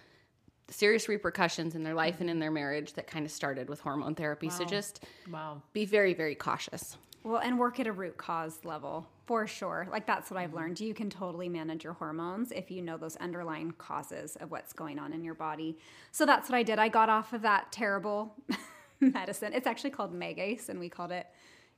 serious 0.68 1.08
repercussions 1.08 1.74
in 1.74 1.82
their 1.82 1.94
life 1.94 2.20
and 2.20 2.28
in 2.28 2.38
their 2.38 2.50
marriage 2.50 2.92
that 2.94 3.06
kind 3.06 3.24
of 3.24 3.30
started 3.32 3.70
with 3.70 3.80
hormone 3.80 4.14
therapy. 4.14 4.50
So 4.50 4.64
just 4.64 5.04
Wow. 5.30 5.62
be 5.72 5.86
very, 5.86 6.12
very 6.12 6.34
cautious. 6.34 6.98
Well, 7.22 7.40
and 7.40 7.58
work 7.58 7.80
at 7.80 7.86
a 7.86 7.92
root 7.92 8.18
cause 8.18 8.64
level 8.64 9.06
for 9.26 9.46
sure. 9.46 9.88
Like 9.90 10.06
that's 10.06 10.30
what 10.30 10.38
I've 10.38 10.50
mm-hmm. 10.50 10.58
learned. 10.58 10.80
You 10.80 10.94
can 10.94 11.10
totally 11.10 11.48
manage 11.48 11.84
your 11.84 11.92
hormones 11.94 12.52
if 12.52 12.70
you 12.70 12.80
know 12.80 12.96
those 12.96 13.16
underlying 13.16 13.72
causes 13.72 14.36
of 14.36 14.50
what's 14.50 14.72
going 14.72 14.98
on 14.98 15.12
in 15.12 15.24
your 15.24 15.34
body. 15.34 15.76
So 16.12 16.24
that's 16.24 16.48
what 16.48 16.56
I 16.56 16.62
did. 16.62 16.78
I 16.78 16.88
got 16.88 17.08
off 17.08 17.32
of 17.32 17.42
that 17.42 17.72
terrible 17.72 18.34
medicine. 19.00 19.52
It's 19.52 19.66
actually 19.66 19.90
called 19.90 20.14
Megace, 20.14 20.68
and 20.68 20.78
we 20.78 20.88
called 20.88 21.10
it, 21.10 21.26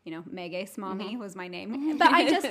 you 0.05 0.13
know, 0.13 0.23
Megace 0.33 0.79
Mommy 0.79 1.17
was 1.17 1.37
my 1.37 1.49
name. 1.49 1.99
But 1.99 2.13
I 2.13 2.29
just, 2.29 2.49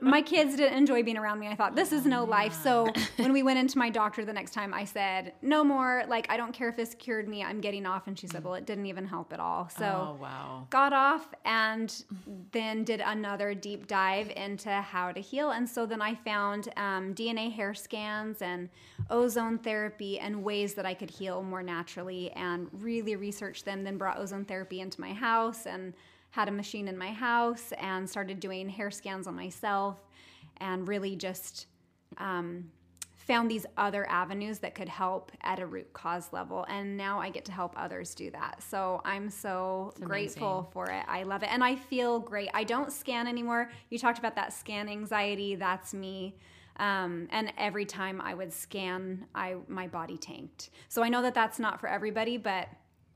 my 0.00 0.20
kids 0.20 0.56
didn't 0.56 0.76
enjoy 0.76 1.02
being 1.02 1.16
around 1.16 1.40
me. 1.40 1.48
I 1.48 1.56
thought, 1.56 1.74
this 1.74 1.90
is 1.90 2.04
no 2.04 2.24
life. 2.24 2.52
So 2.52 2.86
when 3.16 3.32
we 3.32 3.42
went 3.42 3.58
into 3.58 3.78
my 3.78 3.88
doctor 3.90 4.24
the 4.24 4.32
next 4.32 4.52
time, 4.52 4.74
I 4.74 4.84
said, 4.84 5.32
no 5.42 5.64
more. 5.64 6.04
Like, 6.06 6.26
I 6.30 6.36
don't 6.36 6.52
care 6.52 6.68
if 6.68 6.76
this 6.76 6.94
cured 6.94 7.28
me. 7.28 7.42
I'm 7.42 7.60
getting 7.60 7.86
off. 7.86 8.06
And 8.06 8.18
she 8.18 8.26
said, 8.26 8.44
well, 8.44 8.54
it 8.54 8.66
didn't 8.66 8.86
even 8.86 9.06
help 9.06 9.32
at 9.32 9.40
all. 9.40 9.68
So 9.70 9.84
oh 9.84 10.18
wow. 10.20 10.66
got 10.70 10.92
off 10.92 11.32
and 11.44 12.04
then 12.52 12.84
did 12.84 13.00
another 13.00 13.54
deep 13.54 13.86
dive 13.86 14.30
into 14.36 14.70
how 14.70 15.10
to 15.10 15.20
heal. 15.20 15.50
And 15.50 15.68
so 15.68 15.86
then 15.86 16.02
I 16.02 16.14
found 16.14 16.68
um, 16.76 17.14
DNA 17.14 17.50
hair 17.50 17.74
scans 17.74 18.42
and 18.42 18.68
ozone 19.08 19.58
therapy 19.58 20.18
and 20.18 20.44
ways 20.44 20.74
that 20.74 20.86
I 20.86 20.94
could 20.94 21.10
heal 21.10 21.42
more 21.42 21.62
naturally 21.62 22.30
and 22.32 22.68
really 22.72 23.16
researched 23.16 23.64
them. 23.64 23.82
Then 23.82 23.96
brought 23.96 24.18
ozone 24.18 24.44
therapy 24.44 24.80
into 24.80 25.00
my 25.00 25.12
house 25.12 25.66
and 25.66 25.94
had 26.30 26.48
a 26.48 26.52
machine 26.52 26.88
in 26.88 26.96
my 26.96 27.12
house 27.12 27.72
and 27.78 28.08
started 28.08 28.40
doing 28.40 28.68
hair 28.68 28.90
scans 28.90 29.26
on 29.26 29.34
myself 29.34 29.98
and 30.58 30.86
really 30.86 31.16
just 31.16 31.66
um, 32.18 32.70
found 33.16 33.50
these 33.50 33.66
other 33.76 34.08
avenues 34.08 34.58
that 34.58 34.74
could 34.74 34.88
help 34.88 35.30
at 35.42 35.60
a 35.60 35.66
root 35.66 35.92
cause 35.92 36.32
level. 36.32 36.64
And 36.68 36.96
now 36.96 37.20
i 37.20 37.30
get 37.30 37.44
to 37.46 37.52
help 37.52 37.74
others 37.76 38.14
do 38.14 38.30
that. 38.30 38.62
So 38.62 39.00
i'm 39.04 39.30
so 39.30 39.92
grateful 40.00 40.68
for 40.72 40.90
it. 40.90 41.04
I 41.06 41.22
love 41.24 41.42
it. 41.42 41.50
And 41.52 41.62
i 41.62 41.76
feel 41.76 42.18
great. 42.18 42.48
I 42.54 42.64
don't 42.64 42.92
scan 42.92 43.26
anymore. 43.26 43.70
You 43.88 43.98
talked 43.98 44.18
about 44.18 44.36
that 44.36 44.52
scan 44.52 44.88
anxiety. 44.88 45.54
That's 45.54 45.94
me. 45.94 46.36
Um, 46.76 47.28
and 47.30 47.52
every 47.58 47.84
time 47.84 48.20
i 48.20 48.34
would 48.34 48.52
scan 48.52 49.26
i 49.34 49.56
my 49.68 49.86
body 49.86 50.16
tanked. 50.16 50.70
So 50.88 51.02
i 51.02 51.08
know 51.08 51.22
that 51.22 51.34
that's 51.34 51.58
not 51.58 51.80
for 51.80 51.88
everybody 51.88 52.36
but 52.36 52.68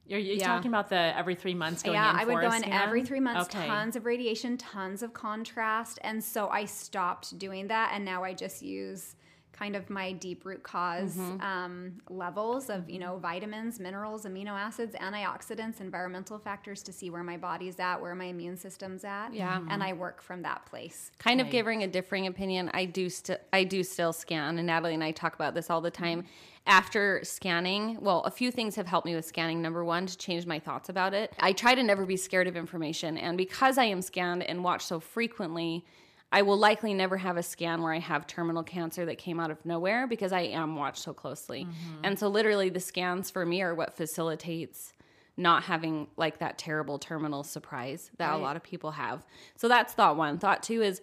You're, 0.07 0.21
you're 0.21 0.37
Yeah. 0.37 0.47
talking 0.47 0.71
about 0.71 0.88
the 0.90 1.17
every 1.17 1.35
three 1.35 1.55
months 1.55 1.83
going 1.83 1.95
yeah, 1.95 2.11
in 2.11 2.17
I 2.17 2.25
would 2.25 2.35
for 2.35 2.40
go 2.43 2.53
in 2.53 2.61
scan? 2.62 2.73
every 2.73 3.03
three 3.05 3.21
months, 3.21 3.55
Okay. 3.55 3.67
tons 3.67 3.97
of 3.97 4.05
radiation, 4.05 4.57
tons 4.57 5.03
of 5.03 5.12
contrast. 5.14 5.99
And 6.03 6.23
so 6.23 6.49
I 6.49 6.67
stopped 6.67 7.38
doing 7.38 7.69
that. 7.69 7.93
And 7.95 8.05
now 8.05 8.23
I 8.25 8.35
just 8.35 8.62
use 8.62 9.17
kind 9.53 9.77
of 9.77 9.88
my 9.88 10.11
deep 10.11 10.45
root 10.45 10.64
because 10.64 11.17
Mm-hmm. 11.17 11.40
um, 11.40 11.93
levels 12.11 12.69
of, 12.69 12.90
you 12.90 12.99
know, 12.99 13.19
vitamins, 13.19 13.79
minerals, 13.79 14.25
amino 14.25 14.49
acids, 14.51 14.97
antioxidants, 14.97 15.81
environmental 15.81 16.40
factors 16.40 16.83
to 16.83 16.93
see 16.93 17.09
where 17.09 17.23
my 17.23 17.37
body's 17.37 17.79
at, 17.79 18.01
where 18.01 18.17
my 18.17 18.25
immune 18.25 18.57
system's 18.57 19.05
at. 19.05 19.33
Yeah. 19.33 19.61
And 19.71 19.81
I 19.81 19.93
work 19.93 20.21
from 20.23 20.43
that 20.43 20.67
place. 20.67 21.12
kind 21.19 21.40
of 21.40 21.51
giving 21.51 21.85
a 21.85 21.87
differing 21.87 22.27
opinion 22.27 22.69
i 22.75 22.85
do 22.85 23.09
still 23.09 23.37
i 23.53 23.62
do 23.64 23.83
still 23.85 24.12
scan 24.12 24.59
and 24.59 24.67
natalie 24.67 24.95
and 24.95 25.05
i 25.05 25.12
talk 25.12 25.35
about 25.37 25.55
this 25.55 25.71
all 25.71 25.81
the 25.81 25.90
time 25.90 26.25
after 26.66 27.20
scanning 27.22 27.98
well 28.00 28.22
a 28.22 28.31
few 28.31 28.50
things 28.50 28.74
have 28.74 28.87
helped 28.87 29.07
me 29.07 29.14
with 29.14 29.24
scanning 29.24 29.61
number 29.61 29.85
one 29.85 30.07
to 30.07 30.16
change 30.16 30.46
my 30.46 30.59
thoughts 30.59 30.88
about 30.88 31.12
it 31.12 31.33
i 31.40 31.53
try 31.53 31.74
to 31.74 31.83
never 31.83 32.07
be 32.07 32.16
scared 32.16 32.46
of 32.46 32.57
information 32.57 33.18
and 33.18 33.37
because 33.37 33.79
i 33.79 33.85
am 33.85 34.00
scanned 34.00 34.42
and 34.42 34.64
watched 34.64 34.88
so 34.88 34.98
frequently 34.98 35.85
I 36.33 36.42
will 36.42 36.59
likely 36.59 36.94
never 36.94 37.16
have 37.16 37.37
a 37.37 37.44
scan 37.44 37.81
where 37.81 37.92
I 37.92 38.00
have 38.00 38.27
terminal 38.27 38.64
cancer 38.64 39.07
that 39.07 39.18
came 39.18 39.38
out 39.38 39.53
of 39.53 39.64
nowhere 39.64 40.09
because 40.09 40.33
I 40.33 40.40
am 40.40 40.74
watched 40.74 40.98
so 40.98 41.12
closely. 41.12 41.64
Mm-hmm. 41.64 42.00
And 42.03 42.18
so, 42.18 42.27
literally, 42.27 42.70
the 42.70 42.81
scans 42.81 43.31
for 43.31 43.46
me 43.46 43.62
are 43.62 43.72
what 43.72 43.96
facilitates 43.96 44.94
not 45.37 45.64
having 45.64 46.09
like 46.16 46.38
that 46.38 46.59
terrible 46.59 46.98
terminal 46.98 47.42
surprise 47.42 48.11
that 48.18 48.35
a 48.35 48.37
lot 48.37 48.57
of 48.57 48.62
people 48.62 48.92
have. 48.92 49.24
So 49.57 49.68
that's 49.68 49.92
thought 49.92 50.16
one. 50.16 50.38
Thought 50.38 50.62
two 50.62 50.83
is 50.83 51.03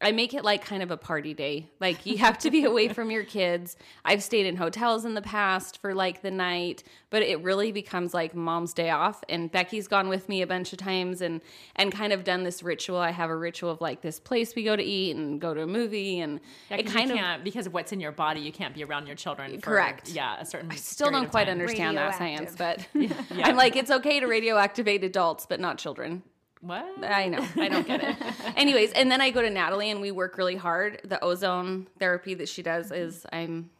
I 0.00 0.12
make 0.12 0.34
it 0.34 0.44
like 0.44 0.62
kind 0.62 0.82
of 0.82 0.90
a 0.90 0.96
party 0.96 1.32
day. 1.32 1.70
Like 1.80 2.04
you 2.04 2.18
have 2.18 2.36
to 2.38 2.50
be 2.50 2.64
away 2.64 2.88
from 2.92 3.10
your 3.10 3.24
kids. 3.24 3.76
I've 4.04 4.22
stayed 4.22 4.46
in 4.46 4.56
hotels 4.56 5.04
in 5.04 5.14
the 5.14 5.22
past 5.22 5.80
for 5.80 5.94
like 5.94 6.20
the 6.20 6.30
night, 6.30 6.82
but 7.08 7.22
it 7.22 7.42
really 7.42 7.72
becomes 7.72 8.12
like 8.12 8.34
mom's 8.34 8.74
day 8.74 8.90
off 8.90 9.24
and 9.28 9.50
Becky's 9.50 9.88
gone 9.88 10.08
with 10.08 10.28
me 10.28 10.42
a 10.42 10.46
bunch 10.46 10.72
of 10.72 10.78
times 10.78 11.22
and 11.22 11.40
and 11.76 11.92
kind 11.92 12.12
of 12.12 12.24
done 12.24 12.44
this 12.44 12.62
ritual. 12.62 12.98
I 12.98 13.10
have 13.10 13.30
a 13.30 13.36
ritual 13.36 13.70
of 13.70 13.80
like 13.80 14.02
this 14.02 14.20
place 14.20 14.54
we 14.54 14.64
go 14.64 14.76
to 14.76 14.82
eat 14.82 15.16
and 15.16 15.40
go 15.40 15.54
to 15.54 15.62
a 15.62 15.66
movie 15.66 16.20
and 16.20 16.40
Yeah, 16.70 16.76
it 16.76 16.86
kind 16.86 17.10
of 17.10 17.42
because 17.44 17.66
of 17.66 17.72
what's 17.72 17.92
in 17.92 18.00
your 18.00 18.12
body, 18.12 18.40
you 18.40 18.52
can't 18.52 18.74
be 18.74 18.84
around 18.84 19.06
your 19.06 19.16
children. 19.16 19.58
For, 19.60 19.70
Correct. 19.70 20.10
Yeah, 20.10 20.38
a 20.38 20.44
certain. 20.44 20.70
I 20.70 20.76
still 20.76 21.10
don't 21.10 21.30
quite 21.30 21.48
understand 21.48 21.96
that 21.96 22.18
science, 22.18 22.54
but 22.56 22.86
Yeah. 22.92 23.14
I'm 23.44 23.56
like 23.56 23.76
it's 23.76 23.90
okay 23.90 24.20
to 24.20 24.26
radioactivate 24.26 25.02
adults 25.02 25.46
but 25.46 25.58
not 25.58 25.78
children. 25.78 26.22
What? 26.66 27.04
I 27.04 27.28
know. 27.28 27.46
I 27.56 27.68
don't 27.68 27.86
get 27.86 28.02
it. 28.02 28.16
Anyways, 28.56 28.92
and 28.92 29.10
then 29.10 29.20
I 29.20 29.30
go 29.30 29.42
to 29.42 29.50
Natalie 29.50 29.90
and 29.90 30.00
we 30.00 30.10
work 30.10 30.36
really 30.38 30.56
hard. 30.56 31.00
The 31.04 31.22
ozone 31.24 31.86
therapy 31.98 32.34
that 32.34 32.48
she 32.48 32.62
does 32.62 32.90
is 32.92 33.24
I'm 33.32 33.70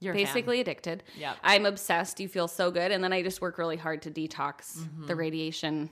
You're 0.00 0.14
basically 0.14 0.60
addicted. 0.60 1.02
Yeah. 1.16 1.34
I'm 1.42 1.66
obsessed. 1.66 2.20
You 2.20 2.28
feel 2.28 2.48
so 2.48 2.70
good. 2.70 2.92
And 2.92 3.02
then 3.02 3.12
I 3.12 3.22
just 3.22 3.40
work 3.40 3.58
really 3.58 3.76
hard 3.76 4.02
to 4.02 4.10
detox 4.10 4.78
Mm-hmm. 4.78 5.06
the 5.06 5.16
radiation 5.16 5.90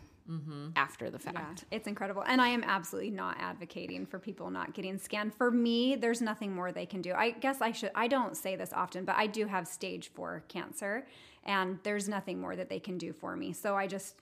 after 0.75 1.09
the 1.09 1.20
Yeah, 1.25 1.31
fact. 1.31 1.64
it's 1.70 1.87
incredible. 1.87 2.25
And 2.27 2.40
I 2.42 2.49
am 2.49 2.64
absolutely 2.64 3.12
not 3.12 3.37
advocating 3.38 4.05
for 4.07 4.18
people 4.18 4.51
not 4.51 4.75
getting 4.75 4.99
scanned. 4.99 5.33
For 5.33 5.53
me, 5.53 5.94
there's 5.94 6.20
nothing 6.20 6.53
more 6.53 6.72
they 6.72 6.84
can 6.84 7.01
do. 7.01 7.12
I 7.12 7.30
guess 7.30 7.61
I 7.61 7.70
should, 7.70 7.93
I 7.95 8.09
don't 8.09 8.37
say 8.37 8.57
this 8.57 8.72
often, 8.72 9.05
but 9.05 9.14
I 9.16 9.28
do 9.28 9.47
have 9.47 9.68
stage 9.68 10.09
four 10.12 10.43
cancer, 10.49 11.07
and 11.45 11.78
there's 11.84 12.09
nothing 12.09 12.41
more 12.41 12.57
that 12.57 12.68
they 12.68 12.80
can 12.80 12.99
do 12.99 13.12
for 13.12 13.37
me. 13.37 13.53
So 13.53 13.76
I 13.76 13.87
just 13.87 14.16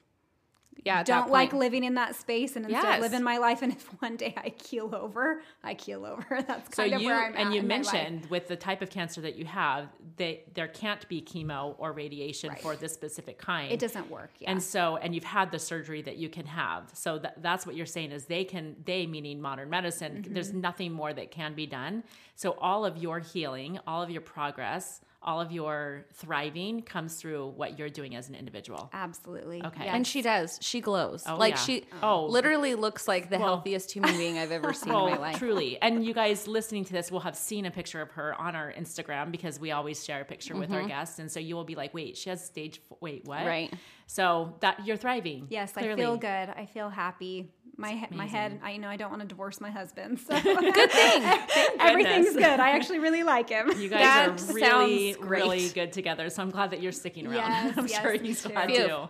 Yeah, 0.85 1.03
don't 1.03 1.31
like 1.31 1.53
living 1.53 1.85
in 1.85 1.95
that 1.95 2.15
space 2.15 2.57
and 2.57 2.65
instead 2.67 2.83
Yes. 2.83 3.01
live 3.01 3.13
in 3.15 3.23
my 3.23 3.39
life. 3.39 3.63
And 3.63 3.73
if 3.73 3.85
one 4.03 4.17
day 4.17 4.35
I 4.37 4.51
keel 4.51 4.95
over, 4.95 5.41
I 5.63 5.75
keel 5.75 6.05
over. 6.05 6.43
That's 6.47 6.77
So 6.77 6.83
kind 6.83 6.95
of 6.95 7.01
you 7.03 7.09
where 7.09 7.25
I'm 7.25 7.37
and 7.37 7.55
you 7.55 7.61
in 7.61 7.69
my 7.69 7.77
life. 7.77 7.93
mentioned 7.93 8.27
with 8.31 8.49
the 8.49 8.57
type 8.57 8.83
of 8.83 8.91
cancer 8.91 9.21
that 9.23 9.37
you 9.37 9.45
have, 9.47 9.89
they 10.17 10.43
there 10.55 10.69
can't 10.69 11.09
be 11.09 11.23
chemo 11.23 11.75
or 11.79 11.93
radiation 11.93 12.55
for 12.61 12.77
this 12.77 12.93
specific 12.93 13.39
kind. 13.39 13.73
it 13.73 13.79
doesn't 13.79 14.11
work. 14.11 14.31
Yeah. 14.41 14.51
And 14.51 14.63
so, 14.63 14.97
and 14.99 15.15
you've 15.15 15.25
had 15.25 15.51
the 15.51 15.59
surgery 15.59 16.03
that 16.03 16.17
you 16.17 16.29
can 16.29 16.47
have. 16.47 16.91
So 16.93 17.19
that, 17.19 17.43
that's 17.43 17.65
what 17.67 17.77
you're 17.77 17.87
saying 17.87 18.13
is 18.13 18.27
they 18.27 18.45
can, 18.45 18.77
they 18.85 19.07
meaning 19.07 19.41
modern 19.41 19.71
medicine, 19.71 20.23
Mm-hmm. 20.23 20.35
there's 20.35 20.53
nothing 20.53 20.93
more 20.93 21.13
that 21.15 21.31
can 21.31 21.55
be 21.55 21.67
done. 21.67 22.05
So 22.37 22.53
all 22.61 22.85
of 22.85 22.97
your 22.99 23.21
healing, 23.21 23.79
all 23.87 24.03
of 24.03 24.11
your 24.11 24.21
progress, 24.21 25.01
all 25.25 25.41
of 25.41 25.51
your 25.51 26.05
thriving 26.15 26.83
comes 26.83 27.17
through 27.17 27.49
what 27.57 27.79
you're 27.79 27.89
doing 27.89 28.15
as 28.15 28.29
an 28.29 28.35
individual. 28.35 28.91
Absolutely. 28.93 29.65
Okay. 29.65 29.85
Yes. 29.87 29.95
And 29.95 30.07
she 30.07 30.21
does. 30.23 30.59
She 30.61 30.81
glows. 30.81 31.25
Oh, 31.27 31.37
like 31.37 31.55
yeah. 31.55 31.61
she 31.61 31.85
Oh. 32.03 32.27
literally 32.27 32.75
looks 32.75 33.09
like 33.09 33.31
the 33.31 33.39
Well- 33.39 33.49
healthiest 33.49 33.91
human 33.93 34.17
being 34.17 34.39
I've 34.39 34.53
ever 34.53 34.73
seen 34.75 34.91
in 34.91 34.95
Oh, 34.95 35.09
my 35.11 35.17
life. 35.17 35.39
truly. 35.39 35.81
And 35.81 36.05
you 36.05 36.13
guys 36.15 36.47
listening 36.47 36.85
to 36.85 36.93
this 36.93 37.11
will 37.11 37.21
have 37.21 37.37
seen 37.37 37.65
a 37.65 37.71
picture 37.71 38.01
of 38.03 38.11
her 38.13 38.35
on 38.41 38.55
our 38.55 38.73
Instagram 38.73 39.31
because 39.31 39.59
we 39.59 39.71
always 39.73 40.05
share 40.05 40.21
a 40.21 40.25
picture 40.25 40.55
with 40.55 40.71
our 40.71 40.85
guests. 40.87 41.19
And 41.19 41.31
so 41.33 41.41
you 41.41 41.57
will 41.57 41.65
be 41.65 41.75
like, 41.75 41.95
wait, 41.95 42.17
she 42.17 42.29
has 42.31 42.45
stage, 42.45 42.81
f- 42.91 42.99
wait, 43.01 43.25
what? 43.25 43.39
Mm-hmm. 43.39 43.47
Right. 43.49 43.75
So 44.07 44.55
that 44.61 44.87
you're 44.87 44.99
thriving. 44.99 45.47
Yes, 45.49 45.73
I 45.77 45.95
feel 45.95 46.17
good. 46.19 46.29
I 46.29 46.69
feel 46.73 46.91
happy. 46.91 47.51
My 47.77 47.91
he- 47.93 48.15
my 48.17 48.27
head. 48.27 48.61
I 48.63 48.71
you 48.73 48.79
know 48.79 48.89
I 48.89 48.97
don't 48.97 49.11
want 49.11 49.23
to 49.23 49.29
divorce 49.29 49.61
my 49.61 49.71
husband. 49.71 50.21
So 50.21 50.41
Good 50.43 50.91
thing. 50.93 51.23
everything's 51.81 52.35
good. 52.35 52.61
I 52.61 52.71
actually 52.71 52.99
really 53.01 53.23
like 53.23 53.49
him. 53.49 53.71
You 53.77 53.89
guys 53.89 54.01
That 54.01 54.29
are 54.51 54.53
really, 54.55 55.13
great. 55.15 55.43
really 55.43 55.69
good 55.71 55.93
together. 55.93 56.31
So 56.31 56.43
I'm 56.43 56.51
glad 56.51 56.71
that 56.71 56.81
you're 56.83 56.93
sticking 56.93 57.27
around. 57.27 57.37
Yes, 57.37 57.75
I'm 57.79 57.87
yes, 57.87 58.03
sure 58.03 58.13
he's 58.13 58.43
too. 58.43 58.49
glad 58.51 58.71
Phew. 58.71 58.87
too. 58.87 59.09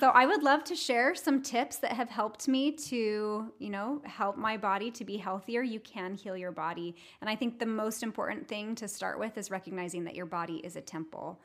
So 0.00 0.08
I 0.10 0.26
would 0.26 0.42
love 0.42 0.64
to 0.64 0.74
share 0.76 1.14
some 1.14 1.42
tips 1.42 1.76
that 1.78 1.92
have 1.92 2.08
helped 2.08 2.48
me 2.48 2.72
to, 2.72 3.52
you 3.58 3.70
know, 3.70 4.00
help 4.04 4.36
my 4.36 4.56
body 4.56 4.90
to 4.92 5.04
be 5.04 5.16
healthier. 5.16 5.62
You 5.62 5.80
can 5.80 6.14
heal 6.14 6.36
your 6.36 6.52
body. 6.52 6.96
And 7.20 7.28
I 7.30 7.36
think 7.36 7.58
the 7.58 7.66
most 7.66 8.02
important 8.02 8.48
thing 8.48 8.74
to 8.76 8.88
start 8.88 9.18
with 9.18 9.36
is 9.38 9.50
recognizing 9.50 10.04
that 10.04 10.14
your 10.14 10.26
body 10.26 10.56
is 10.64 10.76
a 10.76 10.80
temple. 10.80 11.40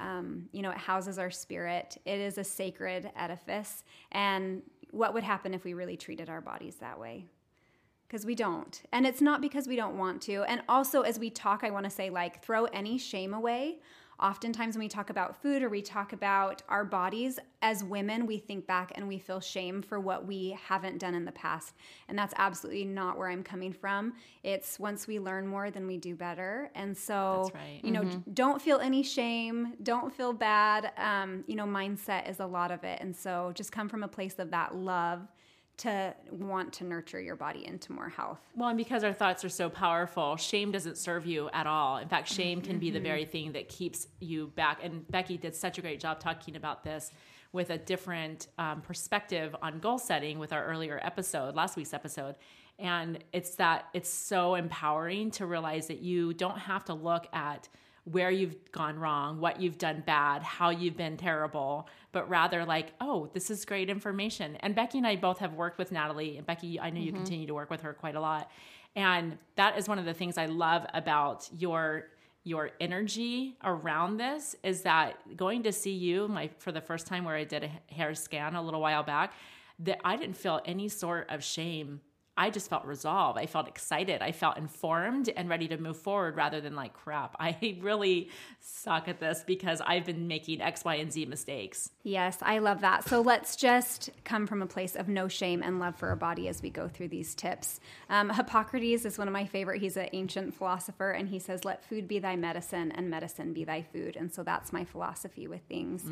Um, 0.00 0.48
you 0.52 0.62
know, 0.62 0.70
it 0.70 0.76
houses 0.78 1.18
our 1.18 1.30
spirit. 1.30 1.96
It 2.04 2.20
is 2.20 2.38
a 2.38 2.44
sacred 2.44 3.10
edifice. 3.16 3.84
And 4.12 4.62
what 4.96 5.14
would 5.14 5.24
happen 5.24 5.54
if 5.54 5.64
we 5.64 5.74
really 5.74 5.96
treated 5.96 6.28
our 6.28 6.40
bodies 6.40 6.76
that 6.76 6.98
way? 6.98 7.26
because 8.06 8.24
we 8.24 8.34
don't. 8.34 8.82
And 8.92 9.06
it's 9.06 9.20
not 9.20 9.40
because 9.40 9.66
we 9.66 9.76
don't 9.76 9.98
want 9.98 10.22
to. 10.22 10.44
And 10.44 10.62
also, 10.68 11.02
as 11.02 11.18
we 11.18 11.30
talk, 11.30 11.64
I 11.64 11.70
want 11.70 11.84
to 11.84 11.90
say, 11.90 12.10
like, 12.10 12.42
throw 12.42 12.66
any 12.66 12.98
shame 12.98 13.34
away. 13.34 13.78
Oftentimes, 14.20 14.74
when 14.74 14.84
we 14.84 14.88
talk 14.88 15.10
about 15.10 15.40
food 15.42 15.62
or 15.62 15.68
we 15.68 15.82
talk 15.82 16.12
about 16.12 16.62
our 16.68 16.84
bodies, 16.84 17.38
as 17.60 17.84
women, 17.84 18.26
we 18.26 18.38
think 18.38 18.66
back 18.66 18.92
and 18.94 19.06
we 19.06 19.18
feel 19.18 19.40
shame 19.40 19.82
for 19.82 20.00
what 20.00 20.26
we 20.26 20.56
haven't 20.66 20.98
done 20.98 21.14
in 21.14 21.24
the 21.24 21.32
past. 21.32 21.74
And 22.08 22.18
that's 22.18 22.32
absolutely 22.38 22.84
not 22.84 23.18
where 23.18 23.28
I'm 23.28 23.42
coming 23.42 23.72
from. 23.72 24.14
It's 24.42 24.78
once 24.78 25.06
we 25.06 25.18
learn 25.18 25.46
more, 25.46 25.70
then 25.70 25.86
we 25.86 25.98
do 25.98 26.14
better. 26.14 26.70
And 26.74 26.96
so, 26.96 27.50
right. 27.54 27.80
you 27.82 27.90
know, 27.90 28.04
don't 28.32 28.62
feel 28.62 28.78
any 28.78 29.02
shame, 29.02 29.74
don't 29.82 30.14
feel 30.14 30.32
bad. 30.32 30.92
Um, 30.96 31.44
you 31.46 31.56
know, 31.56 31.66
mindset 31.66 32.30
is 32.30 32.40
a 32.40 32.46
lot 32.46 32.70
of 32.70 32.84
it. 32.84 33.00
And 33.00 33.14
so, 33.14 33.52
just 33.54 33.70
come 33.70 33.88
from 33.88 34.02
a 34.02 34.08
place 34.08 34.36
of 34.38 34.50
that 34.52 34.74
love 34.74 35.26
to 35.78 36.14
want 36.30 36.72
to 36.74 36.84
nurture 36.84 37.20
your 37.20 37.36
body 37.36 37.66
into 37.66 37.92
more 37.92 38.08
health. 38.08 38.40
Well, 38.54 38.70
and 38.70 38.78
because 38.78 39.04
our 39.04 39.12
thoughts 39.12 39.44
are 39.44 39.50
so 39.50 39.68
powerful, 39.68 40.36
shame 40.36 40.72
doesn't 40.72 40.96
serve 40.96 41.26
you 41.26 41.50
at 41.52 41.66
all. 41.66 41.98
In 41.98 42.08
fact, 42.08 42.28
shame 42.32 42.60
can 42.62 42.78
be 42.78 42.90
the 42.90 43.00
very 43.00 43.24
thing 43.24 43.52
that 43.52 43.68
keeps 43.68 44.06
you 44.20 44.48
back. 44.56 44.80
And 44.82 45.06
Becky 45.10 45.36
did 45.36 45.54
such 45.54 45.78
a 45.78 45.82
great 45.82 46.00
job 46.00 46.18
talking 46.20 46.56
about 46.56 46.82
this 46.82 47.12
with 47.52 47.70
a 47.70 47.78
different 47.78 48.48
um, 48.58 48.80
perspective 48.80 49.54
on 49.62 49.78
goal 49.78 49.98
setting 49.98 50.38
with 50.38 50.52
our 50.52 50.64
earlier 50.64 51.00
episode, 51.02 51.54
last 51.54 51.76
week's 51.76 51.94
episode. 51.94 52.36
And 52.78 53.22
it's 53.32 53.56
that 53.56 53.86
it's 53.94 54.10
so 54.10 54.54
empowering 54.54 55.30
to 55.32 55.46
realize 55.46 55.86
that 55.88 56.00
you 56.00 56.34
don't 56.34 56.58
have 56.58 56.84
to 56.86 56.94
look 56.94 57.26
at 57.32 57.68
where 58.10 58.30
you've 58.30 58.70
gone 58.70 58.98
wrong, 58.98 59.40
what 59.40 59.60
you've 59.60 59.78
done 59.78 60.02
bad, 60.06 60.40
how 60.40 60.70
you've 60.70 60.96
been 60.96 61.16
terrible, 61.16 61.88
but 62.12 62.28
rather 62.28 62.64
like, 62.64 62.92
oh, 63.00 63.28
this 63.34 63.50
is 63.50 63.64
great 63.64 63.90
information. 63.90 64.56
And 64.60 64.76
Becky 64.76 64.98
and 64.98 65.06
I 65.06 65.16
both 65.16 65.38
have 65.38 65.54
worked 65.54 65.76
with 65.76 65.90
Natalie, 65.90 66.36
and 66.36 66.46
Becky, 66.46 66.78
I 66.78 66.90
know 66.90 67.00
you 67.00 67.08
mm-hmm. 67.08 67.16
continue 67.16 67.46
to 67.48 67.54
work 67.54 67.68
with 67.68 67.80
her 67.80 67.92
quite 67.92 68.14
a 68.14 68.20
lot. 68.20 68.48
And 68.94 69.38
that 69.56 69.76
is 69.76 69.88
one 69.88 69.98
of 69.98 70.04
the 70.04 70.14
things 70.14 70.38
I 70.38 70.46
love 70.46 70.86
about 70.94 71.48
your 71.52 72.06
your 72.44 72.70
energy 72.80 73.56
around 73.64 74.18
this 74.18 74.54
is 74.62 74.82
that 74.82 75.16
going 75.36 75.64
to 75.64 75.72
see 75.72 75.90
you 75.90 76.28
my 76.28 76.48
for 76.58 76.70
the 76.70 76.80
first 76.80 77.08
time 77.08 77.24
where 77.24 77.34
I 77.34 77.42
did 77.42 77.64
a 77.64 77.92
hair 77.92 78.14
scan 78.14 78.54
a 78.54 78.62
little 78.62 78.80
while 78.80 79.02
back 79.02 79.32
that 79.80 79.98
I 80.04 80.16
didn't 80.16 80.36
feel 80.36 80.60
any 80.64 80.88
sort 80.88 81.28
of 81.28 81.42
shame 81.42 82.00
I 82.36 82.50
just 82.50 82.68
felt 82.68 82.84
resolve. 82.84 83.36
I 83.36 83.46
felt 83.46 83.66
excited. 83.66 84.20
I 84.20 84.32
felt 84.32 84.58
informed 84.58 85.30
and 85.34 85.48
ready 85.48 85.68
to 85.68 85.78
move 85.78 85.96
forward 85.96 86.36
rather 86.36 86.60
than 86.60 86.74
like, 86.74 86.92
crap, 86.92 87.34
I 87.40 87.78
really 87.80 88.30
suck 88.60 89.08
at 89.08 89.20
this 89.20 89.42
because 89.46 89.80
I've 89.80 90.04
been 90.04 90.28
making 90.28 90.60
X, 90.60 90.84
Y, 90.84 90.96
and 90.96 91.12
Z 91.12 91.26
mistakes. 91.26 91.90
Yes, 92.02 92.38
I 92.42 92.58
love 92.58 92.82
that. 92.82 93.08
So 93.08 93.20
let's 93.20 93.56
just 93.56 94.10
come 94.24 94.46
from 94.46 94.60
a 94.62 94.66
place 94.66 94.96
of 94.96 95.08
no 95.08 95.28
shame 95.28 95.62
and 95.62 95.80
love 95.80 95.96
for 95.96 96.08
our 96.08 96.16
body 96.16 96.48
as 96.48 96.62
we 96.62 96.70
go 96.70 96.88
through 96.88 97.08
these 97.08 97.34
tips. 97.34 97.80
Um, 98.10 98.30
Hippocrates 98.30 99.04
is 99.04 99.16
one 99.18 99.28
of 99.28 99.32
my 99.32 99.46
favorite. 99.46 99.80
He's 99.80 99.96
an 99.96 100.08
ancient 100.12 100.54
philosopher, 100.54 101.10
and 101.10 101.28
he 101.28 101.38
says, 101.38 101.64
"Let 101.64 101.84
food 101.84 102.06
be 102.06 102.18
thy 102.18 102.36
medicine, 102.36 102.92
and 102.92 103.08
medicine 103.08 103.52
be 103.52 103.64
thy 103.64 103.82
food." 103.82 104.16
And 104.16 104.32
so 104.32 104.42
that's 104.42 104.72
my 104.72 104.84
philosophy 104.84 105.48
with 105.48 105.62
things. 105.68 106.04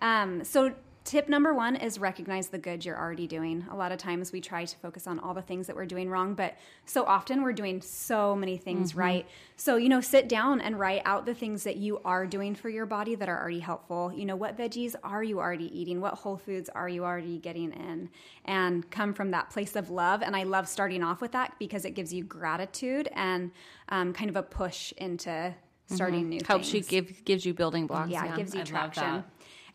Um, 0.00 0.44
so 0.44 0.74
Tip 1.02 1.30
number 1.30 1.54
one 1.54 1.76
is 1.76 1.98
recognize 1.98 2.48
the 2.48 2.58
good 2.58 2.84
you're 2.84 2.98
already 2.98 3.26
doing. 3.26 3.64
A 3.70 3.74
lot 3.74 3.90
of 3.90 3.98
times 3.98 4.32
we 4.32 4.40
try 4.40 4.66
to 4.66 4.76
focus 4.76 5.06
on 5.06 5.18
all 5.18 5.32
the 5.32 5.40
things 5.42 5.66
that 5.66 5.74
we're 5.74 5.86
doing 5.86 6.10
wrong, 6.10 6.34
but 6.34 6.56
so 6.84 7.04
often 7.04 7.42
we're 7.42 7.54
doing 7.54 7.80
so 7.80 8.36
many 8.36 8.58
things 8.58 8.94
right. 8.94 9.26
So, 9.56 9.76
you 9.76 9.88
know, 9.88 10.02
sit 10.02 10.28
down 10.28 10.60
and 10.60 10.78
write 10.78 11.00
out 11.06 11.24
the 11.24 11.34
things 11.34 11.64
that 11.64 11.76
you 11.76 12.00
are 12.04 12.26
doing 12.26 12.54
for 12.54 12.68
your 12.68 12.84
body 12.84 13.14
that 13.14 13.30
are 13.30 13.40
already 13.40 13.60
helpful. 13.60 14.12
You 14.14 14.26
know, 14.26 14.36
what 14.36 14.58
veggies 14.58 14.94
are 15.02 15.22
you 15.24 15.38
already 15.40 15.76
eating? 15.78 16.02
What 16.02 16.14
whole 16.14 16.36
foods 16.36 16.68
are 16.68 16.88
you 16.88 17.04
already 17.04 17.38
getting 17.38 17.72
in? 17.72 18.10
And 18.44 18.88
come 18.90 19.14
from 19.14 19.30
that 19.30 19.48
place 19.48 19.76
of 19.76 19.88
love. 19.90 20.20
And 20.22 20.36
I 20.36 20.42
love 20.42 20.68
starting 20.68 21.02
off 21.02 21.22
with 21.22 21.32
that 21.32 21.54
because 21.58 21.86
it 21.86 21.92
gives 21.92 22.12
you 22.12 22.24
gratitude 22.24 23.08
and 23.14 23.52
um, 23.88 24.12
kind 24.12 24.28
of 24.28 24.36
a 24.36 24.42
push 24.42 24.92
into 24.98 25.54
starting 25.86 26.28
new 26.28 26.38
things. 26.38 26.42
It 26.42 26.46
Helps 26.46 26.70
things 26.70 26.92
you 26.92 27.02
give 27.02 27.24
gives 27.24 27.44
you 27.46 27.54
building 27.54 27.86
blocks. 27.86 28.10
yeah, 28.10 28.32
it 28.32 28.36
gives 28.36 28.54
you 28.54 28.60
I 28.60 28.64
traction. 28.64 29.24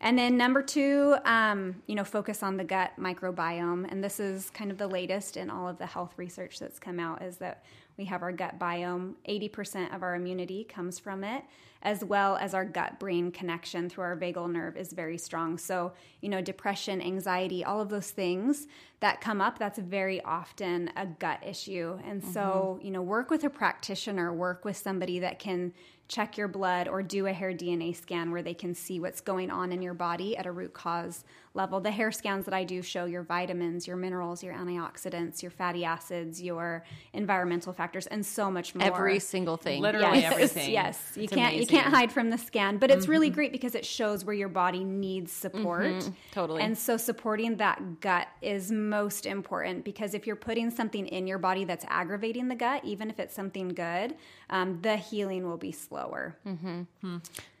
And 0.00 0.18
then 0.18 0.36
number 0.36 0.62
two, 0.62 1.16
um, 1.24 1.82
you 1.86 1.94
know, 1.94 2.04
focus 2.04 2.42
on 2.42 2.56
the 2.56 2.64
gut 2.64 2.92
microbiome. 2.98 3.90
And 3.90 4.02
this 4.02 4.20
is 4.20 4.50
kind 4.50 4.70
of 4.70 4.78
the 4.78 4.86
latest 4.86 5.36
in 5.36 5.50
all 5.50 5.68
of 5.68 5.78
the 5.78 5.86
health 5.86 6.14
research 6.16 6.58
that's 6.58 6.78
come 6.78 7.00
out 7.00 7.22
is 7.22 7.38
that 7.38 7.64
we 7.96 8.04
have 8.04 8.22
our 8.22 8.32
gut 8.32 8.58
biome. 8.58 9.14
80% 9.28 9.94
of 9.94 10.02
our 10.02 10.14
immunity 10.14 10.64
comes 10.64 10.98
from 10.98 11.24
it, 11.24 11.44
as 11.82 12.04
well 12.04 12.36
as 12.36 12.52
our 12.52 12.64
gut 12.64 13.00
brain 13.00 13.30
connection 13.30 13.88
through 13.88 14.04
our 14.04 14.16
vagal 14.16 14.52
nerve 14.52 14.76
is 14.76 14.92
very 14.92 15.16
strong. 15.16 15.56
So, 15.56 15.92
you 16.20 16.28
know, 16.28 16.42
depression, 16.42 17.00
anxiety, 17.00 17.64
all 17.64 17.80
of 17.80 17.88
those 17.88 18.10
things 18.10 18.66
that 19.06 19.20
come 19.20 19.40
up, 19.40 19.56
that's 19.56 19.78
very 19.78 20.20
often 20.22 20.90
a 20.96 21.06
gut 21.06 21.38
issue. 21.46 21.96
And 22.04 22.24
so, 22.24 22.74
mm-hmm. 22.76 22.86
you 22.86 22.90
know, 22.90 23.02
work 23.02 23.30
with 23.30 23.44
a 23.44 23.50
practitioner, 23.50 24.34
work 24.34 24.64
with 24.64 24.76
somebody 24.76 25.20
that 25.20 25.38
can 25.38 25.72
check 26.08 26.36
your 26.36 26.48
blood 26.48 26.86
or 26.86 27.02
do 27.02 27.26
a 27.26 27.32
hair 27.32 27.52
DNA 27.52 27.94
scan 27.94 28.30
where 28.30 28.42
they 28.42 28.54
can 28.54 28.74
see 28.74 29.00
what's 29.00 29.20
going 29.20 29.50
on 29.50 29.72
in 29.72 29.82
your 29.82 29.94
body 29.94 30.36
at 30.36 30.46
a 30.46 30.52
root 30.52 30.72
cause 30.72 31.24
level. 31.54 31.80
The 31.80 31.90
hair 31.90 32.12
scans 32.12 32.44
that 32.44 32.54
I 32.54 32.62
do 32.64 32.80
show 32.82 33.06
your 33.06 33.22
vitamins, 33.22 33.86
your 33.86 33.96
minerals, 33.96 34.42
your 34.42 34.54
antioxidants, 34.54 35.42
your 35.42 35.50
fatty 35.50 35.84
acids, 35.84 36.40
your 36.40 36.84
environmental 37.12 37.72
factors, 37.72 38.06
and 38.06 38.24
so 38.24 38.50
much 38.50 38.74
more. 38.74 38.86
Every 38.86 39.18
single 39.18 39.56
thing. 39.56 39.82
Literally 39.82 40.20
yes, 40.20 40.32
everything. 40.32 40.70
Yes, 40.70 41.12
you 41.16 41.24
It's 41.24 41.32
can't 41.32 41.56
you 41.56 41.66
can't 41.66 41.92
hide 41.92 42.12
from 42.12 42.30
the 42.30 42.38
scan, 42.38 42.78
but 42.78 42.90
it's 42.90 43.08
really 43.08 43.28
mm-hmm. 43.28 43.34
great 43.34 43.52
because 43.52 43.74
it 43.74 43.84
shows 43.84 44.24
where 44.24 44.36
your 44.36 44.48
body 44.48 44.84
needs 44.84 45.32
support. 45.32 45.86
Mm-hmm. 45.86 46.10
totally. 46.32 46.62
And 46.62 46.78
so 46.78 46.96
supporting 46.96 47.56
that 47.56 48.00
gut 48.00 48.28
is 48.42 48.70
most 48.70 48.95
important 49.26 49.84
because 49.84 50.14
if 50.14 50.26
you're 50.26 50.36
putting 50.36 50.70
something 50.70 51.06
in 51.06 51.26
your 51.26 51.38
body 51.38 51.64
that's 51.64 51.84
aggravating 51.88 52.48
the 52.48 52.54
gut, 52.54 52.84
even 52.84 53.10
if 53.10 53.20
it's 53.20 53.34
something 53.34 53.68
good, 53.68 54.14
um, 54.50 54.80
the 54.82 54.96
healing 54.96 55.46
will 55.46 55.56
be 55.56 55.72
slower. 55.72 56.36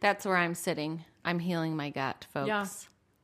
That's 0.00 0.24
where 0.24 0.36
I'm 0.36 0.54
sitting. 0.54 1.04
I'm 1.24 1.38
healing 1.38 1.76
my 1.76 1.90
gut, 1.90 2.26
folks. 2.32 2.48
Yeah. 2.48 2.66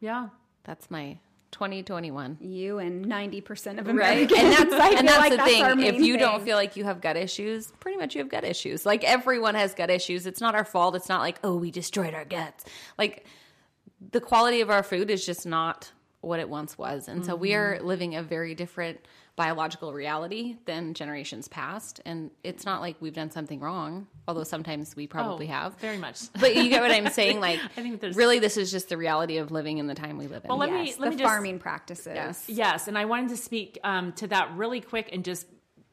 Yeah. 0.00 0.28
That's 0.64 0.90
my 0.90 1.18
2021. 1.52 2.38
You 2.40 2.78
and 2.78 3.02
ninety 3.06 3.40
percent 3.40 3.78
of 3.78 3.86
Right. 3.86 4.30
Americans. 4.30 4.40
And 4.40 4.52
that's, 4.72 4.94
and 4.98 5.08
that's 5.08 5.18
like 5.18 5.30
the 5.30 5.36
that's 5.36 5.50
thing. 5.50 5.64
If 5.80 5.94
main 5.94 6.04
you 6.04 6.16
don't 6.16 6.42
feel 6.42 6.56
like 6.56 6.76
you 6.76 6.84
have 6.84 7.00
gut 7.00 7.16
issues, 7.16 7.72
pretty 7.80 7.98
much 7.98 8.14
you 8.14 8.20
have 8.20 8.28
gut 8.30 8.44
issues. 8.44 8.84
Like 8.86 9.04
everyone 9.04 9.54
has 9.54 9.74
gut 9.74 9.90
issues. 9.90 10.26
It's 10.26 10.40
not 10.40 10.54
our 10.54 10.64
fault. 10.64 10.96
It's 10.96 11.08
not 11.08 11.20
like, 11.20 11.38
oh, 11.44 11.56
we 11.56 11.70
destroyed 11.70 12.14
our 12.14 12.24
guts. 12.24 12.64
Like 12.98 13.26
the 14.10 14.20
quality 14.20 14.60
of 14.60 14.70
our 14.70 14.82
food 14.82 15.10
is 15.10 15.24
just 15.24 15.46
not 15.46 15.92
what 16.22 16.40
it 16.40 16.48
once 16.48 16.78
was. 16.78 17.08
And 17.08 17.24
so 17.26 17.36
we 17.36 17.52
are 17.54 17.78
living 17.82 18.14
a 18.16 18.22
very 18.22 18.54
different 18.54 18.98
biological 19.36 19.92
reality 19.92 20.56
than 20.66 20.94
generations 20.94 21.48
past. 21.48 22.00
And 22.04 22.30
it's 22.44 22.64
not 22.64 22.80
like 22.80 22.96
we've 23.00 23.14
done 23.14 23.30
something 23.30 23.60
wrong, 23.60 24.06
although 24.28 24.44
sometimes 24.44 24.94
we 24.94 25.06
probably 25.06 25.46
Oh, 25.48 25.50
have. 25.52 25.74
very 25.80 25.98
much. 25.98 26.20
But 26.40 26.54
you 26.54 26.68
get 26.68 26.80
what 26.82 26.90
I'm 26.90 27.08
saying? 27.12 27.40
Like, 27.40 27.58
I 27.76 27.82
think 27.82 28.00
there's- 28.00 28.14
really, 28.16 28.38
this 28.38 28.56
is 28.56 28.70
just 28.70 28.88
the 28.88 28.96
reality 28.96 29.38
of 29.38 29.50
living 29.50 29.78
in 29.78 29.86
the 29.86 29.94
time 29.94 30.16
we 30.18 30.26
live 30.28 30.44
in. 30.44 30.48
Well, 30.48 30.58
let 30.58 30.70
me 30.72 30.94
let 30.98 31.06
the 31.06 31.10
me 31.10 31.16
just 31.16 31.24
farming 31.28 31.58
practices. 31.58 32.12
Yes. 32.14 32.44
Yes, 32.48 32.88
and 32.88 32.96
I 32.96 33.04
wanted 33.06 33.30
to 33.30 33.36
speak 33.36 33.78
um, 33.84 34.12
to 34.14 34.26
that 34.28 34.54
really 34.56 34.80
quick 34.80 35.08
and 35.12 35.24
just 35.24 35.46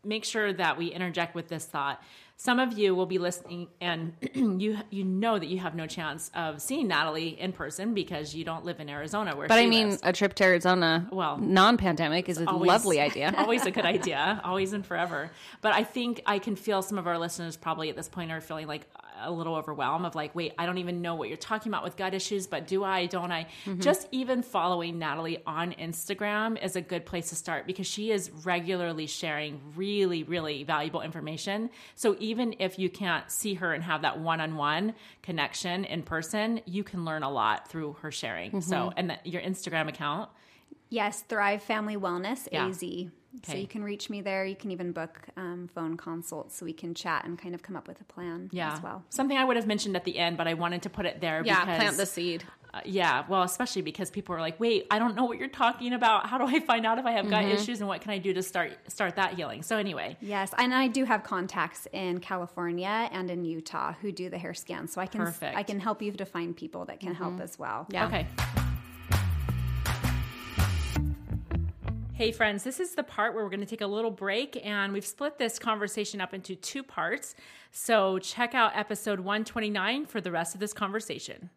make 0.03 0.25
sure 0.25 0.53
that 0.53 0.77
we 0.77 0.87
interject 0.87 1.33
with 1.33 1.47
this 1.47 1.65
thought. 1.65 2.01
Some 2.41 2.57
of 2.61 2.77
you 2.77 2.95
will 2.95 3.05
be 3.05 3.17
listening, 3.17 3.67
and 3.81 4.13
you 4.33 4.77
you 4.89 5.03
know 5.03 5.37
that 5.37 5.47
you 5.47 5.57
have 5.59 5.75
no 5.75 5.85
chance 5.87 6.31
of 6.33 6.61
seeing 6.61 6.87
Natalie 6.87 7.37
in 7.37 7.51
person 7.51 7.93
because 7.93 8.33
you 8.33 8.45
don't 8.45 8.63
live 8.63 8.79
in 8.79 8.87
Arizona, 8.89 9.35
where 9.35 9.49
but 9.49 9.57
I 9.59 9.65
mean, 9.65 9.89
lives. 9.89 9.99
a 10.03 10.13
trip 10.13 10.35
to 10.35 10.45
Arizona, 10.45 11.09
Well, 11.11 11.37
non-pandemic, 11.37 12.29
is 12.29 12.39
a 12.39 12.47
Always- 12.47 12.69
lovely 12.69 13.01
idea. 13.09 13.33
always 13.37 13.65
a 13.65 13.71
good 13.71 13.83
idea, 13.97 14.39
always 14.45 14.71
and 14.71 14.85
forever. 14.85 15.31
But 15.59 15.73
I 15.73 15.83
think 15.83 16.21
I 16.25 16.39
can 16.39 16.55
feel 16.55 16.81
some 16.81 16.97
of 16.97 17.07
our 17.07 17.17
listeners 17.19 17.57
probably 17.57 17.89
at 17.89 17.97
this 17.97 18.07
point 18.07 18.31
are 18.31 18.39
feeling 18.39 18.67
like 18.67 18.87
a 19.21 19.31
little 19.31 19.55
overwhelmed 19.55 20.05
of 20.05 20.15
like, 20.15 20.33
wait, 20.35 20.53
I 20.57 20.65
don't 20.65 20.77
even 20.77 21.01
know 21.01 21.15
what 21.15 21.27
you're 21.27 21.37
talking 21.37 21.71
about 21.71 21.83
with 21.83 21.97
gut 21.97 22.13
issues, 22.13 22.47
but 22.47 22.67
do 22.67 22.83
I, 22.83 23.05
don't 23.05 23.31
I? 23.31 23.47
Mm-hmm. 23.65 23.81
Just 23.81 24.07
even 24.11 24.41
following 24.41 24.99
Natalie 24.99 25.41
on 25.45 25.73
Instagram 25.73 26.61
is 26.63 26.75
a 26.75 26.81
good 26.81 27.05
place 27.05 27.29
to 27.29 27.35
start 27.35 27.67
because 27.67 27.87
she 27.87 28.11
is 28.11 28.31
regularly 28.43 29.07
sharing 29.07 29.61
really, 29.75 30.23
really 30.23 30.63
valuable 30.63 31.01
information. 31.01 31.69
So 31.95 32.15
even 32.19 32.55
if 32.59 32.79
you 32.79 32.89
can't 32.89 33.29
see 33.29 33.55
her 33.55 33.73
and 33.73 33.83
have 33.83 34.01
that 34.03 34.19
one 34.19 34.41
on 34.41 34.55
one 34.55 34.93
connection 35.23 35.85
in 35.85 36.03
person, 36.03 36.61
you 36.65 36.83
can 36.83 37.05
learn 37.05 37.23
a 37.23 37.29
lot 37.29 37.67
through 37.69 37.97
her 38.01 38.11
sharing. 38.11 38.51
Mm-hmm. 38.51 38.59
So, 38.61 38.91
and 38.95 39.09
that 39.09 39.25
your 39.25 39.41
Instagram 39.41 39.87
account. 39.89 40.29
Yes, 40.89 41.21
Thrive 41.21 41.61
Family 41.61 41.97
Wellness, 41.97 42.47
Yeah. 42.51 42.67
AZ. 42.67 42.83
So 43.43 43.53
you 43.55 43.67
can 43.67 43.83
reach 43.83 44.09
me 44.09 44.21
there. 44.21 44.45
You 44.45 44.55
can 44.55 44.71
even 44.71 44.91
book 44.91 45.27
um, 45.37 45.69
phone 45.73 45.97
consults 45.97 46.57
so 46.57 46.65
we 46.65 46.73
can 46.73 46.93
chat 46.93 47.25
and 47.25 47.37
kind 47.37 47.55
of 47.55 47.61
come 47.63 47.75
up 47.75 47.87
with 47.87 48.01
a 48.01 48.03
plan 48.03 48.49
Yeah. 48.51 48.73
as 48.73 48.81
well. 48.81 49.03
Something 49.09 49.37
I 49.37 49.43
would 49.45 49.55
have 49.55 49.67
mentioned 49.67 49.95
at 49.95 50.03
the 50.03 50.17
end, 50.17 50.37
but 50.37 50.47
I 50.47 50.53
wanted 50.55 50.81
to 50.83 50.89
put 50.89 51.05
it 51.05 51.21
there 51.21 51.41
yeah, 51.45 51.61
because 51.61 51.77
plant 51.77 51.97
the 51.97 52.05
seed. 52.05 52.43
Uh, 52.71 52.81
yeah, 52.85 53.23
well, 53.27 53.41
especially 53.41 53.81
because 53.81 54.11
people 54.11 54.35
are 54.35 54.39
like, 54.39 54.59
"Wait, 54.59 54.85
I 54.91 54.99
don't 54.99 55.15
know 55.15 55.25
what 55.25 55.39
you're 55.39 55.47
talking 55.47 55.91
about. 55.93 56.27
How 56.27 56.37
do 56.37 56.45
I 56.45 56.59
find 56.59 56.85
out 56.85 56.99
if 56.99 57.05
I 57.05 57.11
have 57.13 57.27
gut 57.27 57.45
Mm-hmm. 57.45 57.53
issues 57.55 57.79
and 57.79 57.87
what 57.87 57.99
can 58.01 58.11
I 58.11 58.19
do 58.19 58.31
to 58.35 58.43
start 58.43 58.77
start 58.87 59.15
that 59.15 59.33
healing?" 59.33 59.63
So 59.63 59.77
anyway, 59.77 60.17
Yes, 60.21 60.51
and 60.55 60.71
I 60.71 60.87
do 60.87 61.03
have 61.05 61.23
contacts 61.23 61.87
in 61.93 62.19
California 62.19 63.09
and 63.11 63.31
in 63.31 63.43
Utah 63.43 63.93
who 64.01 64.11
do 64.11 64.29
the 64.29 64.37
hair 64.37 64.53
scans, 64.53 64.93
so 64.93 65.01
I 65.01 65.07
can 65.07 65.21
Perfect. 65.21 65.57
I 65.57 65.63
can 65.63 65.79
help 65.79 66.01
you 66.03 66.11
to 66.11 66.25
find 66.25 66.55
people 66.55 66.85
that 66.85 66.99
can 66.99 67.15
help 67.15 67.39
as 67.39 67.57
well. 67.57 67.87
Yeah. 67.89 68.05
okay. 68.05 68.27
Hey, 72.19 72.33
friends, 72.33 72.65
this 72.65 72.81
is 72.81 72.95
the 72.95 73.03
part 73.03 73.33
where 73.33 73.45
we're 73.45 73.49
going 73.49 73.61
to 73.61 73.65
take 73.65 73.79
a 73.79 73.87
little 73.87 74.11
break, 74.11 74.59
and 74.65 74.91
we've 74.91 75.05
split 75.05 75.37
this 75.37 75.57
conversation 75.57 76.19
up 76.19 76.33
into 76.33 76.53
two 76.53 76.83
parts. 76.83 77.33
So 77.71 78.19
check 78.19 78.53
out 78.53 78.75
episode 78.75 79.21
129 79.21 80.05
for 80.05 80.19
the 80.19 80.29
rest 80.29 80.53
of 80.53 80.59
this 80.59 80.73
conversation. 80.73 81.49